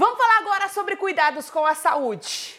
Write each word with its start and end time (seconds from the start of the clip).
Vamos 0.00 0.16
falar 0.16 0.38
agora 0.38 0.68
sobre 0.70 0.96
cuidados 0.96 1.50
com 1.50 1.66
a 1.66 1.74
saúde. 1.74 2.58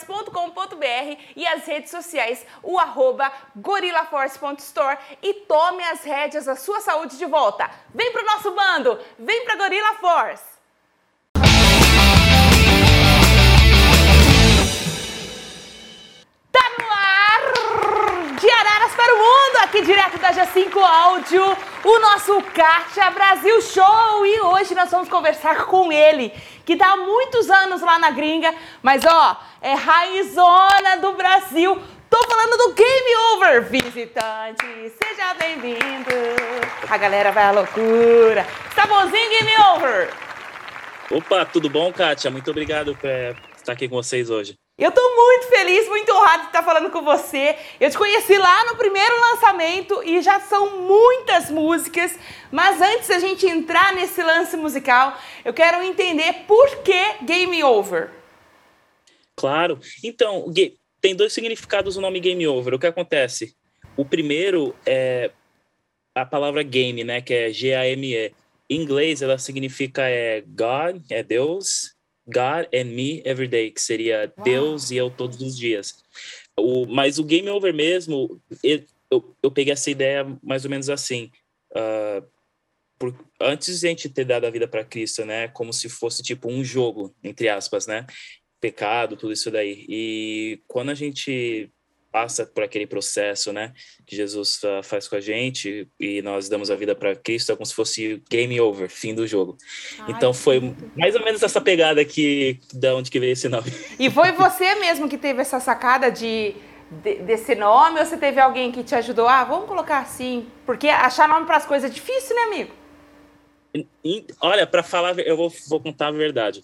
gorillaforce.com.br 0.05 1.17
e 1.35 1.45
as 1.47 1.65
redes 1.65 1.91
sociais, 1.91 2.45
o 2.63 2.79
arroba 2.79 3.31
gorillaforce.store 3.55 4.97
e 5.21 5.33
tome 5.33 5.83
as 5.83 6.03
rédeas 6.03 6.45
da 6.45 6.55
sua 6.55 6.81
saúde 6.81 7.17
de 7.17 7.25
volta. 7.25 7.69
Vem 7.93 8.11
pro 8.11 8.25
nosso 8.25 8.51
bando, 8.51 8.99
vem 9.19 9.45
pra 9.45 9.55
Gorilla 9.55 9.95
Force. 9.95 10.51
Tá 16.51 16.69
no 16.79 16.91
ar! 16.91 17.41
De 18.39 18.49
Araras 18.49 18.95
para 18.95 19.13
o 19.13 19.17
mundo, 19.17 19.57
aqui 19.63 19.81
direto 19.81 20.17
da 20.17 20.31
G5 20.31 20.75
Áudio, 20.77 21.57
o 21.83 21.99
nosso 21.99 22.41
Kátia 22.53 23.11
Brasil 23.11 23.61
Show. 23.61 24.25
E 24.25 24.41
hoje 24.41 24.73
nós 24.73 24.89
vamos 24.89 25.09
conversar 25.09 25.65
com 25.65 25.91
ele, 25.91 26.33
que 26.71 26.77
tá 26.77 26.93
há 26.93 26.97
muitos 26.97 27.49
anos 27.49 27.81
lá 27.81 27.99
na 27.99 28.11
gringa, 28.11 28.55
mas 28.81 29.03
ó, 29.05 29.37
é 29.61 29.73
raizona 29.73 30.97
do 31.01 31.11
Brasil 31.13 31.77
Tô 32.09 32.27
falando 32.27 32.57
do 32.57 32.73
Game 32.73 33.15
Over, 33.33 33.63
visitante. 33.69 34.65
Seja 35.01 35.33
bem-vindo. 35.39 36.11
A 36.89 36.97
galera 36.97 37.31
vai 37.31 37.45
à 37.45 37.51
loucura. 37.51 38.45
Tá 38.75 38.85
bonzinho, 38.85 39.29
Game 39.29 39.51
Over? 39.73 40.09
Opa, 41.09 41.45
tudo 41.45 41.69
bom, 41.69 41.89
Kátia? 41.93 42.29
Muito 42.29 42.51
obrigado 42.51 42.97
por 42.97 43.09
estar 43.55 43.71
aqui 43.71 43.87
com 43.87 43.95
vocês 43.95 44.29
hoje. 44.29 44.60
Eu 44.81 44.91
tô 44.91 45.15
muito 45.15 45.47
feliz, 45.47 45.87
muito 45.87 46.11
honrado 46.11 46.41
de 46.41 46.47
estar 46.47 46.63
falando 46.63 46.89
com 46.89 47.03
você. 47.03 47.55
Eu 47.79 47.91
te 47.91 47.97
conheci 47.99 48.35
lá 48.35 48.65
no 48.65 48.75
primeiro 48.75 49.13
lançamento 49.19 50.01
e 50.03 50.23
já 50.23 50.39
são 50.39 50.81
muitas 50.81 51.51
músicas. 51.51 52.17
Mas 52.51 52.81
antes 52.81 53.07
da 53.07 53.19
gente 53.19 53.45
entrar 53.45 53.93
nesse 53.93 54.23
lance 54.23 54.57
musical, 54.57 55.15
eu 55.45 55.53
quero 55.53 55.83
entender 55.83 56.45
por 56.47 56.77
que 56.77 57.23
Game 57.23 57.63
Over. 57.63 58.09
Claro. 59.35 59.79
Então, 60.03 60.51
tem 60.99 61.15
dois 61.15 61.31
significados 61.31 61.95
o 61.95 62.01
nome 62.01 62.19
game 62.19 62.47
over. 62.47 62.73
O 62.73 62.79
que 62.79 62.87
acontece? 62.87 63.55
O 63.95 64.03
primeiro 64.03 64.75
é 64.83 65.29
a 66.15 66.25
palavra 66.25 66.63
game, 66.63 67.03
né, 67.03 67.21
que 67.21 67.33
é 67.35 67.53
G-A-M-E. 67.53 68.33
Em 68.67 68.81
inglês, 68.81 69.21
ela 69.21 69.37
significa 69.37 70.09
é 70.09 70.41
God, 70.41 71.03
é 71.11 71.21
Deus, 71.21 71.95
God 72.31 72.67
and 72.73 72.85
me 72.85 73.21
every 73.25 73.47
day, 73.47 73.71
que 73.71 73.81
seria 73.81 74.33
Uau. 74.37 74.43
Deus 74.43 74.91
e 74.91 74.97
eu 74.97 75.09
todos 75.09 75.41
os 75.41 75.57
dias. 75.57 75.93
O, 76.57 76.85
mas 76.85 77.19
o 77.19 77.23
game 77.23 77.49
over 77.49 77.73
mesmo, 77.73 78.41
eu, 78.63 78.83
eu, 79.09 79.35
eu 79.43 79.51
peguei 79.51 79.73
essa 79.73 79.89
ideia 79.89 80.25
mais 80.41 80.63
ou 80.63 80.71
menos 80.71 80.89
assim. 80.89 81.29
Uh, 81.71 82.25
por, 82.99 83.15
antes 83.39 83.79
de 83.79 83.87
a 83.87 83.89
gente 83.89 84.09
ter 84.09 84.25
dado 84.25 84.45
a 84.45 84.49
vida 84.51 84.67
para 84.67 84.85
Cristo, 84.85 85.25
né, 85.25 85.47
como 85.47 85.73
se 85.73 85.89
fosse 85.89 86.21
tipo 86.21 86.49
um 86.49 86.63
jogo, 86.63 87.15
entre 87.23 87.49
aspas, 87.49 87.87
né? 87.87 88.05
pecado, 88.61 89.17
tudo 89.17 89.33
isso 89.33 89.49
daí. 89.49 89.85
E 89.89 90.61
quando 90.67 90.91
a 90.91 90.95
gente 90.95 91.69
passa 92.11 92.45
por 92.45 92.63
aquele 92.63 92.85
processo, 92.85 93.53
né, 93.53 93.73
que 94.05 94.15
Jesus 94.15 94.59
faz 94.83 95.07
com 95.07 95.15
a 95.15 95.21
gente 95.21 95.87
e 95.99 96.21
nós 96.21 96.49
damos 96.49 96.69
a 96.69 96.75
vida 96.75 96.93
para 96.93 97.15
Cristo, 97.15 97.51
é 97.51 97.55
como 97.55 97.65
se 97.65 97.73
fosse 97.73 98.21
game 98.29 98.59
over, 98.59 98.89
fim 98.89 99.15
do 99.15 99.25
jogo. 99.25 99.57
Ai, 99.99 100.11
então 100.11 100.33
foi 100.33 100.75
mais 100.95 101.15
ou 101.15 101.23
menos 101.23 101.41
essa 101.41 101.61
pegada 101.61 102.03
que 102.03 102.59
da 102.73 102.95
onde 102.95 103.09
que 103.09 103.19
veio 103.19 103.31
esse 103.31 103.47
nome. 103.47 103.71
E 103.97 104.09
foi 104.09 104.31
você 104.33 104.75
mesmo 104.75 105.07
que 105.07 105.17
teve 105.17 105.41
essa 105.41 105.59
sacada 105.59 106.11
de, 106.11 106.53
de 106.91 107.15
desse 107.15 107.55
nome 107.55 107.99
ou 107.99 108.05
você 108.05 108.17
teve 108.17 108.39
alguém 108.39 108.71
que 108.71 108.83
te 108.83 108.93
ajudou? 108.95 109.27
Ah, 109.27 109.43
vamos 109.43 109.67
colocar 109.67 109.99
assim, 109.99 110.47
porque 110.65 110.89
achar 110.89 111.29
nome 111.29 111.45
para 111.45 111.57
as 111.57 111.65
coisas 111.65 111.89
é 111.89 111.93
difícil, 111.93 112.35
né, 112.35 112.41
amigo? 112.43 112.81
Olha, 114.41 114.67
para 114.67 114.83
falar, 114.83 115.17
eu 115.19 115.37
vou, 115.37 115.49
vou 115.69 115.79
contar 115.79 116.07
a 116.07 116.11
verdade 116.11 116.61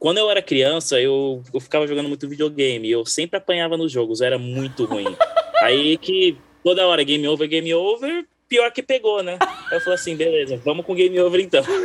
quando 0.00 0.16
eu 0.16 0.30
era 0.30 0.40
criança, 0.40 0.98
eu, 0.98 1.42
eu 1.52 1.60
ficava 1.60 1.86
jogando 1.86 2.08
muito 2.08 2.26
videogame. 2.26 2.90
Eu 2.90 3.04
sempre 3.04 3.36
apanhava 3.36 3.76
nos 3.76 3.92
jogos, 3.92 4.22
era 4.22 4.38
muito 4.38 4.86
ruim. 4.86 5.14
Aí 5.62 5.98
que 5.98 6.38
toda 6.64 6.86
hora, 6.86 7.04
game 7.04 7.28
over, 7.28 7.46
game 7.46 7.72
over, 7.74 8.26
pior 8.48 8.72
que 8.72 8.82
pegou, 8.82 9.22
né? 9.22 9.36
Aí 9.40 9.76
eu 9.76 9.80
falei 9.80 9.96
assim, 9.96 10.16
beleza, 10.16 10.56
vamos 10.64 10.86
com 10.86 10.94
game 10.94 11.20
over 11.20 11.38
então. 11.38 11.62
eu 11.68 11.78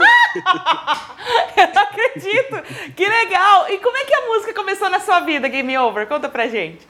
não 1.74 1.82
acredito! 1.82 2.94
Que 2.96 3.06
legal! 3.06 3.70
E 3.70 3.80
como 3.80 3.98
é 3.98 4.06
que 4.06 4.14
a 4.14 4.28
música 4.28 4.54
começou 4.54 4.90
na 4.90 5.02
sua 5.02 5.20
vida, 5.20 5.50
game 5.50 5.78
over? 5.78 6.08
Conta 6.08 6.30
pra 6.30 6.48
gente. 6.48 6.88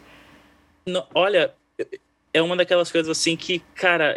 Não, 0.86 1.08
olha, 1.16 1.56
é 2.32 2.40
uma 2.40 2.56
daquelas 2.56 2.92
coisas 2.92 3.10
assim 3.10 3.36
que, 3.36 3.64
cara, 3.74 4.16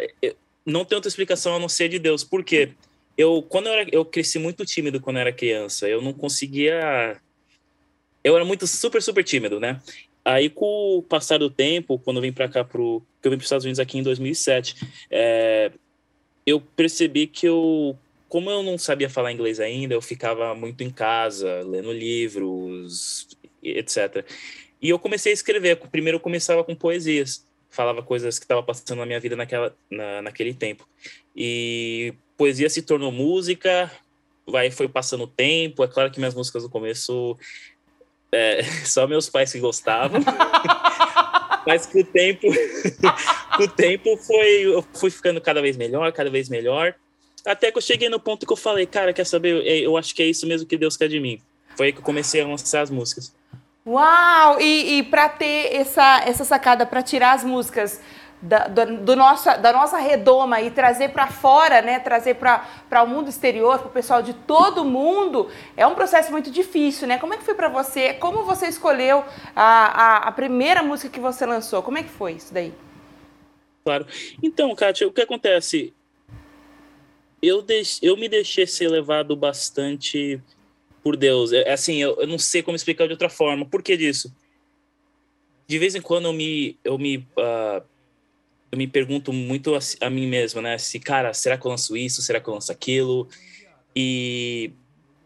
não 0.63 0.85
tem 0.85 0.95
outra 0.95 1.09
explicação 1.09 1.55
a 1.55 1.59
não 1.59 1.67
ser 1.67 1.89
de 1.89 1.97
Deus. 1.97 2.23
Por 2.23 2.43
quê? 2.43 2.69
Eu 3.19 3.43
quando 3.43 3.67
eu, 3.67 3.73
era, 3.73 3.89
eu 3.91 4.05
cresci 4.05 4.39
muito 4.39 4.65
tímido 4.65 5.01
quando 5.01 5.17
eu 5.17 5.21
era 5.21 5.33
criança. 5.33 5.89
Eu 5.89 6.01
não 6.01 6.13
conseguia. 6.13 7.19
Eu 8.23 8.33
era 8.33 8.45
muito 8.45 8.65
super 8.65 9.01
super 9.01 9.25
tímido, 9.25 9.59
né? 9.59 9.81
Aí 10.23 10.49
com 10.49 10.97
o 10.97 11.03
passar 11.03 11.37
do 11.37 11.49
tempo, 11.49 11.99
quando 11.99 12.17
eu 12.17 12.21
vim 12.21 12.31
para 12.31 12.47
cá 12.47 12.63
pro, 12.63 13.03
que 13.21 13.27
eu 13.27 13.31
vim 13.31 13.37
para 13.37 13.43
os 13.43 13.47
Estados 13.47 13.65
Unidos 13.65 13.79
aqui 13.79 13.97
em 13.97 14.03
2007, 14.03 14.75
é, 15.11 15.71
eu 16.45 16.61
percebi 16.61 17.27
que 17.27 17.45
eu 17.45 17.97
como 18.29 18.49
eu 18.49 18.63
não 18.63 18.77
sabia 18.77 19.09
falar 19.09 19.33
inglês 19.33 19.59
ainda, 19.59 19.93
eu 19.95 20.01
ficava 20.01 20.55
muito 20.55 20.81
em 20.83 20.89
casa, 20.89 21.61
lendo 21.65 21.91
livros, 21.91 23.27
etc. 23.61 24.25
E 24.81 24.89
eu 24.89 24.99
comecei 24.99 25.31
a 25.31 25.33
escrever. 25.33 25.75
Primeiro 25.91 26.17
eu 26.17 26.21
começava 26.21 26.63
com 26.63 26.75
poesias, 26.75 27.45
falava 27.69 28.01
coisas 28.01 28.39
que 28.39 28.45
estavam 28.45 28.63
passando 28.63 28.99
na 28.99 29.05
minha 29.05 29.19
vida 29.19 29.35
naquela, 29.35 29.75
na, 29.89 30.21
naquele 30.21 30.53
tempo. 30.53 30.87
E 31.35 32.13
poesia 32.39 32.69
se 32.69 32.81
tornou 32.81 33.11
música, 33.11 33.91
vai 34.47 34.71
foi 34.71 34.87
passando 34.87 35.25
o 35.25 35.27
tempo. 35.27 35.83
É 35.83 35.87
claro 35.89 36.09
que 36.09 36.19
minhas 36.19 36.33
músicas 36.33 36.63
no 36.63 36.69
começo 36.69 37.37
é, 38.31 38.63
só 38.87 39.05
meus 39.05 39.29
pais 39.29 39.51
que 39.51 39.59
gostavam. 39.59 40.21
Mas 41.67 41.85
com 41.85 41.99
o 41.99 42.03
tempo, 42.05 42.47
com 43.57 43.63
o 43.63 43.67
tempo 43.67 44.15
foi, 44.15 44.61
eu 44.61 44.83
fui 44.93 45.11
ficando 45.11 45.41
cada 45.41 45.61
vez 45.61 45.75
melhor, 45.75 46.09
cada 46.13 46.29
vez 46.29 46.47
melhor. 46.47 46.95
Até 47.45 47.71
que 47.71 47.77
eu 47.77 47.81
cheguei 47.81 48.07
no 48.07 48.19
ponto 48.19 48.45
que 48.45 48.53
eu 48.53 48.57
falei, 48.57 48.85
cara, 48.85 49.11
quer 49.11 49.25
saber? 49.25 49.65
Eu 49.65 49.97
acho 49.97 50.15
que 50.15 50.23
é 50.23 50.25
isso 50.25 50.47
mesmo 50.47 50.65
que 50.65 50.77
Deus 50.77 50.95
quer 50.95 51.09
de 51.09 51.19
mim. 51.19 51.41
Foi 51.75 51.87
aí 51.87 51.93
que 51.93 51.99
eu 51.99 52.03
comecei 52.03 52.41
a 52.41 52.47
lançar 52.47 52.81
as 52.81 52.89
músicas. 52.89 53.33
Uau! 53.85 54.59
E, 54.61 54.99
e 54.99 55.03
para 55.03 55.27
ter 55.27 55.75
essa, 55.75 56.21
essa 56.25 56.45
sacada, 56.45 56.85
para 56.85 57.03
tirar 57.03 57.33
as 57.33 57.43
músicas 57.43 57.99
da, 58.41 58.67
do, 58.67 58.97
do 59.03 59.15
nossa, 59.15 59.57
da 59.57 59.73
nossa 59.73 59.97
redoma 59.97 60.61
e 60.61 60.71
trazer 60.71 61.09
para 61.09 61.27
fora, 61.27 61.81
né, 61.81 61.99
trazer 61.99 62.35
para 62.35 63.03
o 63.03 63.07
mundo 63.07 63.29
exterior, 63.29 63.79
para 63.79 63.87
o 63.87 63.91
pessoal 63.91 64.21
de 64.21 64.33
todo 64.33 64.85
mundo, 64.85 65.49
é 65.75 65.85
um 65.85 65.95
processo 65.95 66.31
muito 66.31 66.49
difícil, 66.49 67.07
né? 67.07 67.17
Como 67.17 67.33
é 67.33 67.37
que 67.37 67.43
foi 67.43 67.53
para 67.53 67.67
você? 67.67 68.13
Como 68.13 68.43
você 68.43 68.67
escolheu 68.67 69.23
a, 69.55 69.63
a, 69.63 70.17
a, 70.27 70.31
primeira 70.31 70.81
música 70.81 71.09
que 71.09 71.19
você 71.19 71.45
lançou? 71.45 71.83
Como 71.83 71.97
é 71.97 72.03
que 72.03 72.09
foi 72.09 72.33
isso 72.33 72.53
daí? 72.53 72.73
Claro. 73.83 74.05
Então, 74.41 74.73
Kátia, 74.73 75.07
o 75.07 75.11
que 75.11 75.21
acontece? 75.21 75.93
Eu, 77.41 77.61
deix, 77.61 77.99
eu 78.01 78.15
me 78.15 78.29
deixei 78.29 78.67
ser 78.67 78.87
levado 78.89 79.35
bastante 79.35 80.41
por 81.03 81.17
Deus. 81.17 81.51
É, 81.51 81.71
assim, 81.71 81.97
eu, 81.97 82.15
eu 82.19 82.27
não 82.27 82.37
sei 82.37 82.61
como 82.61 82.75
explicar 82.75 83.05
de 83.07 83.13
outra 83.13 83.29
forma. 83.29 83.65
Por 83.65 83.81
que 83.81 83.97
disso? 83.97 84.33
De 85.67 85.77
vez 85.77 85.95
em 85.95 86.01
quando 86.01 86.25
eu 86.25 86.33
me, 86.33 86.77
eu 86.83 86.97
me 86.97 87.17
uh, 87.17 87.83
eu 88.71 88.77
me 88.77 88.87
pergunto 88.87 89.33
muito 89.33 89.75
a, 89.75 89.79
a, 90.01 90.09
mim 90.09 90.27
mesmo, 90.27 90.61
né? 90.61 90.77
Se, 90.77 90.99
cara, 90.99 91.33
será 91.33 91.57
que 91.57 91.65
eu 91.65 91.71
lanço 91.71 91.97
isso? 91.97 92.21
Será 92.21 92.39
que 92.39 92.47
eu 92.47 92.53
lanço 92.53 92.71
aquilo? 92.71 93.27
E 93.95 94.71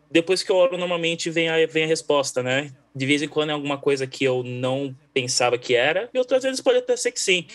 depois 0.10 0.44
que 0.44 0.52
eu 0.52 0.56
oro, 0.56 0.78
normalmente 0.78 1.30
vem 1.30 1.50
a, 1.50 1.66
vem 1.66 1.84
a 1.84 1.88
resposta, 1.88 2.42
né? 2.42 2.72
De 2.96 3.06
vez 3.06 3.22
em 3.22 3.28
quando 3.28 3.50
é 3.50 3.54
alguma 3.54 3.78
coisa 3.78 4.06
que 4.06 4.24
eu 4.24 4.44
não 4.44 4.96
pensava 5.14 5.58
que 5.58 5.76
era, 5.76 6.10
e 6.14 6.20
outras 6.20 6.44
vezes 6.44 6.62
pode 6.62 6.78
até 6.78 6.96
ser 6.96 7.12
que 7.12 7.20
sim. 7.20 7.48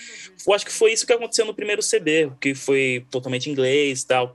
Eu 0.47 0.53
acho 0.53 0.67
que 0.67 0.73
foi 0.73 0.93
isso 0.93 1.07
que 1.07 1.13
aconteceu 1.13 1.47
no 1.47 1.55
primeiro 1.55 1.81
CD, 1.81 2.31
que 2.41 2.55
foi 2.55 3.07
totalmente 3.11 3.49
inglês 3.49 4.03
e 4.03 4.07
tal. 4.07 4.35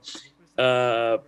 Uh, 0.58 1.22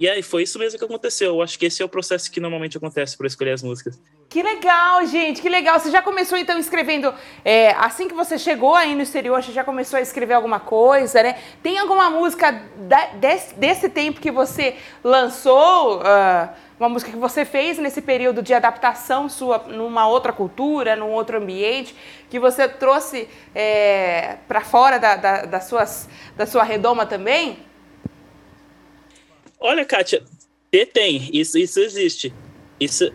e 0.00 0.08
aí, 0.08 0.22
foi 0.22 0.44
isso 0.44 0.58
mesmo 0.58 0.78
que 0.78 0.84
aconteceu. 0.84 1.34
Eu 1.34 1.42
acho 1.42 1.58
que 1.58 1.66
esse 1.66 1.82
é 1.82 1.84
o 1.84 1.88
processo 1.88 2.30
que 2.30 2.40
normalmente 2.40 2.76
acontece 2.76 3.16
para 3.16 3.26
escolher 3.26 3.52
as 3.52 3.62
músicas. 3.62 4.00
Que 4.28 4.42
legal, 4.42 5.06
gente, 5.06 5.40
que 5.40 5.48
legal. 5.48 5.80
Você 5.80 5.90
já 5.90 6.02
começou 6.02 6.36
então 6.36 6.58
escrevendo, 6.58 7.14
é, 7.42 7.70
assim 7.70 8.06
que 8.06 8.14
você 8.14 8.36
chegou 8.36 8.74
aí 8.74 8.94
no 8.94 9.00
exterior, 9.00 9.42
você 9.42 9.52
já 9.52 9.64
começou 9.64 9.98
a 9.98 10.02
escrever 10.02 10.34
alguma 10.34 10.60
coisa, 10.60 11.22
né? 11.22 11.38
Tem 11.62 11.78
alguma 11.78 12.10
música 12.10 12.52
da, 12.76 13.06
desse, 13.14 13.54
desse, 13.54 13.88
tempo 13.88 14.20
que 14.20 14.30
você 14.30 14.76
lançou, 15.02 16.00
uh, 16.00 16.48
uma 16.78 16.90
música 16.90 17.10
que 17.10 17.16
você 17.16 17.46
fez 17.46 17.78
nesse 17.78 18.02
período 18.02 18.42
de 18.42 18.52
adaptação 18.52 19.30
sua 19.30 19.60
numa 19.66 20.06
outra 20.06 20.30
cultura, 20.30 20.94
num 20.94 21.10
outro 21.10 21.38
ambiente, 21.38 21.96
que 22.28 22.38
você 22.38 22.68
trouxe 22.68 23.26
é, 23.54 24.36
para 24.46 24.60
fora 24.60 24.98
da, 24.98 25.16
da, 25.16 25.44
das 25.46 25.64
suas, 25.64 26.06
da 26.36 26.44
sua 26.44 26.64
redoma 26.64 27.06
também? 27.06 27.60
Olha, 29.58 29.86
Kátia, 29.86 30.22
tem, 30.92 31.30
isso, 31.32 31.56
isso 31.56 31.80
existe. 31.80 32.30
Isso. 32.80 33.10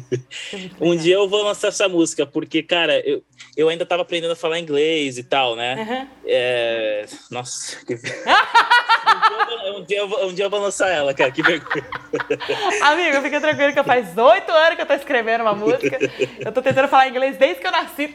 um 0.80 0.94
dia 0.94 1.14
eu 1.14 1.28
vou 1.28 1.42
lançar 1.42 1.68
essa 1.68 1.88
música, 1.88 2.26
porque, 2.26 2.62
cara, 2.62 3.00
eu, 3.00 3.22
eu 3.56 3.68
ainda 3.68 3.86
tava 3.86 4.02
aprendendo 4.02 4.32
a 4.32 4.36
falar 4.36 4.58
inglês 4.58 5.16
e 5.16 5.24
tal, 5.24 5.56
né? 5.56 5.76
Uhum. 5.76 6.08
É... 6.26 7.06
Nossa, 7.30 7.84
que. 7.86 7.94
um, 9.76 9.84
dia 9.84 10.04
vou, 10.06 10.26
um 10.26 10.34
dia 10.34 10.44
eu 10.44 10.50
vou 10.50 10.60
lançar 10.60 10.88
ela, 10.88 11.14
cara, 11.14 11.30
que 11.30 11.42
vergonha. 11.42 11.86
Amigo, 12.82 13.22
fica 13.22 13.40
tranquilo 13.40 13.72
que 13.72 13.82
faz 13.82 14.16
oito 14.16 14.52
anos 14.52 14.76
que 14.76 14.82
eu 14.82 14.86
tô 14.86 14.94
escrevendo 14.94 15.40
uma 15.40 15.54
música. 15.54 15.98
Eu 16.38 16.52
tô 16.52 16.60
tentando 16.60 16.88
falar 16.88 17.08
inglês 17.08 17.36
desde 17.38 17.60
que 17.60 17.66
eu 17.66 17.72
nasci. 17.72 18.12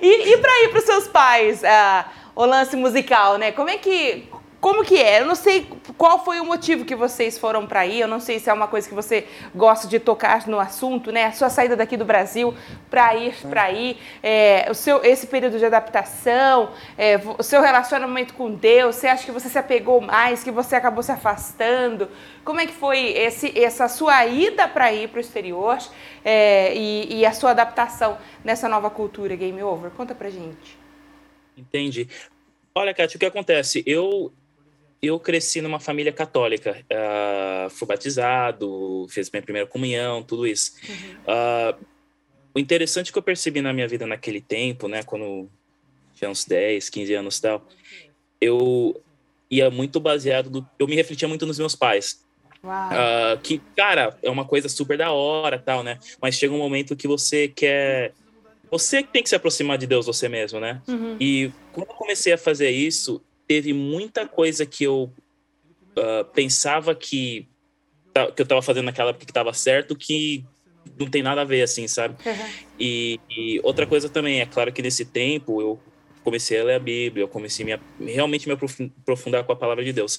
e, 0.00 0.32
e 0.32 0.38
pra 0.38 0.62
ir 0.62 0.70
pros 0.70 0.84
seus 0.84 1.06
pais, 1.08 1.62
uh, 1.62 2.08
o 2.34 2.46
lance 2.46 2.74
musical, 2.74 3.36
né? 3.36 3.52
Como 3.52 3.68
é 3.68 3.76
que 3.76 4.26
como 4.64 4.82
que 4.82 4.96
é? 4.96 5.20
Eu 5.20 5.26
não 5.26 5.34
sei 5.34 5.66
qual 5.98 6.24
foi 6.24 6.40
o 6.40 6.44
motivo 6.46 6.86
que 6.86 6.94
vocês 6.94 7.36
foram 7.36 7.66
para 7.66 7.80
aí, 7.80 8.00
eu 8.00 8.08
não 8.08 8.18
sei 8.18 8.38
se 8.38 8.48
é 8.48 8.52
uma 8.52 8.66
coisa 8.66 8.88
que 8.88 8.94
você 8.94 9.26
gosta 9.54 9.86
de 9.86 9.98
tocar 9.98 10.48
no 10.48 10.58
assunto, 10.58 11.12
né? 11.12 11.24
A 11.24 11.32
sua 11.32 11.50
saída 11.50 11.76
daqui 11.76 11.98
do 11.98 12.04
Brasil 12.06 12.54
para 12.88 13.14
ir 13.14 13.34
para 13.42 13.64
aí, 13.64 13.98
é, 14.22 14.66
o 14.70 14.74
seu, 14.74 15.04
esse 15.04 15.26
período 15.26 15.58
de 15.58 15.66
adaptação, 15.66 16.70
é, 16.96 17.20
o 17.38 17.42
seu 17.42 17.60
relacionamento 17.60 18.32
com 18.32 18.54
Deus, 18.54 18.96
você 18.96 19.06
acha 19.06 19.26
que 19.26 19.30
você 19.30 19.50
se 19.50 19.58
apegou 19.58 20.00
mais, 20.00 20.42
que 20.42 20.50
você 20.50 20.76
acabou 20.76 21.02
se 21.02 21.12
afastando? 21.12 22.08
Como 22.42 22.58
é 22.58 22.64
que 22.64 22.72
foi 22.72 23.08
esse, 23.08 23.52
essa 23.62 23.86
sua 23.86 24.24
ida 24.24 24.66
para 24.66 24.90
ir 24.90 25.10
para 25.10 25.18
o 25.18 25.20
exterior 25.20 25.76
é, 26.24 26.74
e, 26.74 27.18
e 27.18 27.26
a 27.26 27.34
sua 27.34 27.50
adaptação 27.50 28.16
nessa 28.42 28.66
nova 28.66 28.88
cultura 28.88 29.36
Game 29.36 29.62
Over? 29.62 29.90
Conta 29.90 30.14
pra 30.14 30.30
gente. 30.30 30.78
Entendi. 31.54 32.08
Olha, 32.74 32.94
Kátia, 32.94 33.18
o 33.18 33.20
que 33.20 33.26
acontece? 33.26 33.84
Eu 33.86 34.32
eu 35.06 35.18
cresci 35.18 35.60
numa 35.60 35.80
família 35.80 36.12
católica. 36.12 36.84
Uh, 36.90 37.70
fui 37.70 37.86
batizado, 37.86 39.06
fiz 39.08 39.30
minha 39.30 39.42
primeira 39.42 39.68
comunhão, 39.68 40.22
tudo 40.22 40.46
isso. 40.46 40.72
Uhum. 40.88 41.78
Uh, 41.80 41.84
o 42.54 42.58
interessante 42.58 43.12
que 43.12 43.18
eu 43.18 43.22
percebi 43.22 43.60
na 43.60 43.72
minha 43.72 43.88
vida 43.88 44.06
naquele 44.06 44.40
tempo, 44.40 44.86
né, 44.86 45.02
quando 45.02 45.48
tinha 46.14 46.30
uns 46.30 46.44
10, 46.44 46.88
15 46.88 47.14
anos 47.14 47.38
e 47.38 47.42
tal, 47.42 47.66
eu 48.40 49.00
ia 49.50 49.70
muito 49.70 49.98
baseado, 49.98 50.48
do, 50.48 50.68
eu 50.78 50.86
me 50.86 50.94
refletia 50.94 51.26
muito 51.26 51.46
nos 51.46 51.58
meus 51.58 51.74
pais. 51.74 52.24
Uh, 52.64 53.38
que, 53.42 53.60
cara, 53.76 54.16
é 54.22 54.30
uma 54.30 54.46
coisa 54.46 54.68
super 54.68 54.96
da 54.96 55.12
hora 55.12 55.58
tal, 55.58 55.82
né? 55.82 55.98
Mas 56.20 56.36
chega 56.36 56.54
um 56.54 56.58
momento 56.58 56.96
que 56.96 57.06
você 57.06 57.46
quer. 57.46 58.12
Você 58.70 59.02
tem 59.02 59.22
que 59.22 59.28
se 59.28 59.36
aproximar 59.36 59.76
de 59.76 59.86
Deus 59.86 60.06
você 60.06 60.28
mesmo, 60.28 60.58
né? 60.58 60.80
Uhum. 60.88 61.16
E 61.20 61.52
quando 61.72 61.88
eu 61.88 61.94
comecei 61.94 62.32
a 62.32 62.38
fazer 62.38 62.70
isso, 62.70 63.20
teve 63.46 63.72
muita 63.72 64.26
coisa 64.26 64.64
que 64.64 64.84
eu 64.84 65.12
uh, 65.96 66.24
pensava 66.32 66.94
que, 66.94 67.48
que 68.34 68.42
eu 68.42 68.44
estava 68.44 68.62
fazendo 68.62 68.86
naquela 68.86 69.10
época 69.10 69.24
que 69.24 69.30
estava 69.30 69.52
certo, 69.52 69.96
que 69.96 70.44
não 70.98 71.08
tem 71.08 71.22
nada 71.22 71.42
a 71.42 71.44
ver, 71.44 71.62
assim, 71.62 71.88
sabe? 71.88 72.14
Uhum. 72.24 72.50
E, 72.78 73.20
e, 73.30 73.60
outra 73.62 73.86
coisa 73.86 74.08
também, 74.08 74.40
é 74.40 74.46
claro 74.46 74.72
que 74.72 74.82
nesse 74.82 75.04
tempo 75.04 75.60
eu 75.60 75.80
comecei 76.22 76.58
a 76.58 76.64
ler 76.64 76.74
a 76.74 76.78
Bíblia, 76.78 77.24
eu 77.24 77.28
comecei 77.28 77.70
a 77.72 77.78
me, 77.98 78.12
realmente 78.12 78.48
me 78.48 78.54
aprofundar 78.54 79.44
com 79.44 79.52
a 79.52 79.56
palavra 79.56 79.84
de 79.84 79.92
Deus. 79.92 80.18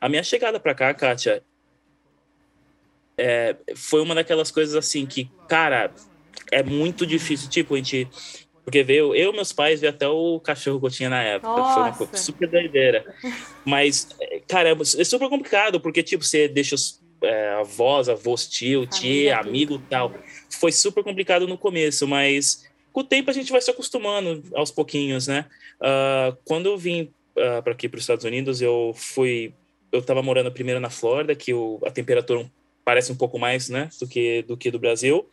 A 0.00 0.08
minha 0.08 0.22
chegada 0.22 0.60
para 0.60 0.74
cá, 0.74 0.92
Kátia, 0.92 1.42
é, 3.16 3.56
foi 3.74 4.02
uma 4.02 4.14
daquelas 4.14 4.50
coisas 4.50 4.74
assim 4.74 5.06
que, 5.06 5.30
cara, 5.48 5.92
é 6.52 6.62
muito 6.62 7.06
difícil. 7.06 7.48
Tipo, 7.48 7.74
a 7.74 7.78
gente 7.78 8.08
porque 8.66 8.82
veio 8.82 9.14
eu 9.14 9.32
meus 9.32 9.52
pais 9.52 9.80
e 9.80 9.86
até 9.86 10.08
o 10.08 10.40
cachorro 10.40 10.80
que 10.80 10.86
eu 10.86 10.90
tinha 10.90 11.08
na 11.08 11.22
época. 11.22 11.46
Nossa. 11.46 11.74
Foi 11.74 11.82
uma 11.84 11.92
coisa 11.92 12.16
super 12.16 12.48
doideira. 12.48 13.14
Mas, 13.64 14.08
cara, 14.48 14.70
é 14.70 15.04
super 15.04 15.28
complicado, 15.28 15.78
porque, 15.78 16.02
tipo, 16.02 16.24
você 16.24 16.48
deixa 16.48 16.74
os 16.74 17.00
é, 17.22 17.50
avós, 17.50 18.08
avós, 18.08 18.48
tio, 18.48 18.84
tia, 18.84 19.38
amigo 19.38 19.80
tal. 19.88 20.12
Foi 20.50 20.72
super 20.72 21.04
complicado 21.04 21.46
no 21.46 21.56
começo, 21.56 22.08
mas 22.08 22.68
com 22.92 23.02
o 23.02 23.04
tempo 23.04 23.30
a 23.30 23.32
gente 23.32 23.52
vai 23.52 23.60
se 23.60 23.70
acostumando 23.70 24.42
aos 24.52 24.72
pouquinhos, 24.72 25.28
né? 25.28 25.46
Uh, 25.76 26.36
quando 26.44 26.66
eu 26.66 26.76
vim 26.76 27.02
uh, 27.36 27.62
para 27.62 27.72
aqui, 27.72 27.88
para 27.88 27.98
os 27.98 28.02
Estados 28.02 28.24
Unidos, 28.24 28.60
eu 28.60 28.92
fui. 28.96 29.54
Eu 29.92 30.00
estava 30.00 30.24
morando 30.24 30.50
primeiro 30.50 30.80
na 30.80 30.90
Flórida, 30.90 31.36
que 31.36 31.54
o, 31.54 31.78
a 31.86 31.90
temperatura 31.92 32.44
parece 32.84 33.12
um 33.12 33.16
pouco 33.16 33.38
mais, 33.38 33.68
né, 33.68 33.88
do 34.00 34.08
que 34.08 34.42
do, 34.42 34.56
que 34.56 34.72
do 34.72 34.78
Brasil. 34.80 35.24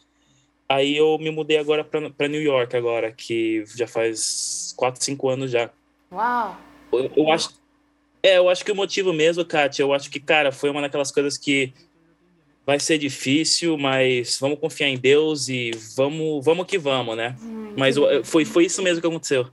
Aí 0.74 0.98
eu 0.98 1.20
me 1.20 1.30
mudei 1.30 1.58
agora 1.58 1.84
para 1.84 2.28
New 2.28 2.42
York 2.42 2.76
agora, 2.76 3.12
que 3.12 3.64
já 3.76 3.86
faz 3.86 4.74
4, 4.76 5.04
5 5.04 5.30
anos 5.30 5.52
já. 5.52 5.70
Uau! 6.12 6.58
Eu, 6.92 7.12
eu, 7.16 7.32
acho 7.32 7.52
É, 8.24 8.40
eu 8.40 8.50
acho 8.50 8.66
que 8.66 8.72
o 8.72 8.76
motivo 8.76 9.14
mesmo, 9.14 9.46
Kátia, 9.46 9.84
eu 9.84 9.94
acho 9.94 10.10
que, 10.10 10.20
cara, 10.20 10.52
foi 10.52 10.72
uma 10.72 10.82
daquelas 10.82 11.12
coisas 11.12 11.38
que 11.38 11.72
vai 12.66 12.80
ser 12.80 12.98
difícil, 12.98 13.78
mas 13.78 14.40
vamos 14.40 14.60
confiar 14.60 14.88
em 14.88 14.98
Deus 14.98 15.48
e 15.48 15.70
vamos, 15.96 16.44
vamos 16.44 16.66
que 16.66 16.80
vamos, 16.80 17.16
né? 17.16 17.36
Hum, 17.40 17.76
mas 17.78 17.96
foi, 18.24 18.44
foi 18.44 18.66
isso 18.66 18.82
mesmo 18.82 19.00
que 19.00 19.08
aconteceu. 19.08 19.48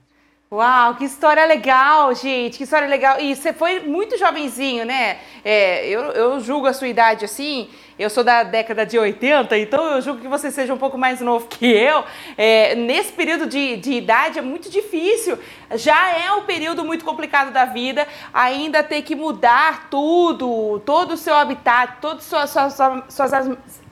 Uau, 0.51 0.95
que 0.95 1.05
história 1.05 1.45
legal, 1.45 2.13
gente, 2.13 2.57
que 2.57 2.63
história 2.63 2.87
legal. 2.87 3.21
E 3.21 3.33
você 3.33 3.53
foi 3.53 3.79
muito 3.79 4.17
jovenzinho, 4.17 4.85
né? 4.85 5.19
É, 5.45 5.87
eu, 5.87 6.01
eu 6.11 6.39
julgo 6.41 6.67
a 6.67 6.73
sua 6.73 6.89
idade 6.89 7.23
assim, 7.23 7.69
eu 8.01 8.09
sou 8.09 8.23
da 8.23 8.41
década 8.41 8.83
de 8.83 8.97
80, 8.97 9.55
então 9.59 9.85
eu 9.91 10.01
julgo 10.01 10.21
que 10.21 10.27
você 10.27 10.49
seja 10.49 10.73
um 10.73 10.77
pouco 10.77 10.97
mais 10.97 11.21
novo 11.21 11.47
que 11.47 11.67
eu. 11.67 12.03
É, 12.35 12.73
nesse 12.73 13.13
período 13.13 13.45
de, 13.45 13.77
de 13.77 13.93
idade 13.93 14.39
é 14.39 14.41
muito 14.41 14.71
difícil. 14.71 15.37
Já 15.75 16.17
é 16.17 16.31
um 16.33 16.41
período 16.41 16.83
muito 16.83 17.05
complicado 17.05 17.51
da 17.51 17.65
vida, 17.65 18.07
ainda 18.33 18.81
ter 18.81 19.03
que 19.03 19.15
mudar 19.15 19.87
tudo, 19.89 20.79
todo 20.79 21.13
o 21.13 21.17
seu 21.17 21.35
habitat, 21.35 21.97
todas 22.01 22.23
suas, 22.23 22.49
suas, 22.49 22.73
suas 23.07 23.31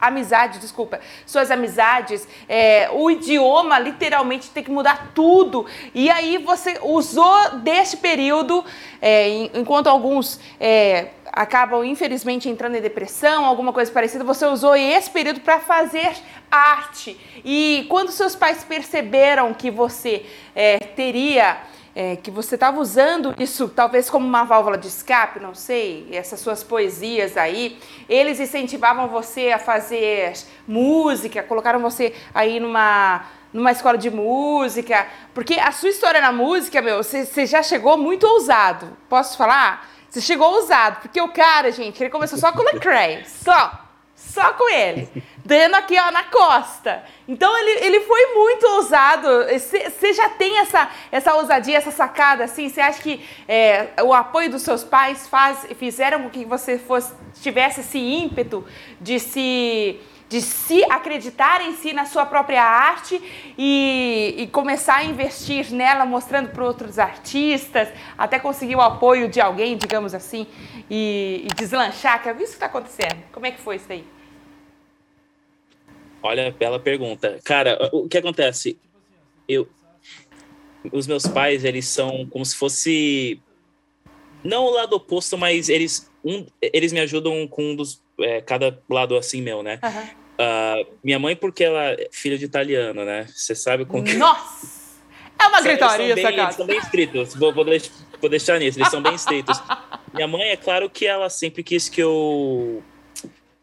amizades, 0.01 0.59
desculpa, 0.59 0.99
suas 1.25 1.51
amizades, 1.51 2.27
é, 2.47 2.89
o 2.91 3.11
idioma, 3.11 3.77
literalmente 3.77 4.49
tem 4.49 4.63
que 4.63 4.71
mudar 4.71 5.11
tudo. 5.13 5.65
E 5.93 6.09
aí 6.09 6.37
você 6.37 6.79
usou 6.81 7.59
deste 7.59 7.97
período, 7.97 8.65
é, 9.01 9.29
enquanto 9.53 9.87
alguns 9.87 10.39
é, 10.59 11.09
acabam 11.31 11.83
infelizmente 11.83 12.49
entrando 12.49 12.75
em 12.75 12.81
depressão, 12.81 13.45
alguma 13.45 13.71
coisa 13.71 13.91
parecida, 13.91 14.23
você 14.23 14.45
usou 14.45 14.75
esse 14.75 15.09
período 15.09 15.39
para 15.41 15.59
fazer 15.59 16.11
arte. 16.49 17.19
E 17.43 17.85
quando 17.89 18.11
seus 18.11 18.35
pais 18.35 18.63
perceberam 18.63 19.53
que 19.53 19.69
você 19.69 20.25
é, 20.55 20.79
teria, 20.79 21.57
é, 21.95 22.15
que 22.15 22.31
você 22.31 22.55
estava 22.55 22.79
usando 22.79 23.33
isso 23.39 23.69
talvez 23.69 24.09
como 24.09 24.25
uma 24.25 24.43
válvula 24.43 24.77
de 24.77 24.87
escape, 24.87 25.39
não 25.39 25.53
sei, 25.53 26.07
essas 26.11 26.39
suas 26.39 26.63
poesias 26.63 27.37
aí, 27.37 27.77
eles 28.07 28.39
incentivavam 28.39 29.07
você 29.07 29.51
a 29.51 29.59
fazer 29.59 30.33
música, 30.67 31.43
colocaram 31.43 31.79
você 31.79 32.13
aí 32.33 32.59
numa 32.59 33.25
numa 33.51 33.71
escola 33.71 33.97
de 33.97 34.11
música, 34.11 35.07
porque 35.33 35.55
a 35.55 35.71
sua 35.71 35.89
história 35.89 36.21
na 36.21 36.31
música, 36.31 36.83
meu, 36.83 36.97
você, 36.97 37.25
você 37.25 37.47
já 37.47 37.63
chegou 37.63 37.97
muito 37.97 38.23
ousado. 38.27 38.95
Posso 39.09 39.35
falar? 39.35 39.89
Você 40.09 40.21
chegou 40.21 40.51
ousado, 40.55 41.01
porque 41.01 41.21
o 41.21 41.29
cara, 41.29 41.71
gente, 41.71 42.01
ele 42.01 42.09
começou 42.09 42.37
só 42.37 42.51
com 42.51 42.59
o 42.59 42.65
Lecrae, 42.65 43.23
só. 43.25 43.85
Só 44.15 44.53
com 44.53 44.69
ele. 44.69 45.07
Dando 45.45 45.75
aqui, 45.75 45.97
ó, 45.97 46.11
na 46.11 46.23
costa. 46.23 47.03
Então, 47.27 47.57
ele, 47.57 47.85
ele 47.85 47.99
foi 48.01 48.33
muito 48.35 48.67
ousado. 48.67 49.27
Você 49.49 50.13
já 50.13 50.29
tem 50.29 50.59
essa, 50.59 50.89
essa 51.11 51.33
ousadia, 51.33 51.77
essa 51.77 51.89
sacada, 51.89 52.43
assim? 52.43 52.67
Você 52.67 52.81
acha 52.81 53.01
que 53.01 53.25
é, 53.47 53.89
o 54.03 54.13
apoio 54.13 54.51
dos 54.51 54.61
seus 54.61 54.83
pais 54.83 55.27
faz, 55.27 55.65
fizeram 55.77 56.23
com 56.23 56.29
que 56.29 56.43
você 56.43 56.77
fosse, 56.77 57.13
tivesse 57.41 57.79
esse 57.79 57.97
ímpeto 57.97 58.65
de 58.99 59.19
se 59.19 59.99
de 60.29 60.41
se 60.41 60.83
acreditar 60.83 61.59
em 61.59 61.73
si, 61.73 61.91
na 61.91 62.05
sua 62.05 62.23
própria 62.23 62.63
arte 62.63 63.19
e, 63.57 64.35
e 64.37 64.47
começar 64.47 64.97
a 64.97 65.03
investir 65.03 65.71
nela, 65.73 66.05
mostrando 66.05 66.51
para 66.51 66.63
outros 66.63 66.99
artistas, 66.99 67.89
até 68.15 68.37
conseguir 68.37 68.75
o 68.75 68.81
apoio 68.81 69.27
de 69.27 69.41
alguém, 69.41 69.75
digamos 69.75 70.13
assim, 70.13 70.45
e, 70.87 71.45
e 71.45 71.55
deslanchar. 71.55 72.21
Que 72.21 72.29
é 72.29 72.31
isso 72.33 72.39
que 72.39 72.45
está 72.51 72.67
acontecendo. 72.67 73.23
Como 73.31 73.47
é 73.47 73.51
que 73.51 73.59
foi 73.59 73.77
isso 73.77 73.91
aí? 73.91 74.05
Olha, 76.21 76.51
bela 76.51 76.79
pergunta. 76.79 77.39
Cara, 77.43 77.89
o 77.91 78.07
que 78.07 78.17
acontece? 78.17 78.77
Eu, 79.47 79.67
os 80.91 81.07
meus 81.07 81.25
pais, 81.25 81.65
eles 81.65 81.87
são 81.87 82.27
como 82.29 82.45
se 82.45 82.55
fosse 82.55 83.41
não 84.43 84.65
o 84.65 84.69
lado 84.69 84.95
oposto, 84.95 85.37
mas 85.37 85.69
eles 85.69 86.09
um, 86.23 86.45
eles 86.61 86.91
me 86.91 86.99
ajudam 86.99 87.47
com 87.47 87.71
um 87.71 87.75
dos 87.75 88.01
é, 88.19 88.41
cada 88.41 88.77
lado 88.89 89.17
assim 89.17 89.41
meu, 89.41 89.63
né? 89.63 89.79
Uhum. 89.83 90.18
Uh, 90.39 90.87
minha 91.03 91.19
mãe, 91.19 91.35
porque 91.35 91.65
ela 91.65 91.91
é 91.91 92.07
filha 92.11 92.37
de 92.37 92.45
italiano, 92.45 93.03
né? 93.03 93.27
Você 93.27 93.53
sabe 93.53 93.83
com 93.83 94.01
que. 94.01 94.13
Nossa! 94.13 94.79
É 95.37 95.47
uma 95.47 95.61
gritaria 95.61 96.13
essa 96.13 96.31
casa. 96.31 96.41
Eles 96.41 96.55
são 96.55 96.65
bem 96.65 96.77
estritos, 96.77 97.35
vou, 97.35 97.53
vou, 97.53 97.65
deixar, 97.65 97.91
vou 98.21 98.29
deixar 98.29 98.59
nisso, 98.59 98.79
eles 98.79 98.89
são 98.89 99.01
bem 99.01 99.15
estritos. 99.15 99.61
minha 100.13 100.27
mãe, 100.27 100.49
é 100.49 100.57
claro 100.57 100.89
que 100.89 101.05
ela 101.05 101.29
sempre 101.29 101.61
quis 101.61 101.89
que 101.89 102.01
eu. 102.01 102.81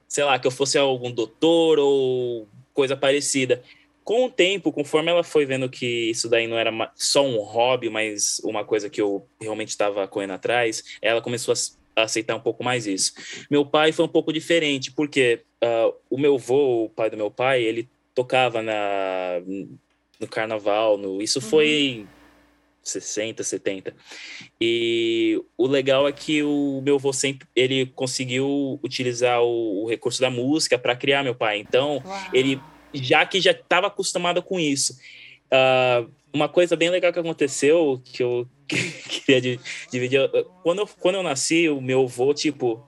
Sei 0.07 0.23
lá, 0.23 0.39
que 0.39 0.47
eu 0.47 0.51
fosse 0.51 0.77
algum 0.77 1.11
doutor 1.11 1.79
ou 1.79 2.47
coisa 2.75 2.95
parecida. 2.95 3.63
Com 4.05 4.27
o 4.27 4.31
tempo, 4.31 4.71
conforme 4.71 5.11
ela 5.11 5.25
foi 5.25 5.45
vendo 5.45 5.69
que 5.69 6.11
isso 6.11 6.29
daí 6.29 6.47
não 6.47 6.57
era 6.57 6.71
só 6.95 7.25
um 7.27 7.39
hobby, 7.39 7.91
mas 7.91 8.41
uma 8.45 8.65
coisa 8.65 8.89
que 8.89 9.01
eu 9.01 9.27
realmente 9.41 9.71
estava 9.71 10.07
correndo 10.07 10.35
atrás, 10.35 10.85
ela 11.03 11.21
começou 11.21 11.53
a 11.53 11.57
aceitar 11.97 12.37
um 12.37 12.41
pouco 12.41 12.63
mais 12.63 12.87
isso. 12.87 13.13
Meu 13.51 13.65
pai 13.65 13.91
foi 13.91 14.05
um 14.05 14.09
pouco 14.09 14.33
diferente, 14.33 14.93
porque 14.93 15.43
uh, 15.65 15.95
o 16.11 16.19
meu 16.19 16.35
avô, 16.35 16.85
o 16.85 16.91
pai 16.91 17.09
do 17.11 17.17
meu 17.17 17.31
pai, 17.31 17.63
ele 17.63 17.89
tocava 18.15 18.63
na, 18.63 19.41
no 20.21 20.29
carnaval, 20.29 20.99
no, 20.99 21.23
isso 21.23 21.39
uhum. 21.39 21.45
foi 21.45 22.07
60, 22.83 23.43
70. 23.43 23.95
E 24.61 25.43
o 25.57 25.67
legal 25.67 26.07
é 26.07 26.13
que 26.13 26.43
o 26.43 26.81
meu 26.85 26.97
avô 26.97 27.13
sempre 27.13 27.49
ele 27.55 27.87
conseguiu 27.87 28.79
utilizar 28.83 29.43
o, 29.43 29.85
o 29.85 29.89
recurso 29.89 30.21
da 30.21 30.31
música 30.31 30.79
para 30.79 30.95
criar 30.95 31.23
meu 31.23 31.35
pai. 31.35 31.59
Então, 31.59 32.03
Uau. 32.05 32.31
ele 32.33 32.61
já 32.95 33.27
que 33.27 33.41
já 33.41 33.51
estava 33.51 33.89
acostumado 33.89 34.43
com 34.43 34.59
isso. 34.61 34.97
Uh, 35.53 36.11
uma 36.33 36.49
coisa 36.49 36.77
bem 36.77 36.91
legal 36.91 37.13
que 37.13 37.19
aconteceu, 37.19 38.01
que 38.05 38.23
eu 38.23 38.47
queria 38.69 39.59
dividir. 39.91 40.31
Quando 40.63 40.81
eu, 40.81 40.89
quando 41.01 41.15
eu 41.17 41.23
nasci, 41.23 41.69
o 41.69 41.81
meu 41.81 42.03
avô, 42.03 42.35
tipo, 42.35 42.85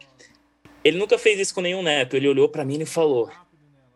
ele 0.85 0.99
nunca 0.99 1.19
fez 1.19 1.41
isso 1.41 1.55
com 1.55 1.61
nenhum 1.61 1.83
neto. 1.83 2.17
Ele 2.17 2.29
olhou 2.29 2.49
para 2.49 2.65
mim 2.65 2.81
e 2.81 2.87
falou: 2.87 3.31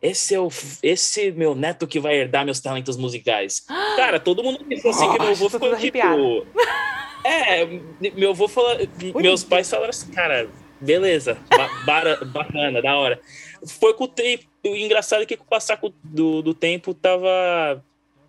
esse 0.03 0.35
é 0.35 0.41
o 0.41 0.49
esse 0.83 1.31
meu 1.31 1.55
neto 1.55 1.87
que 1.87 2.01
vai 2.01 2.17
herdar 2.17 2.45
meus 2.45 2.61
talentos 2.61 2.97
musicais. 2.97 3.65
Cara, 3.97 4.19
todo 4.19 4.43
mundo 4.43 4.65
pensou 4.65 4.91
assim 4.91 5.11
que 5.13 5.19
meu 5.19 5.31
avô 5.31 5.49
ficou 5.49 5.77
tipo. 5.77 5.99
É, 7.25 7.65
meu 8.17 8.31
avô 8.31 8.49
falou. 8.49 8.77
Meus 9.15 9.45
pais 9.45 9.71
falaram 9.71 9.91
assim, 9.91 10.11
cara, 10.11 10.49
beleza, 10.81 11.39
ba 11.57 12.17
bacana, 12.25 12.83
da 12.83 12.97
hora. 12.97 13.21
Foi 13.79 13.95
com 13.95 14.03
o 14.03 14.09
tempo. 14.09 14.43
O 14.67 14.75
engraçado 14.75 15.23
é 15.23 15.27
que 15.27 15.37
com 15.37 15.45
o 15.45 15.47
passar 15.47 15.79
do, 16.03 16.43
do 16.43 16.53
tempo 16.53 16.93
tava. 16.93 17.81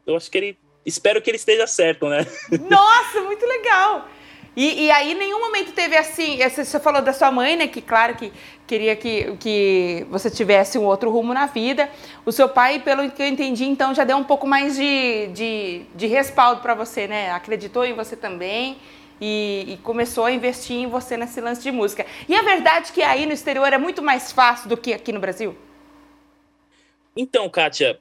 Eu 0.06 0.16
acho 0.16 0.30
que 0.30 0.38
ele 0.38 0.58
espero 0.86 1.22
que 1.22 1.30
ele 1.30 1.38
esteja 1.38 1.66
certo, 1.66 2.08
né? 2.10 2.26
Nossa, 2.70 3.22
muito 3.22 3.46
legal! 3.46 4.08
E, 4.56 4.86
e 4.86 4.92
aí, 4.92 5.14
em 5.14 5.16
nenhum 5.16 5.40
momento 5.40 5.74
teve 5.74 5.98
assim. 5.98 6.38
Você 6.38 6.80
falou 6.80 7.02
da 7.02 7.12
sua 7.12 7.32
mãe, 7.32 7.56
né? 7.56 7.68
Que, 7.68 7.82
claro, 7.82 8.16
que 8.16 8.32
queria 8.68 8.96
que, 8.96 9.36
que 9.38 10.06
você 10.10 10.30
tivesse 10.30 10.78
um 10.78 10.84
outro 10.84 11.10
rumo 11.10 11.34
na 11.34 11.48
vida. 11.48 11.90
O 12.24 12.32
seu 12.32 12.48
pai, 12.48 12.80
pelo 12.80 13.10
que 13.10 13.22
eu 13.22 13.28
entendi, 13.28 13.66
então, 13.66 13.96
já 13.96 14.04
deu 14.04 14.16
um 14.16 14.24
pouco 14.24 14.46
mais 14.46 14.76
de, 14.76 15.28
de, 15.28 15.82
de 15.96 16.06
respaldo 16.06 16.62
para 16.62 16.76
você, 16.76 17.08
né? 17.08 17.32
Acreditou 17.32 17.84
em 17.84 17.94
você 17.94 18.16
também. 18.16 18.78
E, 19.20 19.66
e, 19.70 19.78
começou 19.78 20.26
a 20.26 20.32
investir 20.32 20.76
em 20.76 20.88
você 20.88 21.16
nesse 21.16 21.40
lance 21.40 21.62
de 21.62 21.72
música. 21.72 22.06
E 22.28 22.36
a 22.36 22.42
verdade 22.42 22.90
é 22.90 22.94
que 22.94 23.02
aí 23.02 23.26
no 23.26 23.32
exterior 23.32 23.72
é 23.72 23.78
muito 23.78 24.02
mais 24.02 24.32
fácil 24.32 24.68
do 24.68 24.76
que 24.76 24.94
aqui 24.94 25.12
no 25.12 25.20
Brasil? 25.20 25.56
Então, 27.16 27.48
Kátia, 27.48 28.00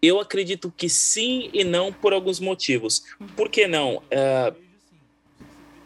eu 0.00 0.20
acredito 0.20 0.72
que 0.76 0.88
sim 0.88 1.50
e 1.52 1.64
não 1.64 1.92
por 1.92 2.12
alguns 2.12 2.40
motivos. 2.40 3.02
Por 3.36 3.48
que 3.48 3.66
não? 3.66 4.02
É, 4.10 4.52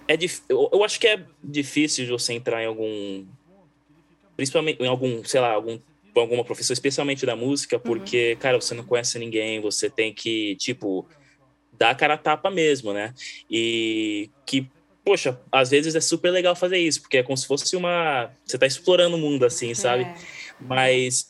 é 0.09 0.19
eu 0.49 0.85
acho 0.85 1.01
que 1.01 1.09
é 1.09 1.25
difícil 1.43 2.07
você 2.09 2.35
entrar 2.35 2.63
em 2.63 2.67
algum, 2.67 3.25
principalmente 4.37 4.83
em 4.83 4.87
algum, 4.87 5.25
sei 5.25 5.41
lá, 5.41 5.53
algum 5.53 5.79
alguma 6.21 6.45
profissão, 6.45 6.75
especialmente 6.75 7.25
da 7.25 7.35
música, 7.35 7.77
uhum. 7.77 7.83
porque, 7.83 8.33
uhum. 8.33 8.39
cara, 8.39 8.61
você 8.61 8.75
não 8.75 8.85
conhece 8.85 9.19
ninguém, 9.19 9.61
você 9.61 9.89
tem 9.89 10.13
que, 10.13 10.57
tipo, 10.57 11.09
dar 11.73 11.91
a 11.91 11.95
cara 11.95 12.15
a 12.15 12.19
tapa 12.19 12.51
mesmo, 12.51 12.93
né? 12.93 13.15
E 13.51 14.29
que, 14.45 14.69
poxa, 15.05 15.41
às 15.51 15.71
vezes 15.71 15.95
é 15.95 16.01
super 16.01 16.31
legal 16.31 16.55
fazer 16.55 16.79
isso, 16.79 17.01
porque 17.01 17.19
é 17.19 17.23
como 17.23 17.37
se 17.37 17.47
fosse 17.47 17.75
uma. 17.77 18.31
Você 18.45 18.59
tá 18.59 18.67
explorando 18.67 19.17
o 19.17 19.19
mundo, 19.19 19.47
assim, 19.47 19.75
sabe? 19.75 20.05
É. 20.05 20.15
Mas 20.61 21.27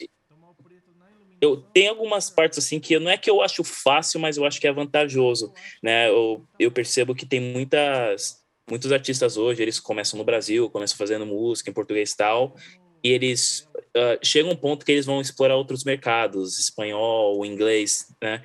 eu 1.42 1.56
tenho 1.56 1.90
algumas 1.90 2.30
partes 2.30 2.60
assim 2.60 2.78
que 2.78 2.96
não 3.00 3.10
é 3.10 3.18
que 3.18 3.28
eu 3.28 3.42
acho 3.42 3.64
fácil, 3.64 4.20
mas 4.20 4.36
eu 4.36 4.46
acho 4.46 4.60
que 4.60 4.66
é 4.68 4.72
vantajoso, 4.72 5.52
né? 5.82 6.08
Eu, 6.08 6.46
eu 6.56 6.70
percebo 6.70 7.16
que 7.16 7.26
tem 7.26 7.40
muitas 7.40 8.40
muitos 8.70 8.92
artistas 8.92 9.36
hoje, 9.36 9.60
eles 9.60 9.80
começam 9.80 10.16
no 10.16 10.24
Brasil, 10.24 10.70
começam 10.70 10.96
fazendo 10.96 11.26
música 11.26 11.68
em 11.68 11.72
português 11.74 12.12
e 12.12 12.16
tal, 12.16 12.54
e 13.02 13.10
eles 13.10 13.68
uh, 13.76 14.16
chegam 14.22 14.52
a 14.52 14.54
um 14.54 14.56
ponto 14.56 14.86
que 14.86 14.92
eles 14.92 15.04
vão 15.04 15.20
explorar 15.20 15.56
outros 15.56 15.82
mercados, 15.82 16.58
espanhol, 16.60 17.44
inglês, 17.44 18.14
né? 18.22 18.40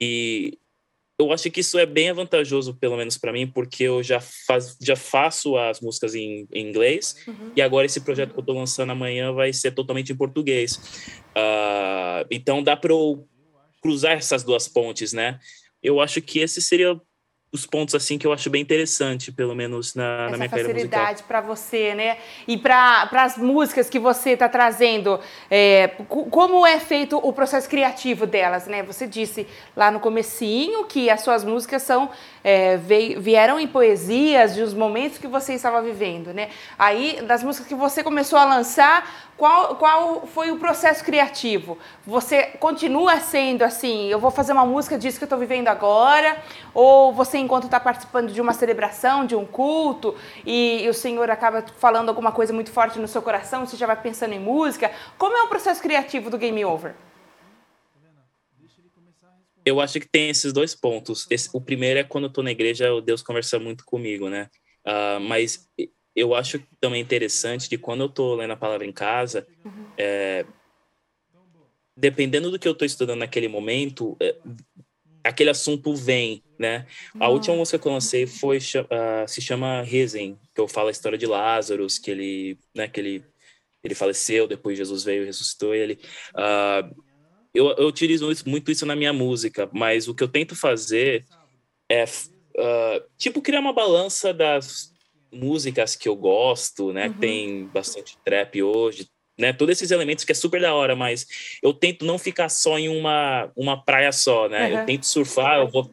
E 0.00 0.58
eu 1.26 1.32
acho 1.32 1.50
que 1.50 1.60
isso 1.60 1.78
é 1.78 1.86
bem 1.86 2.12
vantajoso, 2.12 2.74
pelo 2.74 2.96
menos 2.96 3.16
para 3.16 3.32
mim, 3.32 3.46
porque 3.46 3.84
eu 3.84 4.02
já, 4.02 4.20
faz, 4.20 4.76
já 4.80 4.96
faço 4.96 5.56
as 5.56 5.80
músicas 5.80 6.14
em, 6.14 6.46
em 6.52 6.68
inglês 6.68 7.16
uhum. 7.26 7.52
e 7.56 7.62
agora 7.62 7.86
esse 7.86 8.00
projeto 8.00 8.32
que 8.32 8.38
eu 8.38 8.42
estou 8.42 8.56
lançando 8.56 8.90
amanhã 8.90 9.32
vai 9.32 9.52
ser 9.52 9.72
totalmente 9.72 10.12
em 10.12 10.16
português. 10.16 10.76
Uh, 11.36 12.26
então 12.30 12.62
dá 12.62 12.76
para 12.76 12.92
eu 12.92 13.26
cruzar 13.80 14.12
essas 14.12 14.42
duas 14.42 14.68
pontes, 14.68 15.12
né? 15.12 15.38
Eu 15.82 16.00
acho 16.00 16.22
que 16.22 16.38
esse 16.38 16.62
seria 16.62 17.00
os 17.52 17.66
pontos 17.66 17.94
assim 17.94 18.16
que 18.16 18.26
eu 18.26 18.32
acho 18.32 18.48
bem 18.48 18.62
interessante, 18.62 19.30
pelo 19.30 19.54
menos 19.54 19.94
na, 19.94 20.30
na 20.30 20.36
minha 20.38 20.48
carreira 20.48 20.72
musical. 20.72 21.00
facilidade 21.00 21.22
para 21.24 21.40
você, 21.42 21.94
né? 21.94 22.16
E 22.48 22.56
para 22.56 23.10
as 23.12 23.36
músicas 23.36 23.90
que 23.90 23.98
você 23.98 24.30
está 24.30 24.48
trazendo, 24.48 25.20
é, 25.50 25.88
como 26.08 26.66
é 26.66 26.80
feito 26.80 27.18
o 27.18 27.30
processo 27.30 27.68
criativo 27.68 28.26
delas, 28.26 28.66
né? 28.66 28.82
Você 28.84 29.06
disse 29.06 29.46
lá 29.76 29.90
no 29.90 30.00
comecinho 30.00 30.86
que 30.86 31.10
as 31.10 31.20
suas 31.20 31.44
músicas 31.44 31.82
são 31.82 32.10
é, 32.42 32.78
veio, 32.78 33.20
vieram 33.20 33.60
em 33.60 33.68
poesias 33.68 34.54
de 34.54 34.62
os 34.62 34.72
momentos 34.72 35.18
que 35.18 35.26
você 35.26 35.52
estava 35.52 35.82
vivendo, 35.82 36.32
né? 36.32 36.48
Aí 36.78 37.20
das 37.22 37.42
músicas 37.42 37.68
que 37.68 37.74
você 37.74 38.02
começou 38.02 38.38
a 38.38 38.44
lançar, 38.44 39.30
qual, 39.36 39.76
qual 39.76 40.26
foi 40.26 40.50
o 40.50 40.56
processo 40.56 41.04
criativo? 41.04 41.76
Você 42.06 42.44
continua 42.60 43.18
sendo 43.20 43.62
assim, 43.62 44.08
eu 44.08 44.18
vou 44.18 44.30
fazer 44.30 44.52
uma 44.52 44.64
música 44.64 44.96
disso 44.96 45.18
que 45.18 45.24
eu 45.24 45.26
estou 45.26 45.38
vivendo 45.38 45.68
agora? 45.68 46.36
Ou 46.74 47.12
você, 47.12 47.41
enquanto 47.42 47.64
está 47.64 47.78
participando 47.78 48.32
de 48.32 48.40
uma 48.40 48.52
celebração, 48.54 49.26
de 49.26 49.34
um 49.36 49.44
culto, 49.44 50.16
e, 50.46 50.82
e, 50.84 50.88
o 50.88 50.94
Senhor 50.94 51.28
acaba 51.30 51.64
falando 51.78 52.08
alguma 52.08 52.32
coisa 52.32 52.52
muito 52.52 52.70
forte 52.70 52.98
no 52.98 53.08
seu 53.08 53.20
coração, 53.20 53.66
você 53.66 53.76
já 53.76 53.86
vai 53.86 54.00
pensando 54.00 54.32
em 54.32 54.40
música? 54.40 54.90
Como 55.18 55.36
é 55.36 55.42
o 55.42 55.48
processo 55.48 55.82
criativo 55.82 56.30
do 56.30 56.38
Game 56.38 56.64
Over? 56.64 56.94
Eu 59.64 59.80
acho 59.80 60.00
que 60.00 60.08
tem 60.08 60.28
esses 60.28 60.52
dois 60.52 60.74
pontos. 60.74 61.26
Esse, 61.30 61.48
o 61.52 61.60
primeiro 61.60 62.00
é 62.00 62.04
quando 62.04 62.32
eu 62.34 62.42
na 62.42 62.50
igreja, 62.50 63.00
Deus 63.00 63.22
conversa 63.22 63.58
muito 63.58 63.84
comigo, 63.84 64.28
né? 64.28 64.48
Uh, 64.84 65.20
mas 65.20 65.68
eu 66.14 66.34
acho 66.34 66.60
também 66.80 67.00
interessante 67.00 67.68
de 67.68 67.78
quando 67.78 68.00
eu 68.00 68.06
estou 68.06 68.34
lendo 68.34 68.52
a 68.52 68.56
palavra 68.56 68.86
em 68.86 68.92
casa, 68.92 69.46
uhum. 69.64 69.86
é, 69.96 70.44
dependendo 71.96 72.50
do 72.50 72.58
que 72.58 72.68
eu 72.68 72.72
estou 72.72 72.84
estudando 72.84 73.20
naquele 73.20 73.48
momento, 73.48 74.16
é, 74.20 74.36
aquele 75.24 75.50
assunto 75.50 75.94
vem, 75.94 76.42
né? 76.62 76.86
A 77.18 77.26
uhum. 77.26 77.34
última 77.34 77.56
música 77.56 77.76
que 77.76 77.86
eu 77.86 77.92
lancei 77.92 78.24
foi 78.24 78.58
uh, 78.58 79.26
se 79.26 79.40
chama 79.40 79.82
Risen, 79.82 80.38
que 80.54 80.60
eu 80.60 80.68
falo 80.68 80.88
a 80.88 80.92
história 80.92 81.18
de 81.18 81.26
Lázaro, 81.26 81.84
que 82.02 82.08
ele, 82.08 82.56
né, 82.72 82.86
que 82.86 83.00
ele, 83.00 83.24
ele 83.82 83.94
faleceu, 83.96 84.46
depois 84.46 84.78
Jesus 84.78 85.02
veio 85.02 85.24
e 85.24 85.26
ressuscitou 85.26 85.74
ele. 85.74 85.98
Uh, 86.34 86.94
eu, 87.52 87.66
eu 87.72 87.88
utilizo 87.88 88.30
muito 88.46 88.70
isso 88.70 88.86
na 88.86 88.94
minha 88.94 89.12
música, 89.12 89.68
mas 89.72 90.06
o 90.06 90.14
que 90.14 90.22
eu 90.22 90.28
tento 90.28 90.54
fazer 90.54 91.24
é 91.90 92.04
uh, 92.04 93.04
tipo 93.18 93.42
criar 93.42 93.60
uma 93.60 93.72
balança 93.72 94.32
das 94.32 94.92
músicas 95.32 95.96
que 95.96 96.08
eu 96.08 96.14
gosto, 96.14 96.92
né? 96.92 97.08
Uhum. 97.08 97.14
Tem 97.14 97.66
bastante 97.66 98.16
trap 98.24 98.62
hoje, 98.62 99.08
né? 99.38 99.52
Todos 99.52 99.72
esses 99.76 99.90
elementos 99.90 100.24
que 100.24 100.32
é 100.32 100.34
super 100.34 100.60
da 100.60 100.74
hora, 100.74 100.94
mas 100.94 101.26
eu 101.62 101.72
tento 101.72 102.04
não 102.04 102.18
ficar 102.18 102.48
só 102.48 102.78
em 102.78 102.88
uma, 102.88 103.50
uma 103.56 103.82
praia 103.82 104.12
só, 104.12 104.48
né? 104.48 104.68
Uhum. 104.68 104.78
Eu 104.78 104.86
tento 104.86 105.06
surfar, 105.06 105.58
eu 105.58 105.68
vou, 105.68 105.90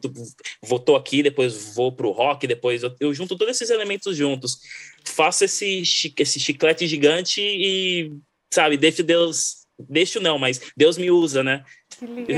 vou 0.62 0.78
tô 0.78 0.96
aqui, 0.96 1.22
depois 1.22 1.74
vou 1.74 1.92
pro 1.92 2.10
rock, 2.10 2.46
depois 2.46 2.82
eu, 2.82 2.94
eu 3.00 3.14
junto 3.14 3.36
todos 3.36 3.56
esses 3.56 3.70
elementos 3.70 4.16
juntos, 4.16 4.58
faço 5.04 5.44
esse, 5.44 5.82
esse 6.18 6.40
chiclete 6.40 6.86
gigante 6.86 7.40
e, 7.40 8.12
sabe, 8.52 8.76
deixo 8.76 9.02
Deus, 9.02 9.66
deixo 9.78 10.20
não, 10.20 10.38
mas 10.38 10.60
Deus 10.76 10.98
me 10.98 11.10
usa, 11.10 11.42
né? 11.42 11.64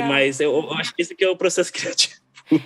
Mas 0.09 0.41
eu, 0.41 0.53
eu 0.53 0.73
acho 0.75 0.95
que 0.95 1.03
esse 1.03 1.13
aqui 1.13 1.25
é 1.25 1.29
o 1.29 1.37
processo 1.37 1.73
criativo. 1.73 2.22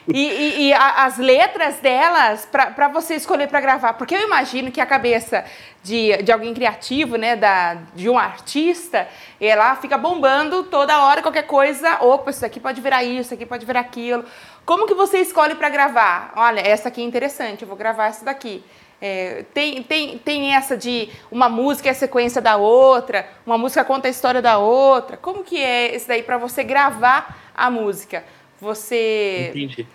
E, 0.08 0.18
e, 0.18 0.62
e 0.68 0.72
a, 0.72 1.04
as 1.04 1.18
letras 1.18 1.76
delas, 1.80 2.46
para 2.46 2.88
você 2.88 3.14
escolher 3.14 3.48
para 3.48 3.60
gravar, 3.60 3.94
porque 3.94 4.14
eu 4.14 4.22
imagino 4.22 4.70
que 4.70 4.80
a 4.80 4.86
cabeça 4.86 5.44
de, 5.82 6.22
de 6.22 6.32
alguém 6.32 6.52
criativo, 6.52 7.16
né, 7.16 7.36
da, 7.36 7.74
de 7.94 8.08
um 8.08 8.18
artista, 8.18 9.06
ela 9.40 9.76
fica 9.76 9.96
bombando 9.96 10.64
toda 10.64 11.04
hora, 11.04 11.22
qualquer 11.22 11.46
coisa, 11.46 12.02
opa, 12.02 12.30
isso 12.30 12.44
aqui 12.44 12.58
pode 12.58 12.80
virar 12.80 13.04
isso, 13.04 13.20
isso 13.20 13.34
aqui 13.34 13.46
pode 13.46 13.64
virar 13.64 13.80
aquilo. 13.80 14.24
Como 14.64 14.86
que 14.86 14.94
você 14.94 15.18
escolhe 15.18 15.54
para 15.54 15.68
gravar? 15.68 16.32
Olha, 16.36 16.60
essa 16.60 16.88
aqui 16.88 17.00
é 17.00 17.04
interessante, 17.04 17.62
eu 17.62 17.68
vou 17.68 17.76
gravar 17.76 18.06
essa 18.06 18.24
daqui. 18.24 18.64
É, 19.00 19.44
tem, 19.52 19.82
tem, 19.82 20.16
tem 20.18 20.54
essa 20.54 20.74
de 20.74 21.10
uma 21.30 21.50
música 21.50 21.90
é 21.90 21.92
sequência 21.92 22.40
da 22.40 22.56
outra, 22.56 23.28
uma 23.44 23.58
música 23.58 23.84
conta 23.84 24.08
a 24.08 24.10
história 24.10 24.40
da 24.40 24.58
outra. 24.58 25.16
Como 25.16 25.44
que 25.44 25.62
é 25.62 25.94
esse 25.94 26.08
daí 26.08 26.22
para 26.22 26.38
você 26.38 26.64
gravar 26.64 27.36
a 27.54 27.70
música? 27.70 28.24
Você. 28.60 29.48
Entendi. 29.50 29.86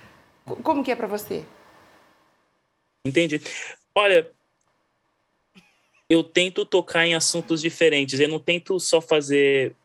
Como 0.63 0.83
que 0.83 0.91
é 0.91 0.95
para 0.95 1.07
você? 1.07 1.43
Entendi. 3.05 3.41
Olha, 3.95 4.29
eu 6.09 6.23
tento 6.23 6.65
tocar 6.65 7.05
em 7.05 7.15
assuntos 7.15 7.61
diferentes. 7.61 8.19
Eu 8.19 8.27
não 8.27 8.39
tento 8.39 8.79
só 8.79 9.01
fazer 9.01 9.75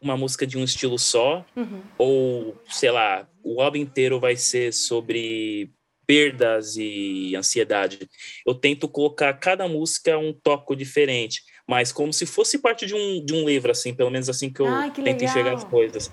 uma 0.00 0.16
música 0.16 0.46
de 0.46 0.56
um 0.56 0.64
estilo 0.64 0.98
só, 0.98 1.44
uhum. 1.56 1.82
ou 1.98 2.56
sei 2.68 2.90
lá, 2.90 3.28
o 3.42 3.60
álbum 3.60 3.78
inteiro 3.78 4.20
vai 4.20 4.36
ser 4.36 4.72
sobre 4.72 5.70
perdas 6.06 6.76
e 6.76 7.34
ansiedade. 7.36 8.08
Eu 8.46 8.54
tento 8.54 8.88
colocar 8.88 9.34
cada 9.34 9.68
música 9.68 10.16
um 10.16 10.32
toque 10.32 10.74
diferente, 10.76 11.42
mas 11.66 11.92
como 11.92 12.12
se 12.12 12.24
fosse 12.24 12.58
parte 12.58 12.86
de 12.86 12.94
um, 12.94 13.24
de 13.24 13.34
um 13.34 13.44
livro, 13.44 13.70
assim, 13.70 13.92
pelo 13.92 14.10
menos 14.10 14.28
assim 14.28 14.50
que 14.50 14.60
eu 14.60 14.66
que 14.92 15.02
tento 15.02 15.20
legal. 15.20 15.24
enxergar 15.24 15.54
as 15.54 15.64
coisas. 15.64 16.10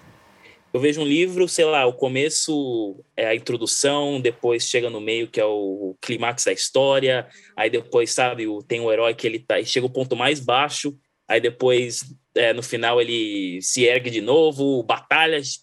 Eu 0.76 0.82
vejo 0.82 1.00
um 1.00 1.06
livro, 1.06 1.48
sei 1.48 1.64
lá, 1.64 1.86
o 1.86 1.94
começo 1.94 3.02
é 3.16 3.26
a 3.28 3.34
introdução, 3.34 4.20
depois 4.20 4.68
chega 4.68 4.90
no 4.90 5.00
meio, 5.00 5.26
que 5.26 5.40
é 5.40 5.46
o 5.46 5.96
clímax 6.02 6.44
da 6.44 6.52
história, 6.52 7.30
aí 7.56 7.70
depois, 7.70 8.12
sabe, 8.12 8.46
o, 8.46 8.62
tem 8.62 8.82
o 8.82 8.92
herói 8.92 9.16
que 9.16 9.26
ele 9.26 9.40
tá, 9.40 9.64
chega 9.64 9.86
o 9.86 9.90
ponto 9.90 10.18
mais 10.18 10.42
baixo, 10.42 10.94
aí 11.30 11.40
depois, 11.40 12.02
é, 12.36 12.52
no 12.52 12.62
final, 12.62 13.00
ele 13.00 13.62
se 13.62 13.86
ergue 13.86 14.10
de 14.10 14.20
novo, 14.20 14.84
batalhas, 14.84 15.60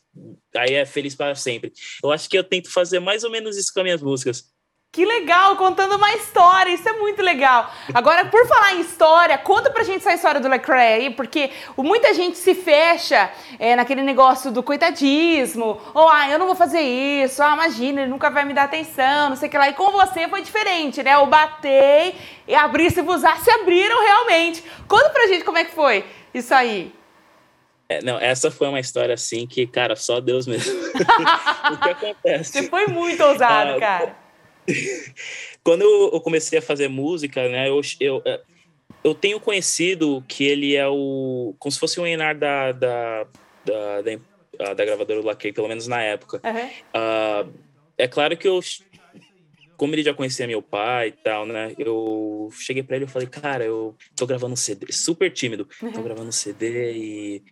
aí 0.57 0.73
é 0.73 0.87
feliz 0.87 1.15
para 1.15 1.35
sempre. 1.35 1.75
Eu 2.03 2.11
acho 2.11 2.27
que 2.27 2.39
eu 2.39 2.43
tento 2.43 2.73
fazer 2.73 2.99
mais 2.99 3.23
ou 3.23 3.31
menos 3.31 3.59
isso 3.59 3.71
com 3.71 3.81
as 3.81 3.85
minhas 3.85 4.01
músicas. 4.01 4.45
Que 4.93 5.07
legal, 5.07 5.57
contando 5.57 5.97
uma 5.97 6.13
história, 6.13 6.71
isso 6.71 6.87
é 6.87 6.93
muito 6.93 7.23
legal. 7.23 7.73
Agora, 7.95 8.27
por 8.27 8.47
falar 8.47 8.75
em 8.75 8.83
história, 8.83 9.39
conta 9.39 9.71
pra 9.71 9.83
gente 9.85 10.01
essa 10.01 10.13
história 10.13 10.39
do 10.39 10.49
Lecrae 10.49 10.93
aí, 10.93 11.11
porque 11.11 11.51
muita 11.79 12.13
gente 12.13 12.37
se 12.37 12.55
fecha 12.55 13.31
é, 13.59 13.75
naquele 13.75 14.03
negócio 14.03 14.53
do 14.53 14.63
coitadismo, 14.63 15.81
ou 15.95 16.11
ah, 16.11 16.29
eu 16.29 16.39
não 16.39 16.45
vou 16.45 16.55
fazer 16.55 16.83
isso, 16.83 17.43
ah, 17.43 17.55
imagina, 17.55 18.03
ele 18.03 18.11
nunca 18.11 18.29
vai 18.29 18.45
me 18.45 18.53
dar 18.53 18.65
atenção, 18.65 19.31
não 19.31 19.37
sei 19.37 19.49
o 19.49 19.51
que 19.51 19.57
lá. 19.57 19.71
E 19.71 19.73
com 19.73 19.91
você 19.93 20.29
foi 20.29 20.43
diferente, 20.43 21.03
né? 21.03 21.15
Eu 21.15 21.25
batei 21.25 22.15
e 22.47 22.55
abri 22.55 22.91
se 22.91 23.01
usar, 23.01 23.39
se 23.39 23.51
abriram 23.51 23.99
realmente. 23.99 24.63
Conta 24.87 25.09
pra 25.09 25.27
gente 25.27 25.43
como 25.43 25.57
é 25.57 25.65
que 25.65 25.75
foi 25.75 26.05
isso 26.35 26.53
aí. 26.53 26.93
É, 27.89 28.03
não, 28.03 28.19
essa 28.19 28.51
foi 28.51 28.69
uma 28.69 28.81
história 28.81 29.15
assim 29.15 29.47
que, 29.47 29.67
cara, 29.67 29.97
só 29.97 30.21
Deus 30.21 30.47
mesmo. 30.47 30.79
o 31.73 31.77
que 31.79 31.89
acontece? 31.89 32.53
Você 32.53 32.69
foi 32.69 32.89
muito 32.89 33.25
ousado, 33.25 33.77
ah, 33.77 33.81
cara. 33.81 34.22
Quando 35.65 35.83
eu 35.83 36.21
comecei 36.21 36.59
a 36.59 36.63
fazer 36.63 36.89
música, 36.89 37.49
né, 37.49 37.69
eu, 37.69 37.81
eu, 38.01 38.23
é, 38.25 38.41
eu 39.05 39.15
tenho 39.15 39.41
conhecido 39.41 40.25
que 40.29 40.45
ele 40.45 40.77
é 40.77 40.87
o. 40.89 41.55
como 41.59 41.73
se 41.73 41.79
fosse 41.79 42.01
o 42.01 42.07
Enar 42.07 42.37
da, 42.37 42.73
da, 42.73 43.27
da, 43.65 44.03
da, 44.03 44.75
da 44.75 44.85
gravadora 44.85 45.21
do 45.21 45.27
Laquei, 45.27 45.53
pelo 45.53 45.69
menos 45.69 45.87
na 45.87 46.03
época. 46.03 46.41
Uhum. 46.45 47.49
Uh, 47.49 47.53
é 47.99 48.07
claro 48.07 48.37
que 48.37 48.47
eu. 48.47 48.61
Como 49.77 49.95
ele 49.95 50.05
já 50.05 50.15
conhecia 50.15 50.47
meu 50.47 50.63
pai 50.63 51.09
e 51.09 51.13
tal, 51.13 51.45
né? 51.45 51.75
Eu 51.77 52.49
cheguei 52.53 52.85
para 52.85 52.97
ele 52.97 53.07
e 53.07 53.09
falei, 53.09 53.27
cara, 53.27 53.65
eu 53.65 53.97
tô 54.15 54.27
gravando 54.27 54.53
um 54.53 54.57
CD, 54.57 54.93
super 54.93 55.33
tímido, 55.33 55.69
uhum. 55.83 55.93
tô 55.93 56.03
gravando 56.03 56.29
um 56.29 56.33
CD 56.33 56.93
e. 56.93 57.43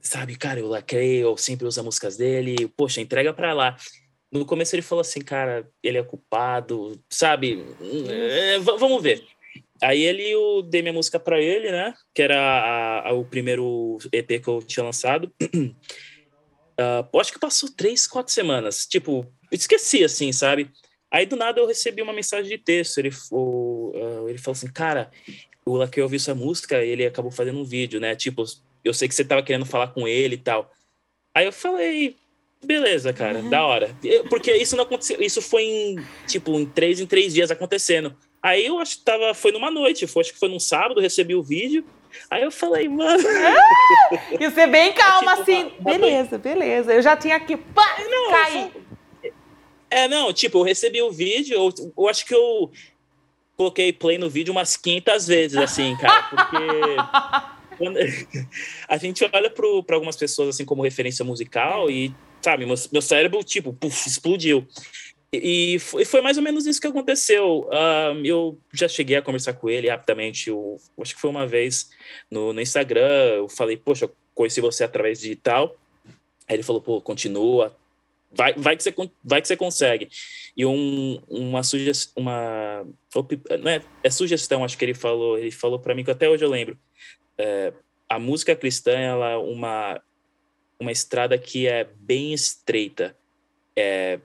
Sabe, 0.00 0.36
cara, 0.36 0.60
eu 0.60 0.68
lacrei, 0.68 1.22
eu 1.22 1.36
sempre 1.36 1.66
uso 1.66 1.80
as 1.80 1.84
músicas 1.84 2.16
dele, 2.16 2.68
poxa, 2.76 3.00
entrega 3.00 3.32
pra 3.32 3.52
lá. 3.52 3.76
No 4.30 4.44
começo 4.44 4.74
ele 4.74 4.82
falou 4.82 5.00
assim, 5.00 5.20
cara, 5.20 5.68
ele 5.82 5.98
é 5.98 6.02
culpado, 6.02 7.00
sabe? 7.08 7.64
É, 8.08 8.58
vamos 8.58 9.02
ver. 9.02 9.24
Aí 9.82 10.02
ele 10.02 10.28
eu 10.28 10.62
dei 10.62 10.82
minha 10.82 10.92
música 10.92 11.18
para 11.18 11.40
ele, 11.40 11.70
né? 11.70 11.94
Que 12.14 12.22
era 12.22 12.38
a, 12.38 13.08
a, 13.08 13.12
o 13.12 13.24
primeiro 13.24 13.98
EP 14.12 14.42
que 14.42 14.48
eu 14.48 14.62
tinha 14.62 14.84
lançado. 14.84 15.32
Uh, 16.80 17.18
acho 17.18 17.32
que 17.32 17.40
passou 17.40 17.68
três, 17.72 18.06
quatro 18.06 18.32
semanas. 18.32 18.86
Tipo, 18.86 19.26
esqueci, 19.50 20.04
assim, 20.04 20.30
sabe? 20.30 20.70
Aí 21.10 21.26
do 21.26 21.34
nada 21.34 21.58
eu 21.58 21.66
recebi 21.66 22.00
uma 22.00 22.12
mensagem 22.12 22.48
de 22.48 22.56
texto. 22.56 22.98
Ele, 22.98 23.10
uh, 23.32 24.28
ele 24.28 24.38
falou 24.38 24.52
assim, 24.52 24.70
cara, 24.70 25.10
o 25.66 25.76
Laque 25.76 26.00
ouviu 26.00 26.20
sua 26.20 26.36
música, 26.36 26.82
ele 26.84 27.04
acabou 27.04 27.32
fazendo 27.32 27.58
um 27.58 27.64
vídeo, 27.64 27.98
né? 27.98 28.14
Tipo, 28.14 28.44
eu 28.84 28.94
sei 28.94 29.08
que 29.08 29.14
você 29.14 29.24
tava 29.24 29.42
querendo 29.42 29.66
falar 29.66 29.88
com 29.88 30.06
ele 30.06 30.36
e 30.36 30.38
tal. 30.38 30.70
Aí 31.34 31.46
eu 31.46 31.52
falei, 31.52 32.16
Beleza, 32.64 33.12
cara, 33.12 33.38
uhum. 33.38 33.48
da 33.48 33.64
hora. 33.64 33.96
Porque 34.28 34.52
isso 34.52 34.76
não 34.76 34.84
aconteceu, 34.84 35.20
isso 35.20 35.40
foi 35.40 35.62
em, 35.62 35.96
tipo, 36.26 36.58
em 36.58 36.66
três 36.66 37.00
em 37.00 37.06
três 37.06 37.32
dias 37.32 37.50
acontecendo. 37.50 38.16
Aí 38.42 38.66
eu 38.66 38.78
acho 38.78 38.98
que 38.98 39.04
tava, 39.04 39.32
foi 39.34 39.52
numa 39.52 39.70
noite, 39.70 40.06
foi, 40.06 40.22
acho 40.22 40.32
que 40.32 40.38
foi 40.38 40.48
num 40.48 40.60
sábado, 40.60 41.00
recebi 41.00 41.34
o 41.34 41.42
vídeo. 41.42 41.84
Aí 42.30 42.42
eu 42.42 42.50
falei, 42.50 42.88
mano. 42.88 43.22
Ah, 43.28 44.34
e 44.40 44.50
você 44.50 44.66
bem 44.66 44.92
calma, 44.94 45.36
tipo, 45.36 45.42
assim, 45.42 45.62
uma, 45.78 45.92
uma 45.92 45.98
beleza, 45.98 46.30
noite. 46.30 46.42
beleza. 46.42 46.92
Eu 46.94 47.02
já 47.02 47.16
tinha 47.16 47.36
aqui, 47.36 47.56
pá, 47.56 47.96
não, 48.10 48.30
caí. 48.30 48.72
É, 49.90 50.08
não, 50.08 50.32
tipo, 50.32 50.58
eu 50.58 50.62
recebi 50.62 51.00
o 51.00 51.10
vídeo, 51.10 51.54
eu, 51.54 51.92
eu 51.96 52.08
acho 52.08 52.26
que 52.26 52.34
eu 52.34 52.70
coloquei 53.56 53.92
play 53.92 54.18
no 54.18 54.28
vídeo 54.28 54.52
umas 54.52 54.76
500 54.76 55.26
vezes, 55.26 55.56
assim, 55.56 55.96
cara, 55.96 56.22
porque. 56.24 57.58
a 58.88 58.96
gente 58.96 59.28
olha 59.32 59.50
para 59.50 59.94
algumas 59.94 60.16
pessoas 60.16 60.48
assim 60.48 60.64
como 60.64 60.82
referência 60.82 61.24
musical 61.24 61.90
e 61.90 62.14
sabe, 62.40 62.66
meu, 62.66 62.76
meu 62.92 63.02
cérebro, 63.02 63.42
tipo, 63.42 63.72
puff, 63.72 64.08
explodiu. 64.08 64.66
E, 65.32 65.78
foi 65.78 66.22
mais 66.22 66.38
ou 66.38 66.42
menos 66.42 66.66
isso 66.66 66.80
que 66.80 66.86
aconteceu. 66.86 67.68
Uh, 67.68 68.24
eu 68.24 68.58
já 68.72 68.88
cheguei 68.88 69.16
a 69.16 69.22
conversar 69.22 69.52
com 69.52 69.68
ele 69.68 69.88
rapidamente, 69.88 70.48
eu, 70.48 70.78
acho 71.00 71.14
que 71.14 71.20
foi 71.20 71.28
uma 71.28 71.46
vez 71.46 71.90
no, 72.30 72.52
no 72.52 72.60
Instagram, 72.60 73.34
eu 73.36 73.48
falei, 73.48 73.76
poxa, 73.76 74.06
eu 74.06 74.14
conheci 74.34 74.60
você 74.60 74.84
através 74.84 75.20
de 75.20 75.36
tal. 75.36 75.76
Aí 76.48 76.56
ele 76.56 76.62
falou, 76.62 76.80
pô, 76.80 76.98
continua, 77.02 77.76
vai, 78.32 78.54
vai, 78.54 78.74
que, 78.74 78.82
você, 78.82 78.94
vai 79.22 79.42
que 79.42 79.48
você 79.48 79.56
consegue. 79.56 80.08
E 80.56 80.64
um, 80.64 81.20
uma 81.28 81.62
sugestão, 81.62 82.22
uma, 82.22 82.86
não 83.60 83.70
é, 83.70 83.82
é 84.02 84.10
sugestão, 84.10 84.64
acho 84.64 84.78
que 84.78 84.84
ele 84.84 84.94
falou, 84.94 85.38
ele 85.38 85.50
falou 85.50 85.78
para 85.78 85.94
mim, 85.94 86.04
que 86.04 86.10
até 86.10 86.26
hoje 86.26 86.42
eu 86.42 86.50
lembro, 86.50 86.78
é, 87.36 87.72
a 88.08 88.18
música 88.18 88.56
cristã, 88.56 88.92
ela 88.92 89.32
é 89.32 89.36
uma, 89.36 90.00
uma 90.80 90.92
estrada 90.92 91.36
que 91.36 91.66
é 91.66 91.88
bem 91.98 92.32
estreita. 92.32 93.16
É, 93.76 94.20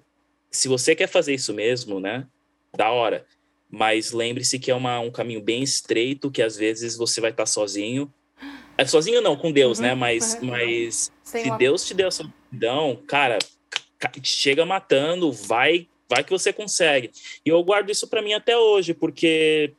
se 0.52 0.68
você 0.68 0.96
quer 0.96 1.08
fazer 1.08 1.34
isso 1.34 1.54
mesmo, 1.54 2.00
né? 2.00 2.28
Da 2.76 2.92
hora. 2.92 3.26
Mas 3.70 4.12
lembre-se 4.12 4.60
que 4.60 4.70
é 4.70 4.76
uma, 4.76 5.00
um 5.00 5.12
caminho 5.12 5.42
bem 5.42 5.64
estreito, 5.64 6.30
que 6.30 6.42
às 6.42 6.56
vezes 6.56 6.96
você 6.96 7.20
vai 7.20 7.32
estar 7.32 7.48
sozinho. 7.48 8.12
É 8.78 8.86
sozinho 8.86 9.22
não, 9.22 9.36
com 9.36 9.52
Deus, 9.52 9.80
né? 9.80 9.90
uhum, 9.90 9.96
né? 9.96 10.00
Mas, 10.00 10.34
uhum. 10.36 10.48
mas 10.48 11.12
se 11.24 11.44
uma... 11.44 11.58
Deus 11.58 11.86
te 11.86 11.94
deu 11.94 12.08
essa 12.08 12.32
perdão, 12.50 13.02
cara, 13.08 13.40
chega 14.22 14.66
matando, 14.66 15.32
vai, 15.32 15.88
vai 16.08 16.24
que 16.24 16.32
você 16.32 16.54
consegue. 16.54 17.10
E 17.44 17.50
eu 17.50 17.64
guardo 17.64 17.90
isso 17.90 18.08
para 18.08 18.22
mim 18.22 18.34
até 18.34 18.56
hoje, 18.56 18.94
porque 18.94 19.74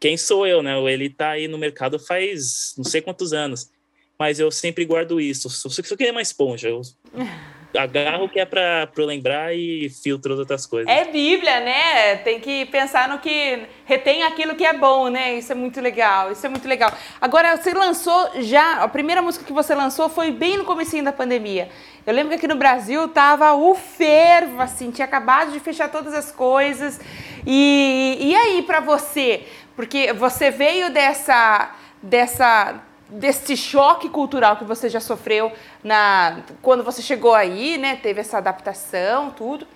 quem 0.00 0.16
sou 0.16 0.46
eu, 0.46 0.62
né? 0.62 0.76
Ele 0.92 1.08
tá 1.08 1.30
aí 1.30 1.46
no 1.46 1.58
mercado 1.58 1.98
faz 1.98 2.74
não 2.76 2.84
sei 2.84 3.00
quantos 3.00 3.32
anos 3.32 3.70
mas 4.18 4.40
eu 4.40 4.50
sempre 4.50 4.84
guardo 4.84 5.20
isso. 5.20 5.48
Só, 5.48 5.68
só 5.68 5.96
que 5.96 6.04
é 6.04 6.10
uma 6.10 6.22
esponja. 6.22 6.68
Eu 6.68 6.82
agarro 7.76 8.24
o 8.24 8.28
que 8.28 8.40
é 8.40 8.44
para 8.44 8.88
lembrar 8.96 9.54
e 9.54 9.88
filtro 9.90 10.36
outras 10.36 10.66
coisas. 10.66 10.92
É 10.92 11.04
Bíblia, 11.04 11.60
né? 11.60 12.16
Tem 12.16 12.40
que 12.40 12.66
pensar 12.66 13.08
no 13.08 13.18
que 13.18 13.66
retém 13.84 14.24
aquilo 14.24 14.54
que 14.54 14.64
é 14.64 14.72
bom, 14.72 15.08
né? 15.08 15.38
Isso 15.38 15.52
é 15.52 15.54
muito 15.54 15.80
legal. 15.80 16.32
Isso 16.32 16.44
é 16.44 16.48
muito 16.48 16.66
legal. 16.66 16.92
Agora, 17.20 17.56
você 17.56 17.72
lançou 17.72 18.42
já, 18.42 18.82
a 18.82 18.88
primeira 18.88 19.22
música 19.22 19.44
que 19.44 19.52
você 19.52 19.74
lançou 19.74 20.08
foi 20.08 20.30
bem 20.30 20.56
no 20.56 20.64
comecinho 20.64 21.04
da 21.04 21.12
pandemia. 21.12 21.68
Eu 22.06 22.14
lembro 22.14 22.30
que 22.30 22.36
aqui 22.36 22.48
no 22.48 22.56
Brasil 22.56 23.06
tava 23.08 23.52
o 23.52 23.74
fervo, 23.74 24.62
assim, 24.62 24.90
tinha 24.90 25.04
acabado 25.04 25.52
de 25.52 25.60
fechar 25.60 25.90
todas 25.90 26.14
as 26.14 26.32
coisas. 26.32 26.98
E, 27.46 28.16
e 28.18 28.34
aí 28.34 28.62
para 28.62 28.80
você? 28.80 29.44
Porque 29.76 30.12
você 30.12 30.50
veio 30.50 30.90
dessa 30.90 31.74
dessa 32.02 32.80
desse 33.08 33.56
choque 33.56 34.08
cultural 34.08 34.56
que 34.56 34.64
você 34.64 34.88
já 34.88 35.00
sofreu 35.00 35.52
na 35.82 36.40
quando 36.60 36.84
você 36.84 37.00
chegou 37.00 37.34
aí, 37.34 37.78
né? 37.78 37.96
Teve 37.96 38.20
essa 38.20 38.38
adaptação, 38.38 39.30
tudo. 39.30 39.66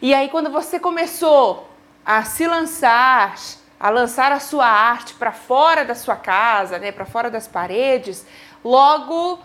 E 0.00 0.14
aí 0.14 0.28
quando 0.28 0.50
você 0.50 0.78
começou 0.78 1.68
a 2.04 2.22
se 2.24 2.46
lançar, 2.46 3.34
a 3.78 3.90
lançar 3.90 4.32
a 4.32 4.40
sua 4.40 4.66
arte 4.66 5.14
para 5.14 5.32
fora 5.32 5.84
da 5.84 5.94
sua 5.94 6.16
casa, 6.16 6.78
né, 6.78 6.90
para 6.90 7.04
fora 7.04 7.30
das 7.30 7.46
paredes, 7.46 8.26
logo 8.64 9.38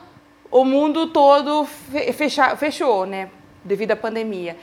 o 0.49 0.63
mundo 0.63 1.07
todo 1.07 1.65
fecha, 1.65 2.55
fechou, 2.55 3.05
né, 3.05 3.29
devido 3.63 3.91
à 3.91 3.95
pandemia. 3.95 4.57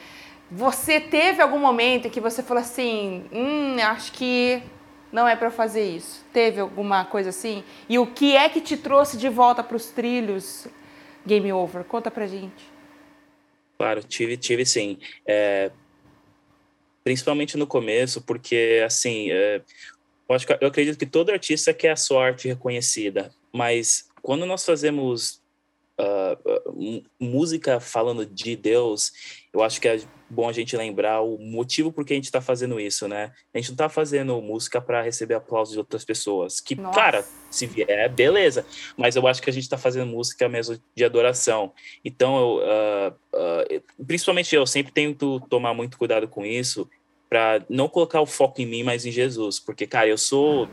Você 0.50 0.98
teve 0.98 1.42
algum 1.42 1.58
momento 1.58 2.06
em 2.06 2.10
que 2.10 2.20
você 2.20 2.42
falou 2.42 2.62
assim, 2.62 3.24
hum, 3.32 3.76
acho 3.82 4.12
que 4.12 4.62
não 5.12 5.26
é 5.26 5.34
para 5.34 5.50
fazer 5.50 5.84
isso? 5.84 6.24
Teve 6.32 6.60
alguma 6.60 7.04
coisa 7.04 7.30
assim? 7.30 7.64
E 7.88 7.98
o 7.98 8.06
que 8.06 8.36
é 8.36 8.48
que 8.48 8.60
te 8.60 8.76
trouxe 8.76 9.16
de 9.16 9.28
volta 9.28 9.62
para 9.62 9.76
os 9.76 9.86
trilhos 9.86 10.66
Game 11.26 11.52
Over? 11.52 11.84
Conta 11.84 12.10
pra 12.10 12.26
gente. 12.26 12.70
Claro, 13.76 14.02
tive, 14.02 14.36
tive 14.36 14.64
sim. 14.64 14.98
É... 15.26 15.70
Principalmente 17.02 17.56
no 17.56 17.66
começo, 17.66 18.20
porque, 18.20 18.82
assim, 18.84 19.30
é, 19.30 19.62
eu, 20.60 20.68
acredito 20.68 20.98
que 20.98 21.06
todo 21.06 21.30
artista 21.30 21.72
quer 21.72 21.90
a 21.90 21.96
sua 21.96 22.26
arte 22.26 22.46
reconhecida, 22.46 23.32
mas 23.52 24.08
quando 24.22 24.44
nós 24.44 24.64
fazemos 24.64 25.39
uh, 26.00 27.02
música 27.18 27.78
falando 27.78 28.24
de 28.24 28.56
Deus, 28.56 29.12
eu 29.52 29.62
acho 29.62 29.80
que 29.80 29.88
é 29.88 30.00
bom 30.28 30.48
a 30.48 30.52
gente 30.52 30.76
lembrar 30.76 31.20
o 31.22 31.36
motivo 31.38 31.92
por 31.92 32.04
que 32.04 32.12
a 32.12 32.16
gente 32.16 32.24
está 32.24 32.40
fazendo 32.40 32.78
isso, 32.78 33.08
né? 33.08 33.32
A 33.52 33.58
gente 33.58 33.68
não 33.68 33.74
está 33.74 33.88
fazendo 33.88 34.40
música 34.40 34.80
para 34.80 35.02
receber 35.02 35.34
aplausos 35.34 35.72
de 35.72 35.78
outras 35.78 36.04
pessoas. 36.04 36.60
Que, 36.60 36.76
Nossa. 36.76 36.98
cara, 36.98 37.24
se 37.50 37.66
vier, 37.66 38.08
beleza. 38.10 38.64
Mas 38.96 39.16
eu 39.16 39.26
acho 39.26 39.42
que 39.42 39.50
a 39.50 39.52
gente 39.52 39.64
está 39.64 39.76
fazendo 39.76 40.06
música 40.06 40.48
mesmo 40.48 40.78
de 40.94 41.04
adoração. 41.04 41.72
Então, 42.04 42.38
eu, 42.38 42.56
uh, 42.58 43.80
uh, 43.98 44.04
principalmente 44.06 44.54
eu 44.54 44.64
sempre 44.66 44.92
tento 44.92 45.40
tomar 45.50 45.74
muito 45.74 45.98
cuidado 45.98 46.28
com 46.28 46.46
isso, 46.46 46.88
para 47.30 47.64
não 47.68 47.88
colocar 47.88 48.20
o 48.20 48.26
foco 48.26 48.60
em 48.60 48.66
mim, 48.66 48.82
mas 48.82 49.06
em 49.06 49.12
Jesus. 49.12 49.60
Porque, 49.60 49.86
cara, 49.86 50.08
eu 50.08 50.18
sou. 50.18 50.68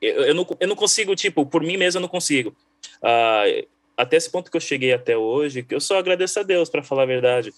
Eu, 0.00 0.24
eu, 0.24 0.34
não, 0.34 0.46
eu 0.58 0.68
não 0.68 0.76
consigo, 0.76 1.14
tipo, 1.14 1.44
por 1.44 1.62
mim 1.62 1.76
mesmo 1.76 1.98
eu 1.98 2.02
não 2.02 2.08
consigo. 2.08 2.54
Uh, 3.02 3.66
até 3.96 4.16
esse 4.16 4.30
ponto 4.30 4.50
que 4.50 4.56
eu 4.56 4.60
cheguei 4.60 4.92
até 4.92 5.16
hoje, 5.16 5.62
que 5.62 5.74
eu 5.74 5.80
só 5.80 5.98
agradeço 5.98 6.40
a 6.40 6.42
Deus, 6.42 6.68
para 6.68 6.82
falar 6.82 7.02
a 7.02 7.06
verdade. 7.06 7.52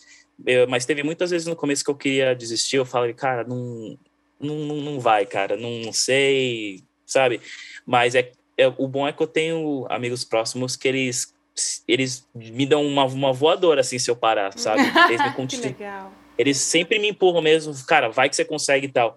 Eu, 0.44 0.68
mas 0.68 0.84
teve 0.84 1.02
muitas 1.02 1.30
vezes 1.30 1.46
no 1.46 1.56
começo 1.56 1.84
que 1.84 1.90
eu 1.90 1.96
queria 1.96 2.34
desistir, 2.34 2.76
eu 2.76 2.84
falei, 2.84 3.14
cara, 3.14 3.44
não, 3.44 3.98
não, 4.38 4.56
não 4.56 5.00
vai, 5.00 5.24
cara, 5.24 5.56
não, 5.56 5.70
não 5.78 5.92
sei, 5.92 6.82
sabe? 7.06 7.40
Mas 7.86 8.14
é, 8.14 8.32
é, 8.56 8.66
o 8.76 8.86
bom 8.86 9.08
é 9.08 9.12
que 9.12 9.22
eu 9.22 9.26
tenho 9.26 9.86
amigos 9.88 10.24
próximos 10.24 10.76
que 10.76 10.88
eles, 10.88 11.34
eles 11.88 12.28
me 12.34 12.66
dão 12.66 12.84
uma, 12.84 13.04
uma 13.04 13.32
voadora, 13.32 13.80
assim, 13.80 13.98
se 13.98 14.10
eu 14.10 14.16
parar, 14.16 14.56
sabe? 14.58 14.82
Eles 15.08 15.22
me 15.22 15.32
continuam. 15.32 16.12
Eles 16.38 16.58
sempre 16.58 16.98
me 16.98 17.08
empurram 17.08 17.40
mesmo, 17.40 17.72
cara, 17.86 18.10
vai 18.10 18.28
que 18.28 18.36
você 18.36 18.44
consegue 18.44 18.88
e 18.88 18.92
tal. 18.92 19.16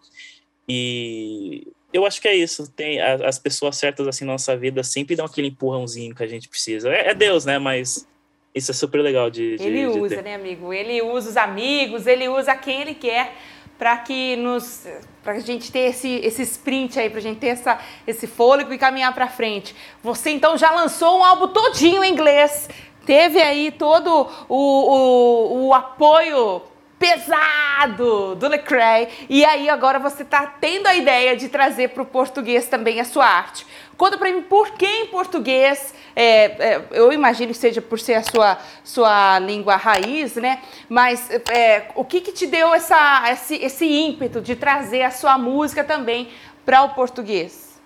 E 0.69 1.67
eu 1.91 2.05
acho 2.05 2.21
que 2.21 2.27
é 2.27 2.35
isso. 2.35 2.69
Tem 2.71 3.01
as 3.01 3.39
pessoas 3.39 3.75
certas 3.77 4.07
assim 4.07 4.25
na 4.25 4.33
nossa 4.33 4.55
vida 4.55 4.83
sempre 4.83 5.15
dão 5.15 5.25
aquele 5.25 5.47
empurrãozinho 5.47 6.15
que 6.15 6.23
a 6.23 6.27
gente 6.27 6.47
precisa. 6.47 6.89
É, 6.89 7.09
é 7.09 7.13
Deus, 7.13 7.45
né? 7.45 7.57
Mas 7.57 8.07
isso 8.53 8.71
é 8.71 8.73
super 8.73 9.01
legal 9.01 9.29
de. 9.29 9.57
de 9.57 9.63
ele 9.63 9.87
usa, 9.87 10.21
né, 10.21 10.35
amigo? 10.35 10.73
Ele 10.73 11.01
usa 11.01 11.29
os 11.29 11.37
amigos, 11.37 12.07
ele 12.07 12.27
usa 12.27 12.55
quem 12.55 12.81
ele 12.81 12.93
quer 12.93 13.33
para 13.77 13.95
que 13.97 14.35
nos 14.35 14.85
para 15.23 15.33
a 15.33 15.39
gente 15.39 15.71
ter 15.71 15.89
esse, 15.89 16.15
esse 16.23 16.41
sprint 16.41 16.99
aí, 16.99 17.09
para 17.09 17.19
a 17.19 17.21
gente 17.21 17.39
ter 17.39 17.47
essa, 17.47 17.79
esse 18.05 18.25
fôlego 18.27 18.73
e 18.73 18.77
caminhar 18.77 19.13
para 19.13 19.27
frente. 19.27 19.75
Você 20.03 20.31
então 20.31 20.57
já 20.57 20.71
lançou 20.71 21.19
um 21.19 21.23
álbum 21.23 21.47
todinho 21.47 22.03
em 22.03 22.11
inglês, 22.11 22.69
teve 23.05 23.39
aí 23.41 23.71
todo 23.71 24.27
o, 24.49 24.55
o, 24.55 25.67
o 25.67 25.73
apoio 25.73 26.61
pesado 26.99 28.35
do 28.35 28.47
Lecrae. 28.47 29.07
E 29.29 29.43
aí 29.45 29.69
agora 29.69 29.97
você 29.97 30.23
está 30.23 30.45
tendo 30.45 30.85
a 30.87 30.95
ideia 30.95 31.35
de 31.35 31.47
trazer 31.47 31.89
para 31.89 32.03
o 32.03 32.05
português 32.05 32.67
também 32.67 32.99
a 32.99 33.05
sua 33.05 33.25
arte. 33.25 33.65
Conta 33.97 34.17
para 34.17 34.31
mim 34.31 34.41
por 34.41 34.71
que 34.71 34.85
em 34.85 35.07
português, 35.07 35.93
é, 36.15 36.45
é, 36.45 36.87
eu 36.91 37.11
imagino 37.11 37.51
que 37.51 37.57
seja 37.57 37.81
por 37.81 37.99
ser 37.99 38.15
a 38.15 38.23
sua, 38.23 38.57
sua 38.83 39.39
língua 39.39 39.75
raiz, 39.75 40.35
né? 40.35 40.61
Mas 40.87 41.29
é, 41.49 41.89
o 41.95 42.05
que, 42.05 42.21
que 42.21 42.31
te 42.31 42.45
deu 42.45 42.73
essa, 42.73 43.29
esse, 43.31 43.55
esse 43.55 43.85
ímpeto 43.85 44.41
de 44.41 44.55
trazer 44.55 45.01
a 45.01 45.11
sua 45.11 45.37
música 45.37 45.83
também 45.83 46.29
para 46.65 46.83
o 46.83 46.93
português? 46.93 47.79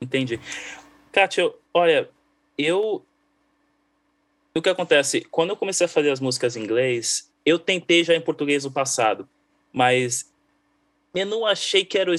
Entendi. 0.00 0.40
Kátia, 1.12 1.50
olha, 1.72 2.08
eu. 2.56 3.02
O 4.54 4.62
que 4.62 4.68
acontece? 4.68 5.20
Quando 5.30 5.50
eu 5.50 5.56
comecei 5.56 5.86
a 5.86 5.88
fazer 5.88 6.10
as 6.10 6.20
músicas 6.20 6.56
em 6.56 6.62
inglês, 6.62 7.30
eu 7.44 7.58
tentei 7.58 8.04
já 8.04 8.14
em 8.14 8.20
português 8.20 8.64
no 8.64 8.70
passado, 8.70 9.28
mas 9.72 10.32
eu 11.14 11.26
não 11.26 11.46
achei 11.46 11.84
que 11.84 11.98
era 11.98 12.10
o 12.10 12.14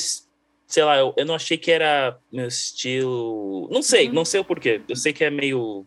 sei 0.69 0.83
lá, 0.83 0.97
eu, 0.97 1.13
eu 1.17 1.25
não 1.25 1.33
achei 1.33 1.57
que 1.57 1.71
era 1.71 2.17
meu 2.31 2.47
estilo. 2.47 3.67
Não 3.71 3.81
sei, 3.81 4.07
uhum. 4.07 4.13
não 4.13 4.23
sei 4.23 4.39
o 4.39 4.45
porquê. 4.45 4.81
Eu 4.87 4.95
sei 4.95 5.11
que 5.11 5.23
é 5.23 5.29
meio. 5.29 5.85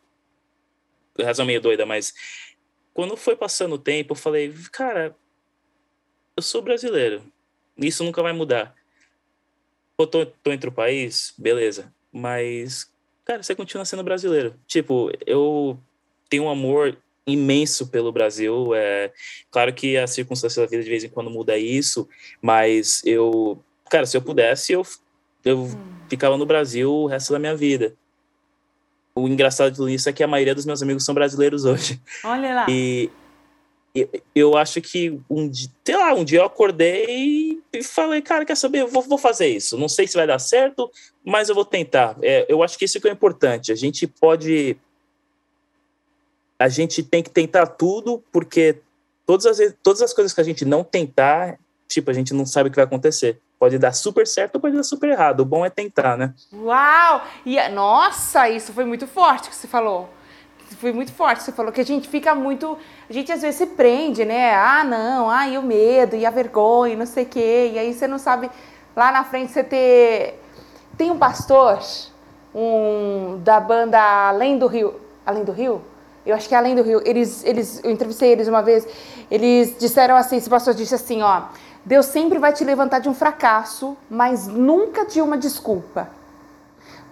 razão 1.21 1.47
meio 1.47 1.61
doida, 1.61 1.87
mas 1.87 2.13
quando 2.93 3.17
foi 3.17 3.37
passando 3.37 3.77
o 3.77 3.79
tempo, 3.79 4.13
eu 4.13 4.17
falei, 4.17 4.53
cara, 4.73 5.17
eu 6.37 6.43
sou 6.43 6.61
brasileiro. 6.61 7.23
Isso 7.79 8.03
nunca 8.03 8.23
vai 8.23 8.33
mudar. 8.33 8.75
Eu 9.97 10.07
tô, 10.07 10.27
tô 10.27 10.51
entre 10.51 10.69
o 10.69 10.73
país, 10.73 11.33
beleza. 11.39 11.95
Mas, 12.11 12.93
cara, 13.25 13.41
você 13.41 13.55
continua 13.55 13.85
sendo 13.85 14.03
brasileiro. 14.03 14.59
Tipo, 14.67 15.13
eu 15.25 15.79
tenho 16.29 16.45
um 16.45 16.51
amor 16.51 16.99
imenso 17.27 17.87
pelo 17.89 18.13
Brasil. 18.13 18.75
É 18.75 19.13
claro 19.51 19.73
que 19.73 19.97
a 19.97 20.07
circunstância 20.07 20.63
da 20.63 20.69
vida 20.69 20.83
de 20.83 20.91
vez 20.91 21.05
em 21.05 21.09
quando 21.09 21.31
muda 21.31 21.57
isso, 21.59 22.09
mas 22.41 23.03
eu, 23.05 23.63
cara, 23.91 24.07
se 24.07 24.17
eu 24.17 24.23
pudesse, 24.23 24.73
eu 24.73 24.85
eu 25.45 25.59
hum. 25.59 25.71
ficava 26.09 26.37
no 26.37 26.47
Brasil 26.47 26.93
o 26.93 27.07
resto 27.07 27.33
da 27.33 27.39
minha 27.39 27.57
vida. 27.57 27.95
O 29.15 29.29
engraçado 29.29 29.87
disso 29.87 30.09
é 30.09 30.13
que 30.13 30.23
a 30.23 30.29
maioria 30.29 30.55
dos 30.55 30.65
meus 30.65 30.83
amigos 30.83 31.05
são 31.05 31.15
brasileiros 31.15 31.65
hoje. 31.65 32.01
Olha 32.25 32.55
lá. 32.55 32.67
E 32.69 33.11
eu 34.35 34.57
acho 34.57 34.81
que 34.81 35.21
um 35.29 35.47
dia, 35.49 35.69
sei 35.85 35.97
lá, 35.97 36.15
um 36.15 36.25
dia 36.25 36.39
eu 36.39 36.45
acordei 36.47 37.61
e 37.73 37.83
falei, 37.83 38.23
cara, 38.23 38.45
quer 38.45 38.57
saber? 38.57 38.81
Eu 38.81 38.89
vou, 38.89 39.03
vou 39.03 39.19
fazer 39.19 39.49
isso. 39.49 39.77
Não 39.77 39.89
sei 39.89 40.07
se 40.07 40.15
vai 40.15 40.27
dar 40.27 40.39
certo, 40.39 40.91
mas 41.23 41.51
eu 41.51 41.55
vou 41.55 41.65
tentar. 41.65 42.17
É, 42.23 42.47
eu 42.49 42.63
acho 42.63 42.79
que 42.79 42.87
isso 42.87 43.01
que 43.01 43.09
é 43.09 43.13
importante. 43.13 43.71
A 43.71 43.75
gente 43.75 44.07
pode 44.07 44.79
a 46.63 46.69
gente 46.69 47.03
tem 47.03 47.23
que 47.23 47.31
tentar 47.31 47.67
tudo, 47.67 48.23
porque 48.31 48.81
todas 49.27 49.47
as, 49.47 49.75
todas 49.83 50.01
as 50.01 50.15
coisas 50.15 50.33
que 50.33 50.41
a 50.41 50.45
gente 50.45 50.65
não 50.65 50.85
tentar, 50.85 51.59
tipo, 51.89 52.09
a 52.09 52.15
gente 52.15 52.33
não 52.33 52.47
sabe 52.47 52.69
o 52.69 52.71
que 52.71 52.77
vai 52.77 52.85
acontecer. 52.85 53.41
Pode 53.59 53.79
dar 53.79 53.93
super 53.93 54.27
certo 54.27 54.57
ou 54.57 54.61
pode 54.61 54.77
dar 54.77 54.85
super 54.85 55.11
errado. 55.11 55.41
O 55.41 55.45
bom 55.45 55.67
é 55.67 55.71
tentar, 55.71 56.17
né? 56.17 56.33
Uau! 56.53 57.23
E, 57.45 57.69
nossa, 57.71 58.49
isso 58.49 58.73
foi 58.73 58.85
muito 58.85 59.09
forte 59.09 59.49
que 59.49 59.57
você 59.57 59.67
falou. 59.67 60.09
Foi 60.79 60.93
muito 60.93 61.13
forte. 61.13 61.43
Você 61.43 61.51
falou 61.51 61.73
que 61.73 61.81
a 61.81 61.85
gente 61.85 62.09
fica 62.09 62.33
muito. 62.33 62.79
A 63.11 63.13
gente 63.13 63.33
às 63.33 63.43
vezes 63.43 63.57
se 63.57 63.67
prende, 63.67 64.25
né? 64.25 64.55
Ah, 64.55 64.85
não, 64.85 65.29
ah, 65.29 65.49
e 65.49 65.59
o 65.59 65.63
medo, 65.63 66.15
e 66.15 66.25
a 66.25 66.31
vergonha, 66.31 66.95
e 66.95 66.97
não 66.97 67.07
sei 67.07 67.25
o 67.25 67.29
quê. 67.29 67.71
E 67.75 67.79
aí 67.79 67.93
você 67.93 68.07
não 68.07 68.19
sabe. 68.19 68.49
Lá 68.97 69.11
na 69.11 69.25
frente 69.25 69.51
você 69.51 69.65
ter. 69.65 70.41
Tem 70.97 71.11
um 71.11 71.19
pastor 71.19 71.81
um, 72.55 73.41
da 73.43 73.59
banda 73.59 74.01
Além 74.29 74.59
do 74.59 74.67
Rio. 74.69 75.01
Além 75.27 75.45
do 75.45 75.53
Rio? 75.53 75.92
Eu 76.25 76.35
acho 76.35 76.49
que 76.49 76.55
é 76.55 76.59
além 76.59 76.75
do 76.75 76.83
Rio, 76.83 77.03
eles, 77.05 77.45
eles, 77.45 77.81
eu 77.83 77.91
entrevistei 77.91 78.31
eles 78.31 78.49
uma 78.49 78.63
vez, 78.63 78.87
eles 79.31 79.77
disseram 79.79 80.17
assim, 80.17 80.37
esse 80.37 80.49
pastor 80.49 80.75
disse 80.75 80.95
assim, 80.95 81.23
ó, 81.23 81.43
Deus 81.85 82.07
sempre 82.07 82.39
vai 82.39 82.53
te 82.53 82.65
levantar 82.65 83.01
de 83.01 83.09
um 83.09 83.15
fracasso, 83.15 83.97
mas 84.09 84.47
nunca 84.47 85.05
de 85.05 85.21
uma 85.21 85.37
desculpa. 85.37 86.09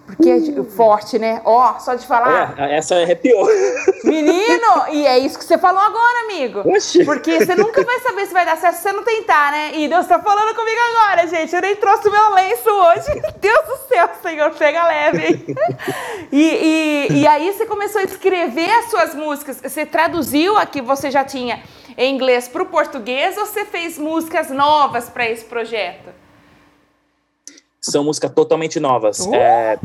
Porque 0.05 0.29
é 0.29 0.37
é 0.37 0.63
forte, 0.63 1.17
né? 1.17 1.41
Ó, 1.45 1.73
oh, 1.75 1.79
só 1.79 1.95
de 1.95 2.05
falar. 2.05 2.55
É, 2.57 2.77
essa 2.77 2.95
arrepiou. 2.95 3.47
Menino, 4.03 4.85
e 4.91 5.05
é 5.05 5.17
isso 5.19 5.37
que 5.37 5.45
você 5.45 5.57
falou 5.57 5.81
agora, 5.81 6.25
amigo. 6.25 6.61
Oxi. 6.69 7.05
Porque 7.05 7.39
você 7.39 7.55
nunca 7.55 7.83
vai 7.83 7.99
saber 7.99 8.25
se 8.25 8.33
vai 8.33 8.45
dar 8.45 8.57
certo 8.57 8.75
se 8.75 8.83
você 8.83 8.91
não 8.91 9.03
tentar, 9.03 9.51
né? 9.51 9.71
E 9.75 9.87
Deus 9.87 10.07
tá 10.07 10.19
falando 10.19 10.55
comigo 10.55 10.79
agora, 10.95 11.27
gente. 11.27 11.55
Eu 11.55 11.61
nem 11.61 11.75
trouxe 11.75 12.07
o 12.07 12.11
meu 12.11 12.33
lenço 12.33 12.69
hoje. 12.69 13.21
Deus 13.39 13.65
do 13.65 13.77
céu, 13.87 14.09
Senhor, 14.21 14.51
pega 14.51 14.87
leve. 14.87 15.55
e, 16.31 17.07
e, 17.11 17.21
e 17.21 17.27
aí 17.27 17.51
você 17.51 17.65
começou 17.65 18.01
a 18.01 18.03
escrever 18.03 18.71
as 18.71 18.89
suas 18.89 19.15
músicas. 19.15 19.61
Você 19.61 19.85
traduziu 19.85 20.57
a 20.57 20.65
que 20.65 20.81
você 20.81 21.09
já 21.09 21.23
tinha 21.23 21.61
em 21.97 22.13
inglês 22.13 22.47
para 22.47 22.63
o 22.63 22.65
português 22.65 23.37
ou 23.37 23.45
você 23.45 23.65
fez 23.65 23.97
músicas 23.97 24.49
novas 24.49 25.09
para 25.09 25.29
esse 25.29 25.45
projeto? 25.45 26.20
São 27.81 28.03
músicas 28.03 28.31
totalmente 28.31 28.79
novas. 28.79 29.19
Uh! 29.19 29.33
É, 29.35 29.79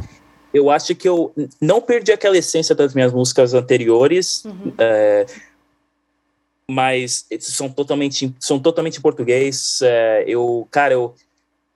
eu 0.52 0.70
acho 0.70 0.94
que 0.94 1.08
eu 1.08 1.32
não 1.60 1.80
perdi 1.80 2.12
aquela 2.12 2.36
essência 2.36 2.74
das 2.74 2.94
minhas 2.94 3.12
músicas 3.12 3.54
anteriores, 3.54 4.44
uhum. 4.44 4.72
é, 4.78 5.26
mas 6.70 7.26
são 7.40 7.68
totalmente, 7.68 8.34
são 8.40 8.58
totalmente 8.58 8.98
em 8.98 9.02
português. 9.02 9.80
É, 9.82 10.24
eu, 10.26 10.66
cara, 10.70 10.94
eu, 10.94 11.14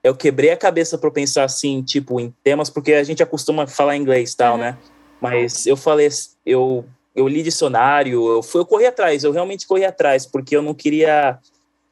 eu 0.03 0.15
quebrei 0.15 0.51
a 0.51 0.57
cabeça 0.57 0.97
para 0.97 1.11
pensar 1.11 1.43
assim, 1.43 1.81
tipo, 1.81 2.19
em 2.19 2.33
temas, 2.43 2.69
porque 2.69 2.93
a 2.93 3.03
gente 3.03 3.21
acostuma 3.21 3.67
falar 3.67 3.97
inglês 3.97 4.35
tal, 4.35 4.53
uhum. 4.53 4.61
né? 4.61 4.77
Mas 5.21 5.67
eu 5.67 5.77
falei, 5.77 6.09
eu, 6.43 6.83
eu 7.15 7.27
li 7.27 7.43
dicionário, 7.43 8.27
eu, 8.27 8.41
fui, 8.41 8.61
eu 8.61 8.65
corri 8.65 8.87
atrás, 8.87 9.23
eu 9.23 9.31
realmente 9.31 9.67
corri 9.67 9.85
atrás, 9.85 10.25
porque 10.25 10.55
eu 10.55 10.61
não 10.61 10.73
queria. 10.73 11.37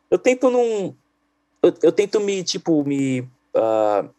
Eu 0.09 0.17
tento 0.17 0.49
não. 0.49 0.95
Eu, 1.61 1.73
eu 1.83 1.91
tento 1.91 2.19
me, 2.19 2.43
tipo, 2.43 2.83
me. 2.83 3.21
Uh, 3.53 4.09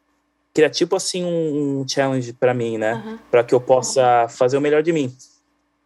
criar 0.54 0.70
tipo 0.70 0.96
assim 0.96 1.24
um, 1.24 1.80
um 1.80 1.88
challenge 1.88 2.32
para 2.32 2.52
mim, 2.54 2.78
né? 2.78 2.94
Uhum. 2.94 3.18
Para 3.30 3.44
que 3.44 3.54
eu 3.54 3.60
possa 3.60 4.26
fazer 4.28 4.56
o 4.56 4.60
melhor 4.60 4.82
de 4.82 4.92
mim. 4.92 5.14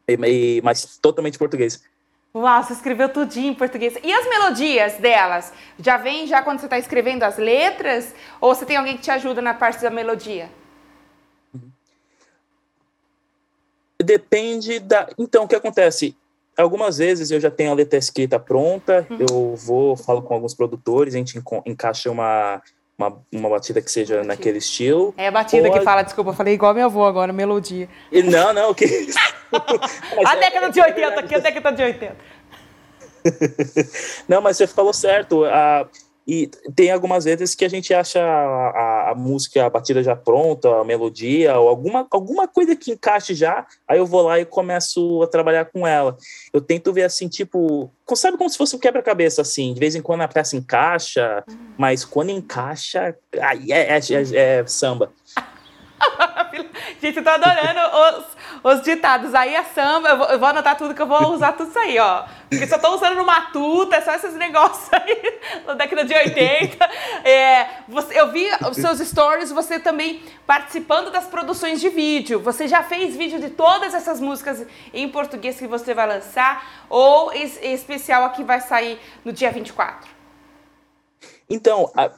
E, 0.09 0.15
e, 0.15 0.63
mas 0.63 0.99
totalmente 0.99 1.39
português. 1.39 1.83
Uau, 2.35 2.63
você 2.63 2.73
escreveu 2.73 3.09
tudinho 3.09 3.53
em 3.53 3.55
português. 3.55 3.95
E 4.03 4.13
as 4.13 4.29
melodias 4.29 4.95
delas? 4.95 5.53
Já 5.79 5.97
vem 5.97 6.27
já 6.27 6.43
quando 6.43 6.59
você 6.59 6.67
está 6.67 6.79
escrevendo 6.79 7.23
as 7.23 7.39
letras? 7.39 8.15
Ou 8.41 8.55
você 8.55 8.67
tem 8.67 8.77
alguém 8.77 8.97
que 8.97 9.03
te 9.03 9.11
ajuda 9.11 9.41
na 9.41 9.55
parte 9.55 9.81
da 9.81 9.91
melodia? 9.91 10.51
Depende 14.03 14.81
da. 14.81 15.09
Então, 15.17 15.45
o 15.45 15.49
que 15.49 15.55
acontece? 15.55 16.17
algumas 16.57 16.99
vezes 16.99 17.31
eu 17.31 17.41
já 17.41 17.51
tenho 17.51 17.71
a 17.71 17.75
letra 17.75 17.99
escrita 17.99 18.39
pronta, 18.39 19.07
uhum. 19.11 19.19
eu 19.29 19.57
vou, 19.57 19.97
falo 19.97 20.23
com 20.23 20.35
alguns 20.35 20.55
produtores, 20.55 21.15
a 21.15 21.19
gente 21.19 21.43
encaixa 21.67 22.11
uma, 22.11 22.63
uma, 22.99 23.21
uma 23.33 23.49
batida 23.49 23.81
que 23.81 23.91
seja 23.91 24.17
batida. 24.17 24.35
naquele 24.35 24.59
estilo. 24.59 25.15
É 25.17 25.29
a 25.29 25.31
batida 25.31 25.71
que 25.71 25.81
fala, 25.81 26.03
desculpa, 26.03 26.31
eu 26.31 26.35
falei 26.35 26.55
igual 26.55 26.75
meu 26.75 26.87
avô 26.87 27.05
agora, 27.05 27.33
melodia. 27.33 27.89
Não, 28.13 28.53
não, 28.53 28.71
o 28.71 28.75
que. 28.75 28.85
a 30.25 30.35
década 30.37 30.71
de 30.71 30.81
80, 30.81 31.21
aqui 31.21 31.35
a 31.35 31.39
década 31.39 31.73
de 31.73 31.83
80. 31.83 32.17
não, 34.29 34.41
mas 34.41 34.57
você 34.57 34.67
falou 34.67 34.93
certo. 34.93 35.45
A, 35.45 35.89
e 36.27 36.51
tem 36.75 36.91
algumas 36.91 37.25
vezes 37.25 37.55
que 37.55 37.65
a 37.65 37.69
gente 37.69 37.93
acha 37.93 38.21
a, 38.21 38.69
a, 38.69 38.94
a, 39.11 39.15
música, 39.15 39.65
a 39.65 39.71
batida 39.71 40.03
já 40.03 40.17
pronta, 40.17 40.81
a 40.81 40.85
melodia, 40.85 41.59
ou 41.59 41.69
alguma, 41.69 42.07
alguma 42.11 42.49
coisa 42.49 42.77
que 42.77 42.93
encaixe 42.93 43.35
já, 43.35 43.67
aí 43.89 43.99
eu 43.99 44.07
vou 44.07 44.23
lá 44.23 44.39
e 44.41 44.45
começo 44.45 45.23
a 45.23 45.27
trabalhar 45.27 45.67
com 45.67 45.87
ela. 45.87 46.17
Eu 46.53 46.61
tento 46.61 46.93
ver 46.93 47.05
assim, 47.05 47.29
tipo, 47.29 47.91
sabe 48.15 48.37
como 48.37 48.51
se 48.51 48.59
fosse 48.59 48.77
um 48.77 48.79
quebra-cabeça, 48.79 49.43
assim, 49.43 49.73
de 49.75 49.81
vez 49.81 49.95
em 49.95 50.03
quando 50.03 50.23
a 50.23 50.29
peça 50.29 50.57
encaixa, 50.57 51.45
mas 51.77 52.05
quando 52.05 52.31
encaixa, 52.31 53.17
aí 53.41 53.73
é, 53.73 53.97
é, 53.97 53.99
é, 53.99 54.61
é 54.61 54.67
samba. 54.67 55.13
Gente, 57.01 57.19
eu 57.19 57.25
tô 57.25 57.31
adorando 57.31 57.81
os, 57.81 58.25
os 58.65 58.81
ditados. 58.81 59.35
Aí 59.35 59.55
a 59.55 59.63
samba, 59.63 60.09
eu 60.09 60.17
vou, 60.17 60.27
eu 60.29 60.39
vou, 60.39 60.49
anotar 60.49 60.77
tudo 60.77 60.95
que 60.95 61.03
eu 61.03 61.07
vou 61.07 61.35
usar 61.35 61.53
tudo 61.53 61.69
isso 61.69 61.79
aí, 61.79 61.99
ó. 61.99 62.25
Porque 62.49 62.67
só 62.67 62.79
tô 62.79 62.95
usando 62.95 63.17
no 63.17 63.25
Matuta, 63.25 63.97
é 63.97 64.01
só 64.01 64.15
esses 64.15 64.35
negócios 64.35 64.89
aí 64.91 65.39
da 65.67 65.75
década 65.75 66.05
de 66.05 66.15
80. 66.15 66.95
É, 67.25 67.67
você, 67.89 68.21
eu 68.21 68.31
vi 68.31 68.47
os 68.69 68.77
seus 68.77 68.99
stories, 68.99 69.51
você 69.51 69.81
também 69.81 70.23
participando 70.47 71.11
das 71.11 71.27
produções 71.27 71.81
de 71.81 71.89
vídeo. 71.89 72.39
Você 72.41 72.69
já 72.69 72.83
fez 72.83 73.17
vídeo 73.17 73.41
de 73.41 73.49
todas 73.49 73.95
essas 73.95 74.21
músicas 74.21 74.67
em 74.93 75.09
português 75.09 75.59
que 75.59 75.67
você 75.67 75.95
vai 75.95 76.07
lançar? 76.07 76.85
Ou 76.89 77.33
em 77.33 77.73
especial 77.73 78.25
a 78.25 78.29
que 78.29 78.45
vai 78.45 78.61
sair 78.61 78.99
no 79.25 79.33
dia 79.33 79.51
24? 79.51 80.07
Então, 81.49 81.91
a 81.97 82.11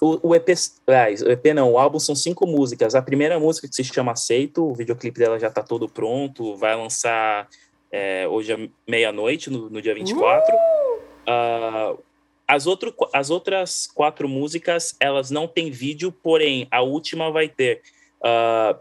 o, 0.00 0.18
o 0.22 0.34
EP, 0.34 0.48
o 0.48 1.30
EP 1.30 1.46
não, 1.54 1.72
o 1.72 1.78
álbum 1.78 1.98
são 1.98 2.14
cinco 2.14 2.46
músicas. 2.46 2.94
A 2.94 3.02
primeira 3.02 3.38
música 3.38 3.68
que 3.68 3.74
se 3.74 3.84
chama 3.84 4.12
Aceito, 4.12 4.64
o 4.64 4.74
videoclipe 4.74 5.18
dela 5.18 5.38
já 5.38 5.50
tá 5.50 5.62
todo 5.62 5.88
pronto, 5.88 6.56
vai 6.56 6.76
lançar 6.76 7.48
é, 7.90 8.26
hoje 8.28 8.52
à 8.52 8.58
meia-noite, 8.88 9.50
no, 9.50 9.68
no, 9.68 9.82
dia 9.82 9.94
24. 9.94 10.54
Uh! 10.54 11.92
Uh, 11.94 11.98
as, 12.48 12.66
outro, 12.66 12.94
as 13.12 13.30
outras 13.30 13.86
quatro 13.86 14.28
músicas, 14.28 14.96
elas 14.98 15.30
não 15.30 15.46
têm 15.46 15.70
vídeo, 15.70 16.10
porém, 16.10 16.66
a 16.70 16.82
última 16.82 17.30
vai 17.30 17.48
ter. 17.48 17.82
Uh, 18.20 18.78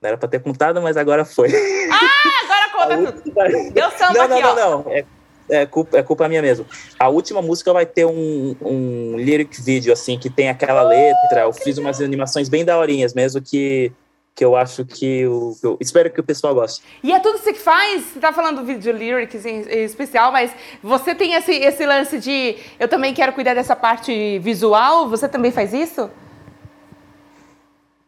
não 0.00 0.08
era 0.08 0.16
pra 0.16 0.28
ter 0.28 0.40
contado, 0.40 0.80
mas 0.80 0.96
agora 0.96 1.24
foi. 1.24 1.50
Ah, 1.90 2.44
agora 2.44 2.70
conta 2.70 3.12
tudo. 3.20 3.72
Deu 3.72 3.90
samba 3.92 4.28
não, 4.28 4.36
aqui, 4.36 4.42
não, 4.42 4.50
ó. 4.50 4.54
Não, 4.54 4.82
não, 4.84 4.92
é, 4.92 5.04
é 5.50 5.66
culpa, 5.66 5.98
é 5.98 6.02
culpa 6.02 6.28
minha 6.28 6.42
mesmo. 6.42 6.66
A 6.98 7.08
última 7.08 7.42
música 7.42 7.72
vai 7.72 7.86
ter 7.86 8.04
um, 8.04 8.56
um 8.60 9.16
lyric 9.16 9.60
video, 9.62 9.92
assim, 9.92 10.18
que 10.18 10.30
tem 10.30 10.48
aquela 10.48 10.82
letra. 10.82 11.42
Eu 11.42 11.52
fiz 11.52 11.78
umas 11.78 12.00
animações 12.00 12.48
bem 12.48 12.64
daorinhas 12.64 13.14
mesmo, 13.14 13.40
que, 13.40 13.92
que 14.34 14.44
eu 14.44 14.56
acho 14.56 14.84
que 14.84 15.26
o. 15.26 15.56
Eu 15.62 15.78
espero 15.80 16.10
que 16.10 16.20
o 16.20 16.24
pessoal 16.24 16.54
goste. 16.54 16.82
E 17.02 17.12
é 17.12 17.20
tudo 17.20 17.38
você 17.38 17.52
que 17.52 17.60
faz? 17.60 18.04
Você 18.04 18.20
tá 18.20 18.32
falando 18.32 18.60
do 18.60 18.64
vídeo 18.64 18.92
lyrics 18.92 19.44
em, 19.44 19.62
em, 19.62 19.84
especial, 19.84 20.30
mas 20.32 20.52
você 20.82 21.14
tem 21.14 21.34
esse, 21.34 21.52
esse 21.52 21.84
lance 21.86 22.18
de 22.18 22.56
eu 22.78 22.88
também 22.88 23.14
quero 23.14 23.32
cuidar 23.32 23.54
dessa 23.54 23.74
parte 23.74 24.38
visual? 24.38 25.08
Você 25.08 25.28
também 25.28 25.50
faz 25.50 25.72
isso? 25.72 26.10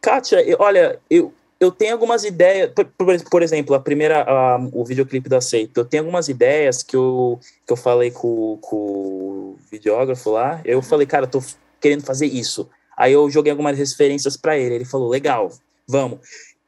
Kátia, 0.00 0.40
eu, 0.40 0.56
olha, 0.60 0.98
eu, 1.10 1.32
eu 1.60 1.70
tenho 1.70 1.92
algumas 1.92 2.24
ideias, 2.24 2.72
por, 2.72 3.20
por 3.30 3.42
exemplo, 3.42 3.74
a 3.74 3.80
primeira, 3.80 4.22
a, 4.22 4.58
o 4.72 4.82
videoclipe 4.82 5.28
do 5.28 5.36
Aceito, 5.36 5.78
eu 5.78 5.84
tenho 5.84 6.02
algumas 6.02 6.28
ideias 6.28 6.82
que 6.82 6.96
eu, 6.96 7.38
que 7.66 7.72
eu 7.72 7.76
falei 7.76 8.10
com, 8.10 8.56
com 8.62 8.76
o 8.76 9.56
videógrafo 9.70 10.30
lá, 10.30 10.62
eu 10.64 10.80
falei, 10.80 11.06
cara, 11.06 11.26
eu 11.26 11.30
tô 11.30 11.42
querendo 11.78 12.02
fazer 12.02 12.26
isso. 12.26 12.68
Aí 12.96 13.12
eu 13.12 13.28
joguei 13.30 13.50
algumas 13.50 13.76
referências 13.76 14.38
para 14.38 14.56
ele, 14.58 14.74
ele 14.74 14.84
falou, 14.86 15.10
legal, 15.10 15.52
vamos. 15.86 16.20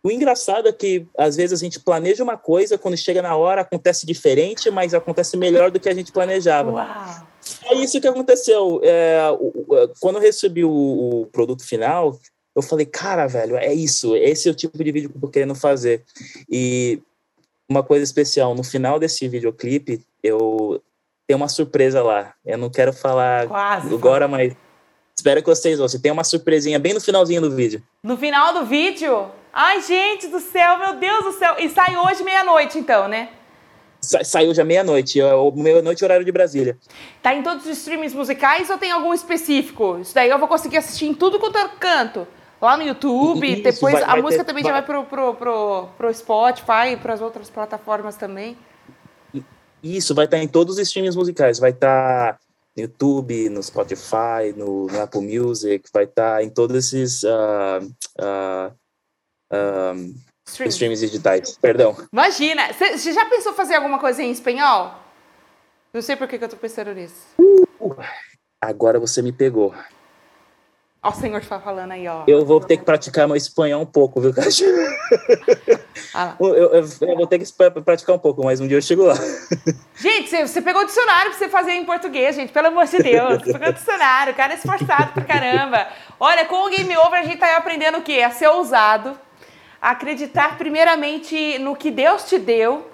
O 0.05 0.11
engraçado 0.11 0.68
é 0.68 0.72
que, 0.72 1.07
às 1.16 1.37
vezes, 1.37 1.59
a 1.59 1.64
gente 1.64 1.78
planeja 1.78 2.24
uma 2.24 2.37
coisa, 2.37 2.76
quando 2.76 2.96
chega 2.96 3.22
na 3.22 3.37
hora, 3.37 3.61
acontece 3.61 4.05
diferente, 4.05 4.68
mas 4.70 4.92
acontece 4.92 5.37
melhor 5.37 5.70
do 5.70 5.78
que 5.78 5.88
a 5.88 5.94
gente 5.94 6.11
planejava. 6.11 6.72
Uau. 6.72 7.28
É 7.66 7.74
isso 7.76 8.00
que 8.00 8.09
aconteceu. 8.09 8.81
É, 8.83 9.20
quando 10.00 10.16
eu 10.16 10.22
recebi 10.22 10.64
o, 10.64 10.70
o 10.70 11.26
produto 11.26 11.64
final, 11.64 12.18
eu 12.54 12.62
falei, 12.62 12.84
cara, 12.84 13.26
velho, 13.26 13.56
é 13.56 13.72
isso, 13.72 14.14
esse 14.14 14.48
é 14.48 14.52
o 14.52 14.54
tipo 14.54 14.82
de 14.82 14.92
vídeo 14.92 15.08
que 15.10 15.16
eu 15.16 15.20
tô 15.20 15.28
querendo 15.28 15.54
fazer. 15.54 16.04
E 16.50 17.00
uma 17.68 17.82
coisa 17.82 18.04
especial, 18.04 18.54
no 18.54 18.62
final 18.62 18.98
desse 18.98 19.26
videoclipe, 19.26 20.04
eu 20.22 20.82
tenho 21.26 21.38
uma 21.38 21.48
surpresa 21.48 22.02
lá. 22.02 22.34
Eu 22.44 22.58
não 22.58 22.68
quero 22.68 22.92
falar 22.92 23.48
Quase, 23.48 23.92
agora, 23.92 24.28
mas 24.28 24.54
espero 25.16 25.40
que 25.40 25.48
vocês 25.48 25.80
ouçam. 25.80 26.00
Tem 26.00 26.12
uma 26.12 26.24
surpresinha 26.24 26.78
bem 26.78 26.92
no 26.92 27.00
finalzinho 27.00 27.40
do 27.40 27.50
vídeo. 27.50 27.82
No 28.04 28.18
final 28.18 28.52
do 28.52 28.66
vídeo? 28.66 29.30
Ai, 29.50 29.80
gente 29.80 30.28
do 30.28 30.40
céu, 30.40 30.78
meu 30.78 30.96
Deus 30.96 31.24
do 31.24 31.32
céu. 31.32 31.56
E 31.58 31.70
sai 31.70 31.96
hoje 31.96 32.22
meia-noite, 32.22 32.78
então, 32.78 33.08
né? 33.08 33.30
Sa 34.00 34.24
saiu 34.24 34.52
já 34.52 34.64
meia-noite, 34.64 35.20
meia-noite 35.54 36.02
horário 36.02 36.24
de 36.24 36.32
Brasília. 36.32 36.76
Tá 37.22 37.32
em 37.32 37.42
todos 37.42 37.64
os 37.64 37.78
streamings 37.78 38.12
musicais 38.12 38.68
ou 38.68 38.76
tem 38.76 38.90
algum 38.90 39.14
específico? 39.14 39.98
Isso 40.00 40.12
daí 40.12 40.28
eu 40.28 40.38
vou 40.40 40.48
conseguir 40.48 40.78
assistir 40.78 41.06
em 41.06 41.14
tudo 41.14 41.38
quanto 41.38 41.56
é 41.56 41.68
canto 41.78 42.26
lá 42.66 42.77
no 42.77 42.85
YouTube. 42.85 43.53
Isso, 43.53 43.62
depois 43.62 43.94
vai, 43.94 44.03
a 44.03 44.07
vai 44.07 44.22
música 44.22 44.44
ter, 44.44 44.48
também 44.48 44.62
vai... 44.62 44.72
já 44.72 44.81
vai 44.81 44.87
pro, 44.87 45.05
pro, 45.05 45.35
pro, 45.35 45.88
pro 45.98 46.14
Spotify 46.14 46.92
e 46.92 46.96
para 46.96 47.14
as 47.14 47.20
outras 47.20 47.51
plataformas 47.51 48.16
também. 48.16 48.57
Isso, 49.83 50.14
vai 50.14 50.27
estar 50.27 50.38
em 50.38 50.46
todos 50.46 50.77
os 50.77 50.81
streams 50.81 51.16
musicais. 51.16 51.59
Vai 51.59 51.70
estar 51.70 52.38
no 52.77 52.83
YouTube, 52.83 53.48
no 53.51 53.62
Spotify, 53.62 54.55
no, 54.57 54.87
no 54.87 55.01
Apple 55.01 55.20
Music, 55.20 55.90
vai 55.92 56.05
estar 56.05 56.42
em 56.42 56.48
todos 56.48 56.77
esses 56.77 57.22
uh, 57.25 57.85
uh, 58.20 58.72
uh, 59.53 60.14
streams 60.46 61.01
digitais. 61.01 61.59
Perdão. 61.59 61.96
Imagina! 62.12 62.72
Você 62.72 63.12
já 63.12 63.27
pensou 63.27 63.53
fazer 63.53 63.75
alguma 63.75 63.98
coisa 63.98 64.22
em 64.22 64.31
espanhol? 64.31 64.94
Não 65.92 66.01
sei 66.01 66.16
por 66.16 66.27
que, 66.27 66.38
que 66.38 66.44
eu 66.44 66.48
tô 66.48 66.57
pensando 66.57 66.94
nisso. 66.94 67.27
Uh, 67.38 67.96
agora 68.61 68.98
você 68.98 69.20
me 69.20 69.33
pegou. 69.33 69.75
Ó, 71.04 71.10
o 71.10 71.12
senhor 71.12 71.40
está 71.40 71.58
falando 71.58 71.90
aí, 71.90 72.06
ó. 72.06 72.22
Eu 72.28 72.46
vou 72.46 72.60
ter 72.60 72.76
que 72.76 72.84
praticar 72.84 73.26
meu 73.26 73.36
espanhol 73.36 73.82
um 73.82 73.86
pouco, 73.86 74.20
viu, 74.20 74.32
Cássio? 74.32 74.68
Ah. 76.14 76.34
Eu, 76.38 76.54
eu, 76.54 76.70
eu, 76.74 77.16
vou 77.16 77.26
ter 77.26 77.38
que 77.38 77.46
praticar 77.84 78.14
um 78.14 78.18
pouco, 78.18 78.44
mas 78.44 78.60
um 78.60 78.68
dia 78.68 78.76
eu 78.76 78.82
chego 78.82 79.04
lá. 79.04 79.14
Gente, 79.96 80.28
você, 80.28 80.46
você 80.46 80.60
pegou 80.60 80.82
o 80.82 80.84
dicionário 80.84 81.30
pra 81.30 81.38
você 81.38 81.48
fazer 81.48 81.72
em 81.72 81.86
português, 81.86 82.36
gente, 82.36 82.52
pelo 82.52 82.66
amor 82.68 82.84
de 82.86 82.98
Deus. 82.98 83.42
Você 83.42 83.52
pegou 83.52 83.68
o 83.68 83.72
dicionário, 83.72 84.32
o 84.32 84.36
cara 84.36 84.52
é 84.52 84.56
esforçado 84.56 85.12
pra 85.12 85.24
caramba. 85.24 85.86
Olha, 86.20 86.44
com 86.44 86.66
o 86.66 86.70
Game 86.70 86.94
Over 86.98 87.20
a 87.20 87.22
gente 87.22 87.38
tá 87.38 87.56
aprendendo 87.56 87.98
o 87.98 88.02
quê? 88.02 88.20
A 88.20 88.30
ser 88.30 88.48
ousado, 88.48 89.18
a 89.80 89.90
acreditar 89.90 90.58
primeiramente 90.58 91.58
no 91.58 91.74
que 91.74 91.90
Deus 91.90 92.24
te 92.24 92.38
deu, 92.38 92.90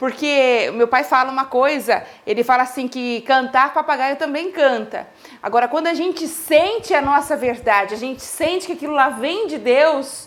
porque 0.00 0.72
meu 0.72 0.88
pai 0.88 1.04
fala 1.04 1.30
uma 1.30 1.44
coisa, 1.44 2.02
ele 2.26 2.42
fala 2.42 2.62
assim 2.62 2.88
que 2.88 3.20
cantar 3.20 3.74
papagaio 3.74 4.16
também 4.16 4.50
canta. 4.50 5.06
Agora, 5.42 5.68
quando 5.68 5.88
a 5.88 5.92
gente 5.92 6.26
sente 6.26 6.94
a 6.94 7.02
nossa 7.02 7.36
verdade, 7.36 7.92
a 7.92 7.98
gente 7.98 8.22
sente 8.22 8.66
que 8.66 8.72
aquilo 8.72 8.94
lá 8.94 9.10
vem 9.10 9.46
de 9.46 9.58
Deus, 9.58 10.26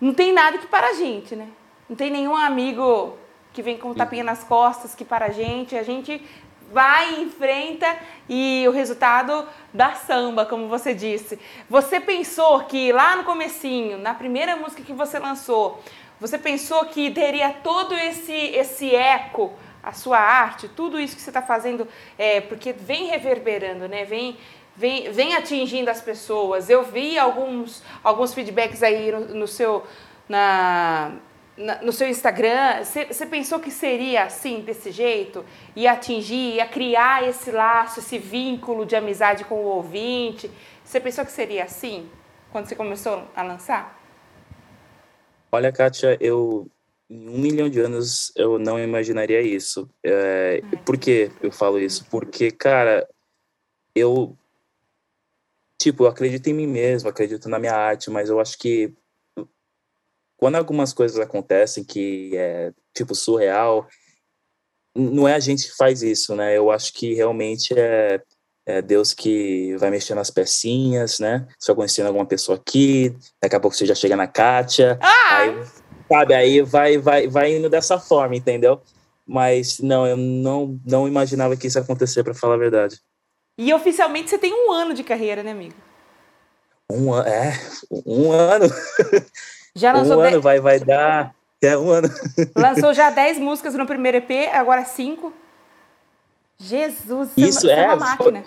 não 0.00 0.14
tem 0.14 0.32
nada 0.32 0.58
que 0.58 0.68
para 0.68 0.90
a 0.90 0.92
gente, 0.92 1.34
né? 1.34 1.48
Não 1.88 1.96
tem 1.96 2.08
nenhum 2.08 2.36
amigo 2.36 3.18
que 3.52 3.62
vem 3.62 3.76
com 3.76 3.90
um 3.90 3.94
tapinha 3.94 4.22
nas 4.22 4.44
costas 4.44 4.94
que 4.94 5.04
para 5.04 5.26
a 5.26 5.30
gente. 5.30 5.76
A 5.76 5.82
gente 5.82 6.24
vai, 6.72 7.20
enfrenta 7.20 7.88
e 8.28 8.64
o 8.68 8.70
resultado 8.70 9.44
dá 9.74 9.94
samba, 9.94 10.46
como 10.46 10.68
você 10.68 10.94
disse. 10.94 11.36
Você 11.68 11.98
pensou 11.98 12.60
que 12.60 12.92
lá 12.92 13.16
no 13.16 13.24
comecinho, 13.24 13.98
na 13.98 14.14
primeira 14.14 14.54
música 14.54 14.84
que 14.84 14.92
você 14.92 15.18
lançou, 15.18 15.82
você 16.20 16.36
pensou 16.36 16.84
que 16.84 17.10
teria 17.10 17.50
todo 17.50 17.94
esse, 17.94 18.32
esse 18.32 18.94
eco, 18.94 19.52
a 19.82 19.92
sua 19.92 20.18
arte, 20.18 20.68
tudo 20.68 21.00
isso 21.00 21.16
que 21.16 21.22
você 21.22 21.30
está 21.30 21.40
fazendo, 21.40 21.88
é, 22.18 22.42
porque 22.42 22.74
vem 22.74 23.06
reverberando, 23.06 23.88
né? 23.88 24.04
Vem, 24.04 24.36
vem, 24.76 25.10
vem 25.10 25.34
atingindo 25.34 25.90
as 25.90 26.02
pessoas. 26.02 26.68
Eu 26.68 26.84
vi 26.84 27.18
alguns, 27.18 27.82
alguns 28.04 28.34
feedbacks 28.34 28.82
aí 28.82 29.10
no, 29.10 29.20
no 29.34 29.48
seu, 29.48 29.82
na, 30.28 31.12
na, 31.56 31.76
no 31.80 31.90
seu 31.90 32.06
Instagram. 32.06 32.84
Você 32.84 33.24
pensou 33.24 33.58
que 33.58 33.70
seria 33.70 34.24
assim, 34.24 34.60
desse 34.60 34.90
jeito? 34.90 35.42
Ia 35.74 35.92
atingir, 35.92 36.56
ia 36.56 36.66
criar 36.66 37.26
esse 37.26 37.50
laço, 37.50 38.00
esse 38.00 38.18
vínculo 38.18 38.84
de 38.84 38.94
amizade 38.94 39.44
com 39.44 39.54
o 39.54 39.64
ouvinte? 39.64 40.50
Você 40.84 41.00
pensou 41.00 41.24
que 41.24 41.32
seria 41.32 41.64
assim, 41.64 42.10
quando 42.52 42.66
você 42.66 42.76
começou 42.76 43.22
a 43.34 43.42
lançar? 43.42 43.99
Olha, 45.52 45.72
Kátia, 45.72 46.16
eu 46.20 46.70
em 47.08 47.28
um 47.28 47.38
milhão 47.38 47.68
de 47.68 47.80
anos 47.80 48.32
eu 48.36 48.56
não 48.56 48.78
imaginaria 48.78 49.40
isso. 49.40 49.90
É, 50.04 50.60
por 50.86 50.96
que 50.96 51.30
eu 51.42 51.50
falo 51.50 51.80
isso? 51.80 52.06
Porque, 52.08 52.52
cara, 52.52 53.08
eu 53.94 54.36
tipo, 55.76 56.04
eu 56.04 56.08
acredito 56.08 56.46
em 56.46 56.54
mim 56.54 56.66
mesmo, 56.66 57.08
acredito 57.08 57.48
na 57.48 57.58
minha 57.58 57.74
arte, 57.74 58.10
mas 58.10 58.28
eu 58.28 58.38
acho 58.38 58.56
que 58.58 58.94
quando 60.36 60.56
algumas 60.56 60.92
coisas 60.92 61.18
acontecem 61.18 61.82
que 61.82 62.36
é 62.36 62.72
tipo 62.94 63.14
surreal, 63.14 63.88
não 64.94 65.26
é 65.26 65.34
a 65.34 65.40
gente 65.40 65.68
que 65.68 65.76
faz 65.76 66.02
isso, 66.02 66.34
né? 66.36 66.56
Eu 66.56 66.70
acho 66.70 66.92
que 66.92 67.14
realmente 67.14 67.74
é, 67.76 68.22
é 68.66 68.82
Deus 68.82 69.12
que 69.12 69.76
vai 69.76 69.90
mexendo 69.90 70.18
nas 70.18 70.30
pecinhas, 70.30 71.18
né? 71.18 71.46
Você 71.58 71.72
vai 71.72 71.76
conhecendo 71.76 72.06
alguma 72.06 72.26
pessoa 72.26 72.56
aqui, 72.56 73.14
daqui 73.42 73.56
a 73.56 73.60
pouco 73.60 73.76
você 73.76 73.86
já 73.86 73.94
chega 73.94 74.16
na 74.16 74.26
Kátia, 74.26 74.98
ah! 75.00 75.36
aí, 75.36 75.64
sabe? 76.08 76.34
Aí 76.34 76.62
vai, 76.62 76.98
vai, 76.98 77.28
vai 77.28 77.56
indo 77.56 77.68
dessa 77.68 77.98
forma, 77.98 78.36
entendeu? 78.36 78.80
Mas 79.26 79.78
não, 79.78 80.06
eu 80.06 80.16
não, 80.16 80.78
não 80.84 81.08
imaginava 81.08 81.56
que 81.56 81.66
isso 81.66 81.78
ia 81.78 81.82
acontecer, 81.82 82.22
para 82.22 82.34
falar 82.34 82.54
a 82.54 82.58
verdade. 82.58 83.00
E 83.58 83.72
oficialmente 83.72 84.30
você 84.30 84.38
tem 84.38 84.52
um 84.52 84.72
ano 84.72 84.94
de 84.94 85.04
carreira, 85.04 85.42
né, 85.42 85.52
amigo? 85.52 85.74
Um 86.90 87.12
ano, 87.12 87.28
é, 87.28 87.60
um 88.04 88.32
ano. 88.32 88.66
Já 89.74 89.92
lançou 89.94 90.18
um 90.18 90.20
ano 90.20 90.36
de... 90.38 90.42
vai, 90.42 90.60
vai 90.60 90.80
dar. 90.80 91.34
É 91.62 91.76
um 91.76 91.90
ano. 91.90 92.08
Lançou 92.56 92.92
já 92.94 93.10
10 93.10 93.38
músicas 93.38 93.74
no 93.74 93.86
primeiro 93.86 94.18
EP, 94.18 94.48
agora 94.52 94.84
5. 94.84 95.32
Jesus, 96.60 97.30
Isso 97.36 97.70
é, 97.70 97.84
é 97.84 97.86
uma 97.86 97.96
máquina. 97.96 98.44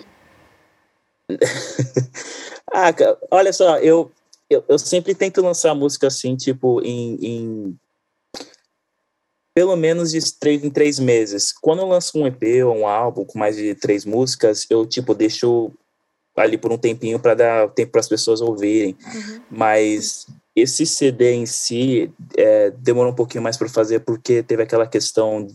ah, 2.72 2.94
olha 3.30 3.52
só, 3.52 3.78
eu, 3.78 4.12
eu, 4.48 4.64
eu, 4.68 4.78
sempre 4.78 5.14
tento 5.14 5.42
lançar 5.42 5.74
música 5.74 6.06
assim, 6.06 6.36
tipo, 6.36 6.80
em, 6.82 7.18
em 7.20 7.78
pelo 9.52 9.74
menos 9.74 10.12
de 10.12 10.20
três 10.38 10.62
em 10.62 10.70
três 10.70 11.00
meses. 11.00 11.52
Quando 11.52 11.80
eu 11.80 11.88
lanço 11.88 12.16
um 12.16 12.26
EP 12.26 12.64
ou 12.64 12.76
um 12.76 12.86
álbum 12.86 13.24
com 13.24 13.36
mais 13.38 13.56
de 13.56 13.74
três 13.74 14.04
músicas, 14.04 14.64
eu, 14.70 14.86
tipo, 14.86 15.12
deixo 15.12 15.72
ali 16.36 16.56
por 16.56 16.72
um 16.72 16.78
tempinho 16.78 17.18
para 17.18 17.34
dar 17.34 17.68
tempo 17.70 17.92
para 17.92 18.00
as 18.00 18.08
pessoas 18.08 18.40
ouvirem. 18.40 18.96
Uhum. 19.12 19.40
Mas 19.50 20.26
esse 20.54 20.86
CD 20.86 21.32
em 21.32 21.46
si 21.46 22.12
é, 22.36 22.70
demorou 22.70 23.12
um 23.12 23.16
pouquinho 23.16 23.42
mais 23.42 23.56
para 23.56 23.68
fazer 23.68 24.00
porque 24.00 24.42
teve 24.42 24.62
aquela 24.62 24.86
questão 24.86 25.48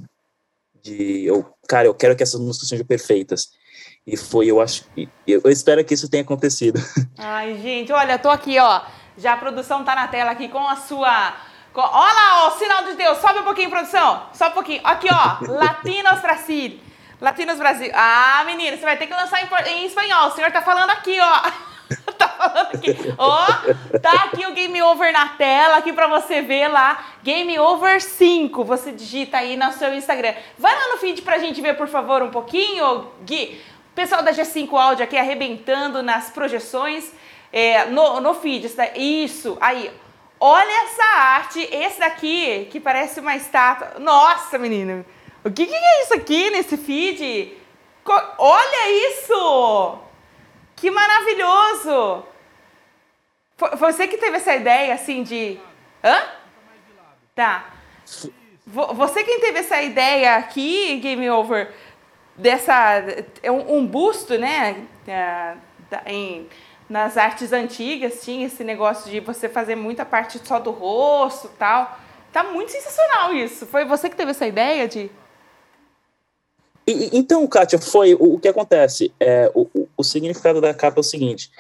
de 0.82 1.26
eu, 1.26 1.46
cara, 1.68 1.88
eu 1.88 1.94
quero 1.94 2.16
que 2.16 2.24
essas 2.24 2.40
músicas 2.40 2.70
sejam 2.70 2.86
perfeitas. 2.86 3.50
E 4.06 4.18
foi, 4.18 4.48
eu 4.48 4.60
acho, 4.60 4.86
eu, 5.28 5.42
eu 5.44 5.52
espero 5.52 5.84
que 5.84 5.94
isso 5.94 6.10
tenha 6.10 6.24
acontecido. 6.24 6.80
Ai, 7.18 7.60
gente, 7.62 7.92
olha, 7.92 8.14
eu 8.14 8.20
tô 8.20 8.30
aqui, 8.30 8.58
ó. 8.60 8.82
Já 9.18 9.34
a 9.34 9.38
produção 9.38 9.84
tá 9.84 9.94
na 9.94 10.08
tela 10.08 10.32
aqui 10.32 10.48
com 10.48 10.66
a 10.68 10.76
sua 10.76 11.36
com, 11.74 11.82
olha 11.82 12.14
lá, 12.14 12.48
ó, 12.48 12.52
sinal 12.52 12.84
de 12.84 12.96
Deus. 12.96 13.18
Sobe 13.20 13.40
um 13.40 13.44
pouquinho, 13.44 13.70
produção. 13.70 14.24
Sobe 14.34 14.52
um 14.52 14.54
pouquinho. 14.54 14.82
Aqui, 14.84 15.08
ó. 15.12 15.38
Latinos 15.54 16.20
Brasil. 16.20 16.80
Latinos 17.22 17.58
Brasil. 17.58 17.92
Ah, 17.94 18.44
menina, 18.46 18.76
você 18.76 18.84
vai 18.84 18.98
ter 18.98 19.08
que 19.08 19.14
lançar 19.14 19.42
em, 19.42 19.70
em 19.70 19.86
espanhol. 19.86 20.28
O 20.30 20.32
senhor 20.32 20.52
tá 20.52 20.62
falando 20.62 20.90
aqui, 20.90 21.18
ó. 21.20 21.52
tá 22.18 22.28
falando 22.28 22.76
aqui. 22.76 22.96
Ó, 23.18 23.46
tá 24.00 24.24
aqui 24.26 24.46
o 24.46 24.54
Game 24.54 24.82
Over 24.82 25.12
na 25.12 25.30
tela, 25.30 25.78
aqui 25.78 25.94
pra 25.94 26.08
você 26.08 26.42
ver 26.42 26.68
lá. 26.68 27.06
Game 27.24 27.58
Over 27.60 28.02
5. 28.02 28.64
Você 28.64 28.92
digita 28.92 29.38
aí 29.38 29.56
no 29.56 29.72
seu 29.74 29.94
Instagram. 29.94 30.34
Vai 30.58 30.74
lá 30.76 30.94
no 30.94 30.98
feed 30.98 31.22
pra 31.22 31.38
gente 31.38 31.62
ver, 31.62 31.76
por 31.76 31.88
favor, 31.88 32.22
um 32.22 32.32
pouquinho, 32.32 33.08
Gui. 33.24 33.62
O 33.92 33.96
pessoal 33.96 34.22
da 34.22 34.32
G5 34.32 34.72
Áudio 34.74 35.04
aqui 35.04 35.18
arrebentando 35.18 36.02
nas 36.02 36.30
projeções. 36.30 37.12
É, 37.52 37.86
no, 37.86 38.20
no 38.22 38.34
feed. 38.34 38.72
Isso, 38.96 39.58
aí. 39.60 39.92
Olha 40.40 40.84
essa 40.84 41.04
arte. 41.04 41.68
Esse 41.72 42.00
daqui, 42.00 42.68
que 42.72 42.80
parece 42.80 43.20
uma 43.20 43.36
estátua. 43.36 44.00
Nossa, 44.00 44.58
menino. 44.58 45.06
O 45.44 45.52
que, 45.52 45.66
que 45.66 45.74
é 45.74 46.04
isso 46.04 46.14
aqui 46.14 46.50
nesse 46.50 46.78
feed? 46.78 47.58
Olha 48.38 49.10
isso! 49.10 50.09
Que 50.80 50.90
maravilhoso! 50.90 52.24
Foi 53.58 53.76
você 53.76 54.08
que 54.08 54.18
teve 54.18 54.38
essa 54.38 54.56
ideia, 54.56 54.94
assim, 54.94 55.24
de... 55.24 55.60
Hã? 56.02 56.24
Tá. 57.36 57.74
Você 58.66 59.24
quem 59.26 59.42
teve 59.42 59.60
essa 59.60 59.82
ideia 59.82 60.38
aqui, 60.38 60.98
Game 60.98 61.30
Over, 61.30 61.74
dessa... 62.38 63.04
É 63.44 63.52
um, 63.52 63.86
busto, 63.86 64.38
né? 64.38 64.88
Em, 66.06 66.48
nas 66.88 67.18
artes 67.18 67.52
antigas 67.52 68.22
tinha 68.24 68.46
esse 68.46 68.64
negócio 68.64 69.12
de 69.12 69.20
você 69.20 69.50
fazer 69.50 69.76
muita 69.76 70.06
parte 70.06 70.40
só 70.46 70.60
do 70.60 70.72
rosto 70.72 71.50
tal. 71.60 72.00
Tá 72.32 72.44
muito 72.44 72.72
sensacional 72.72 73.34
isso. 73.34 73.66
Foi 73.66 73.84
você 73.84 74.10
que 74.10 74.16
teve 74.16 74.32
essa 74.32 74.48
ideia 74.48 74.88
de... 74.88 75.12
Então, 76.88 77.46
Kátia, 77.46 77.78
foi 77.78 78.16
o 78.16 78.40
que 78.40 78.48
acontece. 78.48 79.14
É, 79.20 79.52
o, 79.54 79.68
o, 80.00 80.04
significado 80.04 80.62
da 80.62 80.74
capa 80.74 81.00
é 81.00 81.02
o 81.02 81.04
seguinte. 81.04 81.52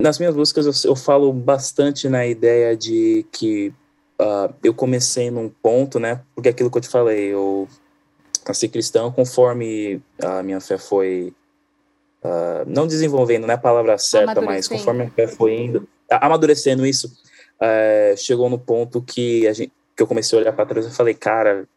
Nas 0.00 0.18
minhas 0.18 0.34
músicas 0.34 0.66
eu, 0.66 0.90
eu 0.90 0.96
falo 0.96 1.32
bastante 1.32 2.08
na 2.08 2.26
ideia 2.26 2.76
de 2.76 3.26
que 3.32 3.72
uh, 4.20 4.54
eu 4.62 4.74
comecei 4.74 5.30
num 5.30 5.48
ponto, 5.48 5.98
né? 5.98 6.22
Porque 6.34 6.48
é 6.48 6.52
aquilo 6.52 6.70
que 6.70 6.78
eu 6.78 6.82
te 6.82 6.88
falei, 6.88 7.26
eu 7.32 7.68
nasci 8.46 8.68
cristão 8.68 9.12
conforme 9.12 10.02
a 10.22 10.42
minha 10.42 10.60
fé 10.60 10.78
foi 10.78 11.32
uh, 12.24 12.64
não 12.66 12.86
desenvolvendo, 12.86 13.42
não 13.42 13.52
é 13.52 13.54
a 13.54 13.58
palavra 13.58 13.98
certa, 13.98 14.40
mas 14.40 14.66
conforme 14.66 15.04
a 15.04 15.10
fé 15.10 15.26
foi 15.26 15.56
indo, 15.56 15.88
amadurecendo 16.10 16.86
isso, 16.86 17.08
uh, 17.60 18.16
chegou 18.16 18.48
no 18.48 18.58
ponto 18.58 19.02
que 19.02 19.52
gente 19.52 19.72
que 20.00 20.02
eu 20.02 20.06
comecei 20.06 20.38
a 20.38 20.40
olhar 20.40 20.52
para 20.54 20.64
trás 20.64 20.86
e 20.86 20.90
falei, 20.90 21.12
cara, 21.12 21.68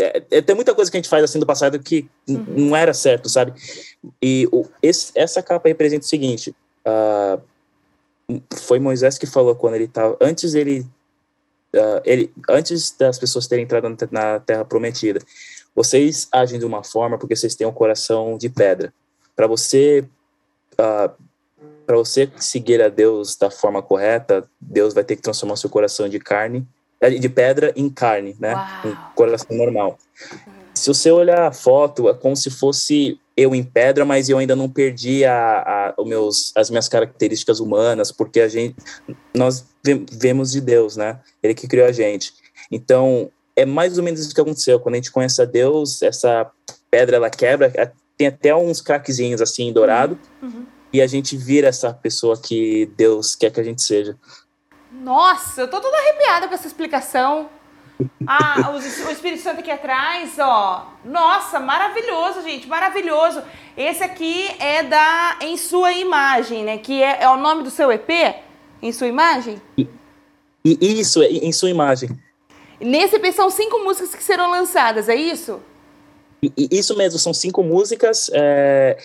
é, 0.00 0.22
é, 0.30 0.40
tem 0.40 0.54
muita 0.54 0.74
coisa 0.74 0.90
que 0.90 0.96
a 0.96 1.00
gente 1.00 1.08
faz 1.08 1.24
assim 1.24 1.40
do 1.40 1.46
passado 1.46 1.78
que 1.80 2.08
uhum. 2.28 2.44
não 2.56 2.76
era 2.76 2.94
certo, 2.94 3.28
sabe? 3.28 3.52
E 4.22 4.48
o, 4.52 4.64
esse, 4.80 5.10
essa 5.14 5.42
capa 5.42 5.68
representa 5.68 6.04
o 6.04 6.08
seguinte: 6.08 6.54
uh, 6.86 8.38
foi 8.54 8.78
Moisés 8.78 9.18
que 9.18 9.26
falou 9.26 9.56
quando 9.56 9.74
ele 9.74 9.84
estava 9.84 10.16
antes 10.20 10.54
ele, 10.54 10.80
uh, 11.74 12.00
ele 12.04 12.32
antes 12.48 12.92
das 12.92 13.18
pessoas 13.18 13.48
terem 13.48 13.64
entrado 13.64 13.88
na 14.12 14.38
Terra 14.38 14.64
Prometida, 14.64 15.20
vocês 15.74 16.28
agem 16.30 16.60
de 16.60 16.64
uma 16.64 16.84
forma 16.84 17.18
porque 17.18 17.34
vocês 17.34 17.56
têm 17.56 17.66
um 17.66 17.72
coração 17.72 18.38
de 18.38 18.48
pedra. 18.48 18.94
Para 19.34 19.48
você 19.48 20.04
uh, 20.74 20.82
ah, 20.82 21.14
para 21.84 21.96
você 21.96 22.30
seguir 22.36 22.82
a 22.82 22.88
Deus 22.88 23.34
da 23.34 23.50
forma 23.50 23.82
correta, 23.82 24.48
Deus 24.60 24.92
vai 24.92 25.02
ter 25.02 25.16
que 25.16 25.22
transformar 25.22 25.56
seu 25.56 25.70
coração 25.70 26.08
de 26.08 26.18
carne 26.18 26.68
de 27.00 27.28
pedra 27.28 27.72
em 27.76 27.88
carne, 27.88 28.36
né? 28.40 28.54
Um 28.84 28.94
coração 29.14 29.56
normal. 29.56 29.98
Se 30.74 30.88
você 30.88 31.10
olhar 31.10 31.46
a 31.46 31.52
foto, 31.52 32.08
é 32.08 32.14
como 32.14 32.36
se 32.36 32.50
fosse 32.50 33.20
eu 33.36 33.54
em 33.54 33.62
pedra, 33.62 34.04
mas 34.04 34.28
eu 34.28 34.38
ainda 34.38 34.56
não 34.56 34.68
perdi 34.68 35.24
a, 35.24 35.94
a, 35.96 36.04
meus, 36.04 36.52
as 36.56 36.70
minhas 36.70 36.88
características 36.88 37.60
humanas, 37.60 38.10
porque 38.10 38.40
a 38.40 38.48
gente, 38.48 38.74
nós 39.32 39.64
vemos 40.10 40.50
de 40.50 40.60
Deus, 40.60 40.96
né? 40.96 41.20
Ele 41.40 41.54
que 41.54 41.68
criou 41.68 41.86
a 41.86 41.92
gente. 41.92 42.32
Então, 42.70 43.30
é 43.54 43.64
mais 43.64 43.96
ou 43.96 44.02
menos 44.02 44.20
isso 44.20 44.34
que 44.34 44.40
aconteceu. 44.40 44.80
Quando 44.80 44.96
a 44.96 44.98
gente 44.98 45.12
conhece 45.12 45.40
a 45.40 45.44
Deus, 45.44 46.02
essa 46.02 46.50
pedra 46.90 47.16
ela 47.16 47.30
quebra, 47.30 47.70
tem 48.16 48.26
até 48.26 48.54
uns 48.54 48.80
craquezinhos 48.80 49.40
assim 49.40 49.72
dourado, 49.72 50.18
uhum. 50.42 50.66
e 50.92 51.00
a 51.00 51.06
gente 51.06 51.36
vira 51.36 51.68
essa 51.68 51.92
pessoa 51.92 52.36
que 52.36 52.90
Deus 52.96 53.36
quer 53.36 53.52
que 53.52 53.60
a 53.60 53.64
gente 53.64 53.82
seja. 53.82 54.16
Nossa, 54.90 55.62
eu 55.62 55.68
tô 55.68 55.80
toda 55.80 55.96
arrepiada 55.96 56.48
com 56.48 56.54
essa 56.54 56.66
explicação. 56.66 57.50
Ah, 58.26 58.70
o, 58.72 58.78
Espírito 58.78 59.42
Santo 59.42 59.60
aqui 59.60 59.70
atrás, 59.70 60.38
ó. 60.38 60.92
Nossa, 61.04 61.58
maravilhoso, 61.58 62.42
gente, 62.42 62.68
maravilhoso. 62.68 63.42
Esse 63.76 64.04
aqui 64.04 64.48
é 64.60 64.84
da 64.84 65.38
Em 65.40 65.56
Sua 65.56 65.92
Imagem, 65.92 66.64
né? 66.64 66.78
Que 66.78 67.02
é, 67.02 67.22
é 67.22 67.28
o 67.28 67.36
nome 67.36 67.64
do 67.64 67.70
seu 67.70 67.90
EP? 67.90 68.08
Em 68.80 68.92
Sua 68.92 69.08
Imagem? 69.08 69.60
E, 69.76 69.88
e 70.64 71.00
isso, 71.00 71.22
é 71.22 71.26
Em 71.26 71.52
Sua 71.52 71.70
Imagem. 71.70 72.10
Nesse 72.80 73.16
EP 73.16 73.32
são 73.32 73.50
cinco 73.50 73.80
músicas 73.80 74.14
que 74.14 74.22
serão 74.22 74.50
lançadas, 74.50 75.08
é 75.08 75.16
isso? 75.16 75.60
E, 76.40 76.68
isso 76.70 76.96
mesmo, 76.96 77.18
são 77.18 77.34
cinco 77.34 77.64
músicas. 77.64 78.30
É, 78.32 78.96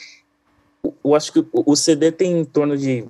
eu 1.04 1.16
acho 1.16 1.34
que 1.34 1.44
o 1.52 1.76
CD 1.76 2.12
tem 2.12 2.40
em 2.40 2.46
torno 2.46 2.78
de 2.78 3.08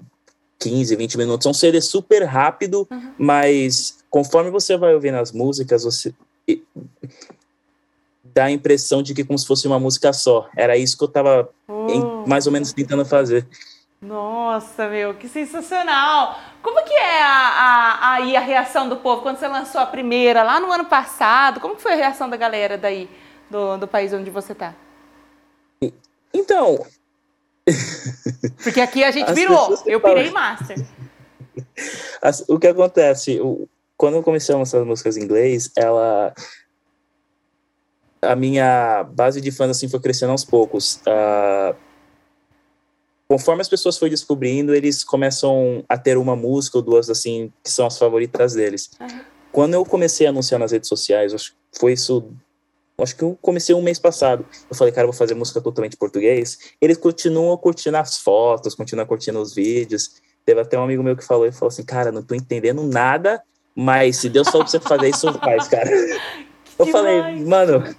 15, 0.59 0.95
20 0.95 1.17
minutos. 1.17 1.45
É 1.45 1.49
um 1.49 1.53
CD 1.53 1.81
super 1.81 2.23
rápido, 2.23 2.87
uhum. 2.89 3.13
mas 3.17 4.03
conforme 4.09 4.49
você 4.49 4.77
vai 4.77 4.93
ouvindo 4.93 5.17
as 5.17 5.31
músicas, 5.31 5.83
você 5.83 6.13
dá 8.23 8.45
a 8.45 8.51
impressão 8.51 9.03
de 9.03 9.13
que 9.13 9.23
como 9.23 9.37
se 9.37 9.45
fosse 9.45 9.67
uma 9.67 9.79
música 9.79 10.11
só. 10.11 10.49
Era 10.55 10.77
isso 10.77 10.97
que 10.97 11.03
eu 11.03 11.07
tava 11.07 11.49
em, 11.89 12.01
oh. 12.01 12.27
mais 12.27 12.47
ou 12.47 12.53
menos 12.53 12.73
tentando 12.73 13.05
fazer. 13.05 13.47
Nossa, 14.01 14.89
meu, 14.89 15.13
que 15.13 15.29
sensacional! 15.29 16.37
Como 16.61 16.83
que 16.83 16.93
é 16.93 17.23
a, 17.23 17.27
a, 17.27 18.15
a, 18.15 18.37
a 18.37 18.39
reação 18.41 18.89
do 18.89 18.97
povo 18.97 19.21
quando 19.21 19.37
você 19.37 19.47
lançou 19.47 19.79
a 19.79 19.85
primeira, 19.85 20.43
lá 20.43 20.59
no 20.59 20.71
ano 20.71 20.85
passado? 20.85 21.61
Como 21.61 21.75
que 21.75 21.81
foi 21.81 21.93
a 21.93 21.95
reação 21.95 22.29
da 22.29 22.35
galera 22.35 22.77
daí, 22.77 23.09
do, 23.49 23.77
do 23.77 23.87
país 23.87 24.11
onde 24.11 24.29
você 24.29 24.53
tá? 24.53 24.75
Então, 26.33 26.85
porque 28.63 28.81
aqui 28.81 29.03
a 29.03 29.11
gente 29.11 29.29
As 29.29 29.35
virou, 29.35 29.77
eu 29.85 30.01
pirei 30.01 30.31
master. 30.31 30.77
As, 32.21 32.43
o 32.47 32.57
que 32.57 32.67
acontece, 32.67 33.39
o, 33.39 33.67
quando 33.95 34.15
eu 34.15 34.23
comecei 34.23 34.53
a 34.53 34.57
lançar 34.57 34.79
as 34.79 34.87
músicas 34.87 35.17
em 35.17 35.23
inglês, 35.23 35.71
ela 35.75 36.33
a 38.21 38.35
minha 38.35 39.03
base 39.03 39.41
de 39.41 39.51
fãs 39.51 39.69
assim 39.69 39.87
foi 39.87 39.99
crescendo 39.99 40.31
aos 40.31 40.43
poucos. 40.43 40.99
Uh, 41.07 41.75
conforme 43.27 43.61
as 43.61 43.69
pessoas 43.69 43.97
foram 43.97 44.09
descobrindo, 44.09 44.73
eles 44.73 45.03
começam 45.03 45.83
a 45.87 45.97
ter 45.97 46.17
uma 46.17 46.35
música 46.35 46.77
ou 46.77 46.83
duas 46.83 47.09
assim 47.09 47.51
que 47.63 47.69
são 47.69 47.85
as 47.85 47.97
favoritas 47.97 48.53
deles. 48.53 48.91
Uhum. 48.99 49.21
Quando 49.51 49.73
eu 49.75 49.85
comecei 49.85 50.25
a 50.25 50.29
anunciar 50.31 50.59
nas 50.59 50.71
redes 50.71 50.89
sociais, 50.89 51.53
foi 51.77 51.93
isso. 51.93 52.31
Acho 52.97 53.15
que 53.15 53.23
eu 53.23 53.37
comecei 53.41 53.73
um 53.73 53.81
mês 53.81 53.97
passado. 53.97 54.45
Eu 54.69 54.75
falei, 54.75 54.93
cara, 54.93 55.05
eu 55.05 55.11
vou 55.11 55.17
fazer 55.17 55.33
música 55.33 55.59
totalmente 55.59 55.93
em 55.93 55.97
português. 55.97 56.59
Eles 56.79 56.97
continuam 56.97 57.57
curtindo 57.57 57.97
as 57.97 58.19
fotos, 58.19 58.75
continuam 58.75 59.07
curtindo 59.07 59.41
os 59.41 59.53
vídeos. 59.53 60.21
Teve 60.45 60.61
até 60.61 60.77
um 60.77 60.83
amigo 60.83 61.01
meu 61.01 61.15
que 61.15 61.23
falou 61.23 61.45
e 61.45 61.51
falou 61.51 61.69
assim, 61.69 61.83
cara, 61.83 62.11
não 62.11 62.21
tô 62.21 62.35
entendendo 62.35 62.83
nada, 62.83 63.41
mas 63.75 64.17
se 64.17 64.29
Deus 64.29 64.47
falou 64.47 64.63
pra 64.63 64.71
você 64.71 64.79
fazer 64.79 65.09
isso, 65.09 65.33
faz, 65.39 65.67
cara. 65.67 65.89
Eu 66.77 66.85
falei, 66.87 67.43
mano, 67.43 67.95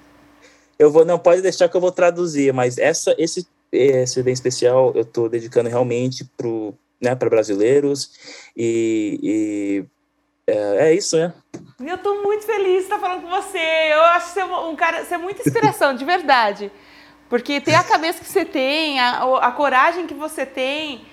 eu 0.78 0.90
vou, 0.90 1.04
não, 1.04 1.18
pode 1.18 1.42
deixar 1.42 1.68
que 1.68 1.76
eu 1.76 1.80
vou 1.80 1.92
traduzir, 1.92 2.52
mas 2.52 2.78
essa, 2.78 3.14
esse, 3.18 3.46
esse 3.72 4.22
bem 4.22 4.34
especial 4.34 4.92
eu 4.94 5.04
tô 5.04 5.28
dedicando 5.28 5.68
realmente 5.68 6.24
pro, 6.36 6.74
né, 7.00 7.14
para 7.14 7.30
brasileiros 7.30 8.10
e, 8.56 9.18
e 9.22 9.84
é, 10.46 10.88
é, 10.88 10.94
isso, 10.94 11.16
né? 11.16 11.32
Eu 11.80 11.98
tô 11.98 12.22
muito 12.22 12.44
feliz 12.44 12.78
de 12.78 12.82
estar 12.82 12.98
falando 12.98 13.22
com 13.22 13.28
você. 13.28 13.58
Eu 13.58 14.02
acho 14.02 14.26
que 14.26 14.32
você 14.32 14.40
é 14.40 14.44
um 14.44 14.76
cara, 14.76 15.04
você 15.04 15.14
é 15.14 15.18
muita 15.18 15.42
inspiração, 15.42 15.94
de 15.94 16.04
verdade. 16.04 16.70
Porque 17.28 17.60
tem 17.60 17.74
a 17.74 17.82
cabeça 17.82 18.20
que 18.22 18.30
você 18.30 18.44
tem, 18.44 19.00
a, 19.00 19.22
a 19.40 19.52
coragem 19.52 20.06
que 20.06 20.14
você 20.14 20.44
tem. 20.44 21.06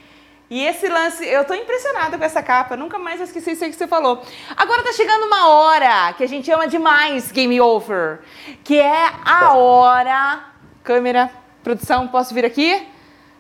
E 0.50 0.66
esse 0.66 0.90
lance, 0.90 1.26
eu 1.26 1.46
tô 1.46 1.54
impressionada 1.54 2.18
com 2.18 2.26
essa 2.26 2.44
capa, 2.44 2.76
nunca 2.76 3.00
mais 3.00 3.22
esqueci 3.22 3.52
isso 3.52 3.64
aí 3.64 3.70
que 3.70 3.78
você 3.78 3.88
falou. 3.88 4.22
Agora 4.58 4.84
tá 4.84 4.92
chegando 4.92 5.24
uma 5.24 5.48
hora 5.48 6.12
que 6.12 6.26
a 6.26 6.28
gente 6.28 6.52
ama 6.52 6.68
demais 6.68 7.32
Game 7.32 7.62
Over, 7.62 8.20
que 8.62 8.78
é 8.78 9.14
a 9.24 9.54
hora. 9.54 10.44
Câmera, 10.84 11.32
produção, 11.64 12.06
posso 12.10 12.34
vir 12.34 12.44
aqui? 12.44 12.86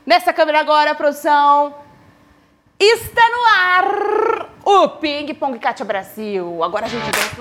Nessa 0.06 0.32
câmera 0.32 0.62
agora, 0.62 0.96
produção. 0.96 1.81
Está 2.84 3.22
no 3.30 3.46
ar 3.46 4.50
o 4.66 4.90
Ping 4.98 5.32
Pong 5.36 5.60
Kátia 5.60 5.86
Brasil. 5.86 6.64
Agora 6.64 6.88
a 6.88 6.90
gente 6.90 7.04
dança. 7.12 7.36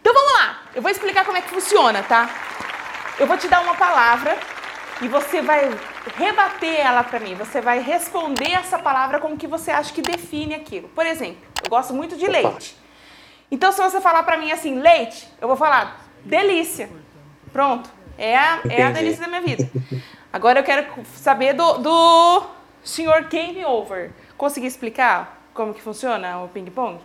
Então 0.00 0.14
vamos 0.14 0.32
lá, 0.32 0.62
eu 0.74 0.80
vou 0.80 0.90
explicar 0.90 1.22
como 1.26 1.36
é 1.36 1.42
que 1.42 1.50
funciona, 1.50 2.02
tá? 2.02 2.30
Eu 3.18 3.26
vou 3.26 3.36
te 3.36 3.46
dar 3.46 3.60
uma 3.60 3.74
palavra 3.74 4.38
e 5.02 5.06
você 5.06 5.42
vai 5.42 5.70
rebater 6.16 6.80
ela 6.80 7.04
para 7.04 7.20
mim. 7.20 7.34
Você 7.34 7.60
vai 7.60 7.78
responder 7.78 8.52
essa 8.52 8.78
palavra 8.78 9.18
com 9.18 9.34
o 9.34 9.36
que 9.36 9.46
você 9.46 9.70
acha 9.70 9.92
que 9.92 10.00
define 10.00 10.54
aquilo. 10.54 10.88
Por 10.88 11.04
exemplo, 11.04 11.42
eu 11.62 11.68
gosto 11.68 11.92
muito 11.92 12.16
de 12.16 12.26
leite. 12.26 12.74
Então, 13.50 13.70
se 13.70 13.82
você 13.82 14.00
falar 14.00 14.22
para 14.22 14.38
mim 14.38 14.50
assim, 14.50 14.80
leite, 14.80 15.28
eu 15.42 15.46
vou 15.46 15.58
falar 15.58 16.08
delícia. 16.24 16.88
Pronto. 17.52 17.90
É 18.16 18.34
a, 18.34 18.60
é 18.70 18.82
a 18.84 18.90
delícia 18.92 19.20
da 19.20 19.28
minha 19.28 19.42
vida. 19.42 19.70
Agora 20.34 20.58
eu 20.58 20.64
quero 20.64 20.84
saber 21.14 21.52
do, 21.52 21.74
do 21.78 22.42
senhor 22.82 23.22
Game 23.28 23.64
Over. 23.64 24.10
Consegui 24.36 24.66
explicar 24.66 25.48
como 25.54 25.72
que 25.72 25.80
funciona 25.80 26.42
o 26.42 26.48
ping-pong? 26.48 26.98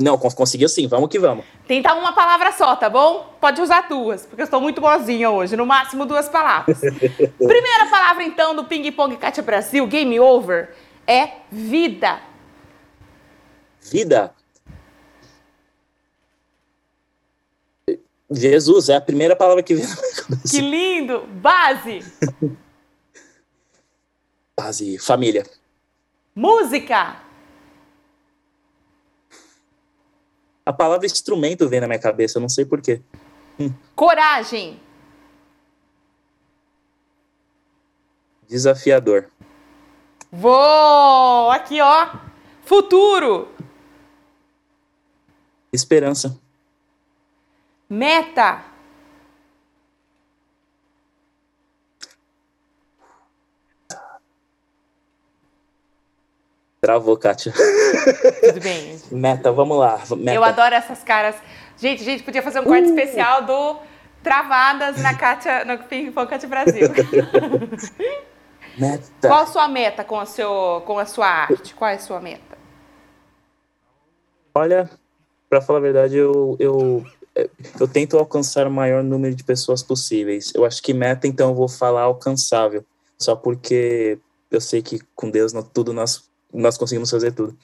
Não, 0.00 0.18
conseguiu 0.18 0.68
sim, 0.68 0.88
vamos 0.88 1.10
que 1.10 1.16
vamos. 1.16 1.44
Tentar 1.68 1.94
uma 1.94 2.12
palavra 2.12 2.50
só, 2.50 2.74
tá 2.74 2.90
bom? 2.90 3.32
Pode 3.40 3.60
usar 3.62 3.86
duas, 3.88 4.26
porque 4.26 4.42
eu 4.42 4.46
estou 4.46 4.60
muito 4.60 4.80
boazinha 4.80 5.30
hoje, 5.30 5.56
no 5.56 5.64
máximo 5.64 6.04
duas 6.04 6.28
palavras. 6.28 6.80
Primeira 7.38 7.86
palavra, 7.88 8.24
então, 8.24 8.52
do 8.52 8.64
Ping 8.64 8.90
Pong 8.90 9.16
Kátia 9.16 9.44
Brasil, 9.44 9.86
Game 9.86 10.18
Over, 10.18 10.74
é 11.06 11.34
vida. 11.52 12.18
Vida? 13.80 14.34
Jesus, 18.30 18.88
é 18.88 18.96
a 18.96 19.00
primeira 19.00 19.34
palavra 19.34 19.62
que 19.62 19.74
vem 19.74 19.86
na 19.86 19.94
minha 19.94 20.14
cabeça. 20.14 20.48
Que 20.48 20.60
lindo! 20.60 21.26
Base. 21.26 22.00
Base, 24.56 24.98
família. 24.98 25.46
Música. 26.34 27.22
A 30.66 30.72
palavra 30.72 31.06
instrumento 31.06 31.66
vem 31.68 31.80
na 31.80 31.86
minha 31.86 31.98
cabeça, 31.98 32.38
não 32.38 32.48
sei 32.48 32.66
porquê. 32.66 33.00
Hum. 33.58 33.72
Coragem. 33.96 34.78
Desafiador. 38.46 39.30
Vou! 40.30 41.50
Aqui, 41.50 41.80
ó. 41.80 42.08
Futuro. 42.62 43.48
Esperança. 45.72 46.38
Meta. 47.88 48.64
Travou, 56.80 57.16
Kátia. 57.16 57.52
Tudo 57.52 58.60
bem. 58.60 59.00
Meta, 59.10 59.50
vamos 59.50 59.78
lá. 59.78 59.98
Meta. 60.16 60.34
Eu 60.34 60.44
adoro 60.44 60.74
essas 60.74 61.02
caras. 61.02 61.34
Gente, 61.76 62.04
gente 62.04 62.22
podia 62.22 62.42
fazer 62.42 62.60
um 62.60 62.64
corte 62.64 62.88
uh. 62.88 62.94
especial 62.94 63.42
do 63.42 63.80
Travadas 64.22 65.00
na 65.00 65.16
Kátia, 65.16 65.64
no 65.64 65.78
Ping 65.84 66.12
Pong 66.12 66.28
Kátia 66.28 66.48
Brasil. 66.48 66.88
meta. 68.76 69.28
Qual 69.28 69.42
a 69.42 69.46
sua 69.46 69.68
meta 69.68 70.04
com 70.04 70.18
a, 70.18 70.26
seu, 70.26 70.82
com 70.86 70.98
a 70.98 71.06
sua 71.06 71.26
arte? 71.26 71.74
Qual 71.74 71.90
é 71.90 71.94
a 71.94 71.98
sua 71.98 72.20
meta? 72.20 72.58
Olha, 74.54 74.90
para 75.48 75.60
falar 75.60 75.78
a 75.78 75.82
verdade, 75.82 76.16
eu, 76.16 76.56
eu, 76.58 77.04
eu 77.78 77.88
tento 77.88 78.18
alcançar 78.18 78.66
o 78.66 78.70
maior 78.70 79.02
número 79.02 79.34
de 79.34 79.44
pessoas 79.44 79.82
possíveis. 79.82 80.52
Eu 80.54 80.64
acho 80.64 80.82
que 80.82 80.94
meta, 80.94 81.26
então, 81.26 81.50
eu 81.50 81.54
vou 81.54 81.68
falar 81.68 82.02
alcançável. 82.02 82.84
Só 83.18 83.34
porque 83.34 84.18
eu 84.50 84.60
sei 84.60 84.82
que 84.82 85.00
com 85.14 85.30
Deus 85.30 85.52
tudo 85.72 85.92
nós 85.92 86.28
nós 86.52 86.78
conseguimos 86.78 87.10
fazer 87.10 87.32
tudo. 87.32 87.56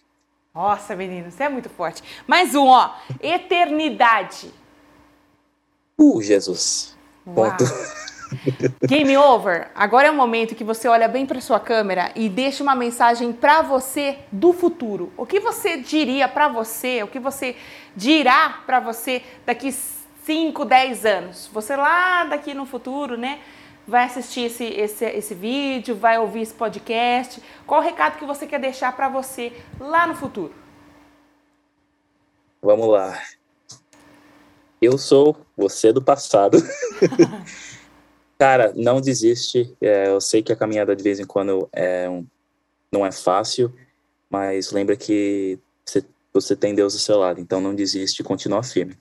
Nossa, 0.54 0.94
menino, 0.94 1.30
você 1.30 1.44
é 1.44 1.48
muito 1.48 1.68
forte. 1.68 2.02
Mais 2.26 2.54
um, 2.54 2.66
ó. 2.66 2.94
Eternidade. 3.20 4.52
Uh, 5.98 6.22
Jesus. 6.22 6.96
Ponto. 7.24 7.64
Game 8.82 9.16
over. 9.16 9.68
Agora 9.74 10.08
é 10.08 10.10
o 10.10 10.14
momento 10.14 10.54
que 10.54 10.64
você 10.64 10.88
olha 10.88 11.08
bem 11.08 11.26
para 11.26 11.40
sua 11.40 11.60
câmera 11.60 12.10
e 12.14 12.28
deixa 12.28 12.62
uma 12.62 12.74
mensagem 12.74 13.32
para 13.32 13.62
você 13.62 14.18
do 14.30 14.52
futuro. 14.52 15.12
O 15.16 15.26
que 15.26 15.40
você 15.40 15.76
diria 15.76 16.28
para 16.28 16.48
você? 16.48 17.02
O 17.02 17.08
que 17.08 17.18
você 17.18 17.56
dirá 17.96 18.62
para 18.66 18.80
você 18.80 19.22
daqui 19.44 19.72
5, 19.72 20.64
10 20.64 21.06
anos? 21.06 21.50
Você 21.52 21.76
lá 21.76 22.24
daqui 22.24 22.54
no 22.54 22.66
futuro, 22.66 23.16
né? 23.16 23.40
vai 23.86 24.04
assistir 24.04 24.42
esse, 24.42 24.64
esse, 24.64 25.04
esse 25.04 25.34
vídeo, 25.34 25.94
vai 25.94 26.18
ouvir 26.18 26.42
esse 26.42 26.54
podcast? 26.54 27.42
Qual 27.66 27.80
o 27.80 27.84
recado 27.84 28.18
que 28.18 28.24
você 28.24 28.46
quer 28.46 28.58
deixar 28.58 28.94
para 28.96 29.08
você 29.08 29.52
lá 29.78 30.06
no 30.06 30.14
futuro? 30.14 30.54
Vamos 32.62 32.88
lá. 32.88 33.20
Eu 34.80 34.96
sou 34.98 35.36
você 35.56 35.92
do 35.92 36.02
passado. 36.02 36.58
Cara, 38.38 38.72
não 38.74 39.00
desiste. 39.00 39.74
É, 39.80 40.08
eu 40.08 40.20
sei 40.20 40.42
que 40.42 40.52
a 40.52 40.56
caminhada 40.56 40.94
de 40.94 41.02
vez 41.02 41.20
em 41.20 41.24
quando 41.24 41.68
é 41.72 42.08
um, 42.08 42.26
não 42.90 43.06
é 43.06 43.12
fácil, 43.12 43.72
mas 44.28 44.72
lembra 44.72 44.96
que 44.96 45.58
você, 45.84 46.04
você 46.32 46.56
tem 46.56 46.74
Deus 46.74 46.94
do 46.94 46.98
seu 46.98 47.18
lado, 47.18 47.40
então 47.40 47.60
não 47.60 47.74
desiste 47.74 48.22
e 48.22 48.24
continua 48.24 48.62
firme. 48.62 48.96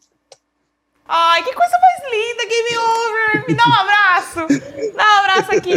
Ai, 1.07 1.43
que 1.43 1.53
coisa 1.53 1.77
mais 1.79 2.11
linda, 2.11 2.45
Game 2.45 2.77
Over! 2.77 3.45
Me 3.47 3.55
dá 3.55 3.63
um 3.67 3.73
abraço! 3.73 4.47
Dá 4.95 5.03
um 5.03 5.19
abraço 5.19 5.51
aqui! 5.51 5.73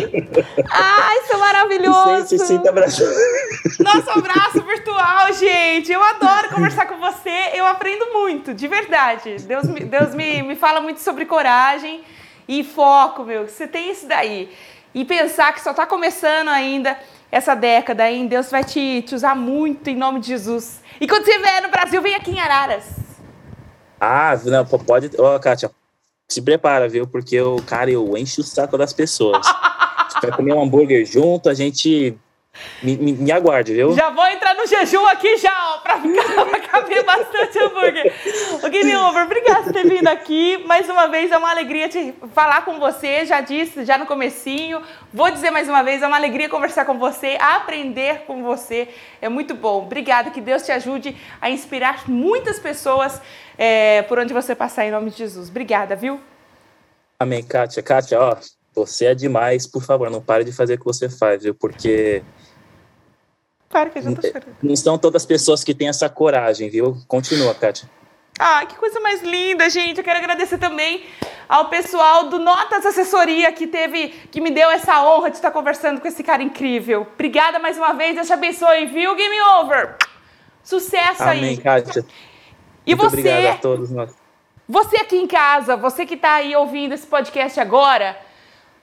Ai, 0.70 1.16
é 1.30 1.36
maravilhoso! 1.36 2.28
Se, 2.28 2.38
se 2.38 2.46
sinta 2.46 2.70
abraçado. 2.70 3.10
Nosso 3.80 4.10
abraço 4.10 4.62
virtual, 4.62 5.32
gente! 5.32 5.90
Eu 5.90 6.02
adoro 6.02 6.50
conversar 6.50 6.86
com 6.86 6.98
você, 6.98 7.50
eu 7.54 7.66
aprendo 7.66 8.12
muito, 8.12 8.54
de 8.54 8.68
verdade. 8.68 9.36
Deus, 9.40 9.64
me, 9.64 9.80
Deus 9.80 10.14
me, 10.14 10.42
me 10.42 10.54
fala 10.54 10.80
muito 10.80 11.00
sobre 11.00 11.26
coragem 11.26 12.04
e 12.48 12.62
foco, 12.62 13.24
meu. 13.24 13.48
Você 13.48 13.66
tem 13.66 13.90
isso 13.90 14.06
daí. 14.06 14.50
E 14.94 15.04
pensar 15.04 15.52
que 15.52 15.60
só 15.60 15.72
está 15.72 15.86
começando 15.86 16.48
ainda 16.48 16.98
essa 17.30 17.54
década, 17.54 18.10
hein? 18.10 18.26
Deus 18.26 18.50
vai 18.50 18.64
te, 18.64 19.02
te 19.02 19.14
usar 19.14 19.34
muito 19.34 19.88
em 19.90 19.96
nome 19.96 20.20
de 20.20 20.28
Jesus. 20.28 20.80
E 21.00 21.06
quando 21.06 21.24
você 21.24 21.38
vier 21.38 21.62
no 21.62 21.68
Brasil, 21.68 22.00
vem 22.00 22.14
aqui 22.14 22.30
em 22.30 22.40
Araras. 22.40 22.84
Ah, 24.00 24.38
não, 24.44 24.64
pode. 24.64 25.10
Ó, 25.18 25.36
oh, 25.36 25.40
Kátia, 25.40 25.70
se 26.28 26.40
prepara, 26.40 26.88
viu? 26.88 27.06
Porque 27.06 27.40
o 27.40 27.62
cara, 27.62 27.90
eu 27.90 28.16
encho 28.16 28.40
o 28.40 28.44
saco 28.44 28.78
das 28.78 28.92
pessoas. 28.92 29.46
vai 30.20 30.30
comer 30.32 30.54
um 30.54 30.62
hambúrguer 30.62 31.04
junto, 31.04 31.48
a 31.48 31.54
gente. 31.54 32.16
Me, 32.82 32.96
me, 32.96 33.12
me, 33.12 33.32
aguarde, 33.32 33.72
viu? 33.72 33.94
Já 33.94 34.10
vou 34.10 34.26
entrar 34.26 34.54
no 34.54 34.66
jejum 34.66 35.06
aqui 35.06 35.36
já, 35.38 35.50
ó, 35.50 35.78
pra, 35.78 36.00
ficar, 36.00 36.44
pra 36.46 36.60
caber 36.60 37.04
bastante 37.04 37.58
hambúrguer. 37.58 38.12
O 38.62 38.68
Game 38.68 38.94
Over, 38.96 39.24
obrigada 39.24 39.62
por 39.62 39.72
ter 39.72 39.88
vindo 39.88 40.06
aqui. 40.08 40.62
Mais 40.66 40.88
uma 40.88 41.06
vez, 41.08 41.32
é 41.32 41.38
uma 41.38 41.50
alegria 41.50 41.88
te 41.88 42.14
falar 42.34 42.64
com 42.64 42.78
você. 42.78 43.24
Já 43.24 43.40
disse, 43.40 43.84
já 43.84 43.96
no 43.96 44.06
comecinho. 44.06 44.82
Vou 45.12 45.30
dizer 45.30 45.50
mais 45.50 45.68
uma 45.68 45.82
vez, 45.82 46.02
é 46.02 46.06
uma 46.06 46.16
alegria 46.16 46.48
conversar 46.48 46.84
com 46.84 46.98
você, 46.98 47.38
aprender 47.40 48.24
com 48.26 48.42
você. 48.42 48.88
É 49.20 49.28
muito 49.28 49.54
bom. 49.54 49.82
Obrigada, 49.82 50.30
que 50.30 50.40
Deus 50.40 50.62
te 50.62 50.72
ajude 50.72 51.16
a 51.40 51.48
inspirar 51.48 52.08
muitas 52.08 52.58
pessoas 52.58 53.20
é, 53.56 54.02
por 54.02 54.18
onde 54.18 54.34
você 54.34 54.54
passar, 54.54 54.84
em 54.84 54.90
nome 54.90 55.10
de 55.10 55.18
Jesus. 55.18 55.48
Obrigada, 55.48 55.96
viu? 55.96 56.20
Amém, 57.18 57.42
Kátia. 57.42 57.82
Kátia, 57.82 58.20
ó, 58.20 58.36
você 58.74 59.06
é 59.06 59.14
demais. 59.14 59.66
Por 59.66 59.82
favor, 59.82 60.10
não 60.10 60.20
pare 60.20 60.44
de 60.44 60.52
fazer 60.52 60.74
o 60.74 60.78
que 60.78 60.84
você 60.84 61.08
faz, 61.08 61.42
viu? 61.42 61.54
Porque 61.54 62.22
Claro 63.68 63.90
que 63.90 63.98
eu 63.98 64.02
já 64.02 64.12
tô 64.12 64.22
chorando. 64.22 64.56
Não 64.62 64.76
são 64.76 64.96
todas 64.96 65.22
as 65.22 65.26
pessoas 65.26 65.64
que 65.64 65.74
têm 65.74 65.88
essa 65.88 66.08
coragem, 66.08 66.68
viu? 66.70 66.96
Continua, 67.08 67.54
Kátia. 67.54 67.88
Ah, 68.38 68.64
que 68.66 68.76
coisa 68.76 69.00
mais 69.00 69.22
linda, 69.22 69.68
gente. 69.70 69.98
Eu 69.98 70.04
quero 70.04 70.18
agradecer 70.18 70.58
também 70.58 71.04
ao 71.48 71.68
pessoal 71.68 72.28
do 72.28 72.38
Notas 72.38 72.84
Assessoria 72.84 73.50
que 73.52 73.66
teve, 73.66 74.08
que 74.30 74.40
me 74.40 74.50
deu 74.50 74.70
essa 74.70 75.02
honra 75.02 75.30
de 75.30 75.36
estar 75.36 75.50
conversando 75.50 76.00
com 76.00 76.08
esse 76.08 76.22
cara 76.22 76.42
incrível. 76.42 77.06
Obrigada 77.14 77.58
mais 77.58 77.78
uma 77.78 77.92
vez, 77.94 78.14
Deus 78.14 78.26
te 78.26 78.32
abençoe, 78.32 78.86
viu? 78.86 79.14
Game 79.14 79.40
over. 79.60 79.96
Sucesso 80.62 81.22
Amém, 81.22 81.44
aí. 81.50 81.56
Kátia. 81.56 82.04
E 82.84 82.94
Muito 82.94 83.10
você, 83.10 83.20
obrigado 83.20 83.54
a 83.54 83.58
todos 83.58 83.90
nós. 83.90 84.14
você 84.68 84.96
aqui 84.96 85.16
em 85.16 85.26
casa, 85.26 85.76
você 85.76 86.04
que 86.04 86.14
está 86.14 86.34
aí 86.34 86.54
ouvindo 86.54 86.92
esse 86.92 87.06
podcast 87.06 87.58
agora, 87.58 88.16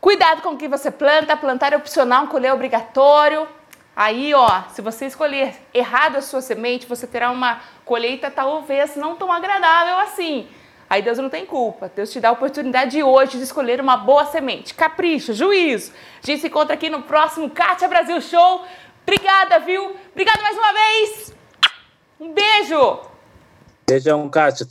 cuidado 0.02 0.42
com 0.42 0.50
o 0.50 0.58
que 0.58 0.68
você 0.68 0.90
planta. 0.90 1.38
Plantar 1.38 1.74
é 1.74 1.78
opcional, 1.78 2.28
colher 2.28 2.48
é 2.48 2.54
obrigatório. 2.54 3.48
Aí, 3.96 4.34
ó, 4.34 4.64
se 4.70 4.82
você 4.82 5.06
escolher 5.06 5.56
errado 5.74 6.16
a 6.16 6.22
sua 6.22 6.42
semente, 6.42 6.88
você 6.88 7.06
terá 7.06 7.30
uma 7.30 7.62
colheita 7.86 8.32
talvez 8.32 8.96
não 8.96 9.16
tão 9.16 9.32
agradável 9.32 10.00
assim. 10.00 10.48
Aí 10.90 11.02
Deus 11.02 11.18
não 11.18 11.30
tem 11.30 11.46
culpa. 11.46 11.92
Deus 11.96 12.12
te 12.12 12.20
dá 12.20 12.30
a 12.30 12.34
oportunidade 12.34 13.02
hoje 13.02 13.38
de 13.38 13.44
escolher 13.44 13.80
uma 13.80 13.98
boa 13.98 14.26
semente. 14.26 14.74
Capricho, 14.74 15.34
juízo. 15.34 15.92
A 16.22 16.26
gente 16.26 16.42
se 16.42 16.48
encontra 16.48 16.74
aqui 16.74 16.90
no 16.90 17.04
próximo 17.04 17.50
Kátia 17.50 17.88
Brasil 17.88 18.20
Show. 18.22 18.66
Obrigada, 19.04 19.60
viu? 19.60 19.96
Obrigada 20.12 20.42
mais 20.42 20.58
uma 20.58 20.74
vez. 20.74 21.36
Um 22.20 22.34
beijo. 22.34 23.02
Beijão, 23.88 24.30
Kátia. 24.30 24.68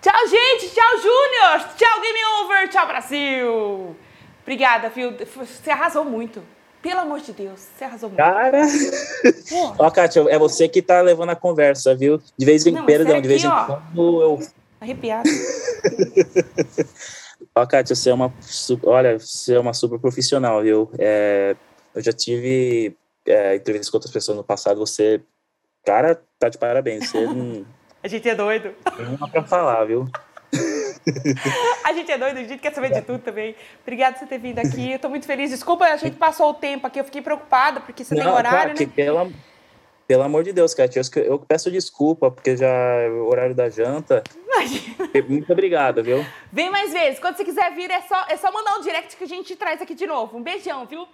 Tchau, 0.00 0.26
gente. 0.26 0.74
Tchau, 0.74 0.96
Júnior. 0.96 1.68
Tchau, 1.76 2.00
Game 2.00 2.24
Over. 2.40 2.68
Tchau, 2.68 2.86
Brasil. 2.86 3.96
Obrigada, 4.42 4.88
viu? 4.88 5.14
Você 5.36 5.70
arrasou 5.70 6.04
muito. 6.04 6.42
Pelo 6.82 7.00
amor 7.00 7.20
de 7.20 7.32
Deus, 7.32 7.60
você 7.60 7.84
arrasou 7.84 8.08
muito. 8.08 8.18
Cara! 8.18 8.62
Ó, 9.78 9.90
Kátia, 9.90 10.20
é 10.30 10.38
você 10.38 10.66
que 10.66 10.80
tá 10.80 11.02
levando 11.02 11.28
a 11.30 11.36
conversa, 11.36 11.94
viu? 11.94 12.20
De 12.38 12.46
vez 12.46 12.66
em 12.66 12.72
Não, 12.72 12.86
sério 12.86 13.20
de 13.20 13.28
vez 13.28 13.44
em 13.44 13.50
quando 13.50 14.22
eu. 14.22 14.38
Arrepiado. 14.80 15.28
Ó, 17.54 17.66
Kátia, 17.66 17.94
você 17.94 18.10
é 18.10 18.14
uma. 18.14 18.32
Olha, 18.84 19.18
você 19.18 19.54
é 19.54 19.60
uma 19.60 19.74
super 19.74 19.98
profissional, 19.98 20.62
viu? 20.62 20.90
É, 20.98 21.54
eu 21.94 22.02
já 22.02 22.12
tive 22.12 22.96
é, 23.26 23.56
entrevistas 23.56 23.90
com 23.90 23.96
outras 23.98 24.12
pessoas 24.12 24.38
no 24.38 24.44
passado, 24.44 24.78
você. 24.78 25.20
Cara, 25.84 26.20
tá 26.38 26.48
de 26.48 26.56
parabéns. 26.56 27.10
Você 27.10 27.24
não 27.26 27.64
A 28.02 28.08
gente 28.08 28.26
é 28.28 28.34
doido. 28.34 28.70
tem 28.96 29.04
nada 29.06 29.28
pra 29.28 29.44
falar, 29.44 29.84
viu? 29.84 30.08
A 31.84 31.92
gente 31.92 32.10
é 32.12 32.18
doido, 32.18 32.38
a 32.38 32.44
gente 32.44 32.60
quer 32.60 32.72
saber 32.72 32.92
de 32.92 33.02
tudo 33.02 33.18
também. 33.18 33.56
Obrigada 33.82 34.12
por 34.12 34.20
você 34.20 34.26
ter 34.26 34.38
vindo 34.38 34.58
aqui. 34.58 34.92
Eu 34.92 34.98
tô 34.98 35.08
muito 35.08 35.26
feliz. 35.26 35.50
Desculpa, 35.50 35.84
a 35.86 35.96
gente 35.96 36.16
passou 36.16 36.50
o 36.50 36.54
tempo 36.54 36.86
aqui. 36.86 37.00
Eu 37.00 37.04
fiquei 37.04 37.20
preocupada, 37.20 37.80
porque 37.80 38.04
você 38.04 38.14
tem 38.14 38.22
Não, 38.22 38.34
horário, 38.34 38.74
claro, 38.74 38.74
que 38.74 38.86
né? 38.86 38.92
pela, 38.94 39.30
pelo 40.06 40.22
amor 40.22 40.44
de 40.44 40.52
Deus, 40.52 40.72
Kátia, 40.72 41.00
eu, 41.16 41.22
eu 41.24 41.38
peço 41.38 41.70
desculpa, 41.70 42.30
porque 42.30 42.56
já 42.56 42.68
é 42.68 43.08
o 43.08 43.26
horário 43.26 43.54
da 43.54 43.68
janta. 43.68 44.22
Imagina. 44.44 45.10
Muito 45.28 45.52
obrigado, 45.52 46.02
viu? 46.02 46.24
Vem 46.52 46.70
mais 46.70 46.92
vezes. 46.92 47.18
Quando 47.18 47.36
você 47.36 47.44
quiser 47.44 47.74
vir, 47.74 47.90
é 47.90 48.02
só, 48.02 48.26
é 48.28 48.36
só 48.36 48.52
mandar 48.52 48.76
um 48.76 48.82
direct 48.82 49.16
que 49.16 49.24
a 49.24 49.28
gente 49.28 49.56
traz 49.56 49.82
aqui 49.82 49.94
de 49.94 50.06
novo. 50.06 50.36
Um 50.36 50.42
beijão, 50.42 50.86
viu? 50.86 51.08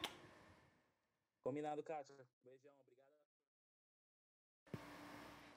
Combinado, 1.43 1.83
Kátia. 1.83 2.26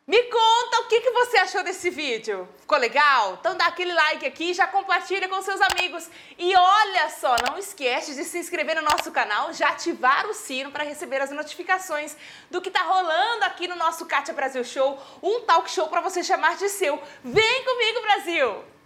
Me 0.10 0.24
conta 0.24 0.80
o 0.80 0.88
que, 0.88 1.01
que 1.01 1.12
você 1.12 1.38
achou 1.38 1.64
desse 1.64 1.91
vídeo. 1.91 2.49
Ficou 2.62 2.80
legal? 2.80 3.38
Então 3.39 3.55
dá 3.55 3.68
aquele 3.68 3.93
like 3.93 4.26
aqui, 4.26 4.55
já 4.55 4.66
compartilha 4.66 5.30
com 5.30 5.39
seus 5.39 5.62
amigos. 5.62 6.10
E 6.36 6.51
olha 6.55 7.12
só, 7.12 7.36
não 7.47 7.60
esquece 7.60 8.16
de 8.16 8.24
se 8.24 8.39
inscrever 8.39 8.76
no 8.76 8.82
nosso 8.82 9.12
canal, 9.12 9.53
já 9.53 9.70
ativar 9.70 10.26
o 10.26 10.34
sino 10.34 10.72
para 10.72 10.84
receber 10.84 11.22
as 11.22 11.30
notificações 11.30 12.18
do 12.49 12.60
que 12.60 12.72
tá 12.72 12.82
rolando 12.82 13.45
aqui 13.45 13.68
no 13.68 13.76
nosso 13.76 14.07
Kátia 14.07 14.34
Brasil 14.34 14.64
Show, 14.64 14.99
um 15.22 15.41
talk 15.41 15.70
show 15.70 15.88
para 15.89 16.01
você 16.01 16.24
chamar 16.24 16.57
de 16.57 16.70
seu. 16.70 16.99
Vem 17.24 17.64
comigo, 17.64 18.01
Brasil! 18.01 18.78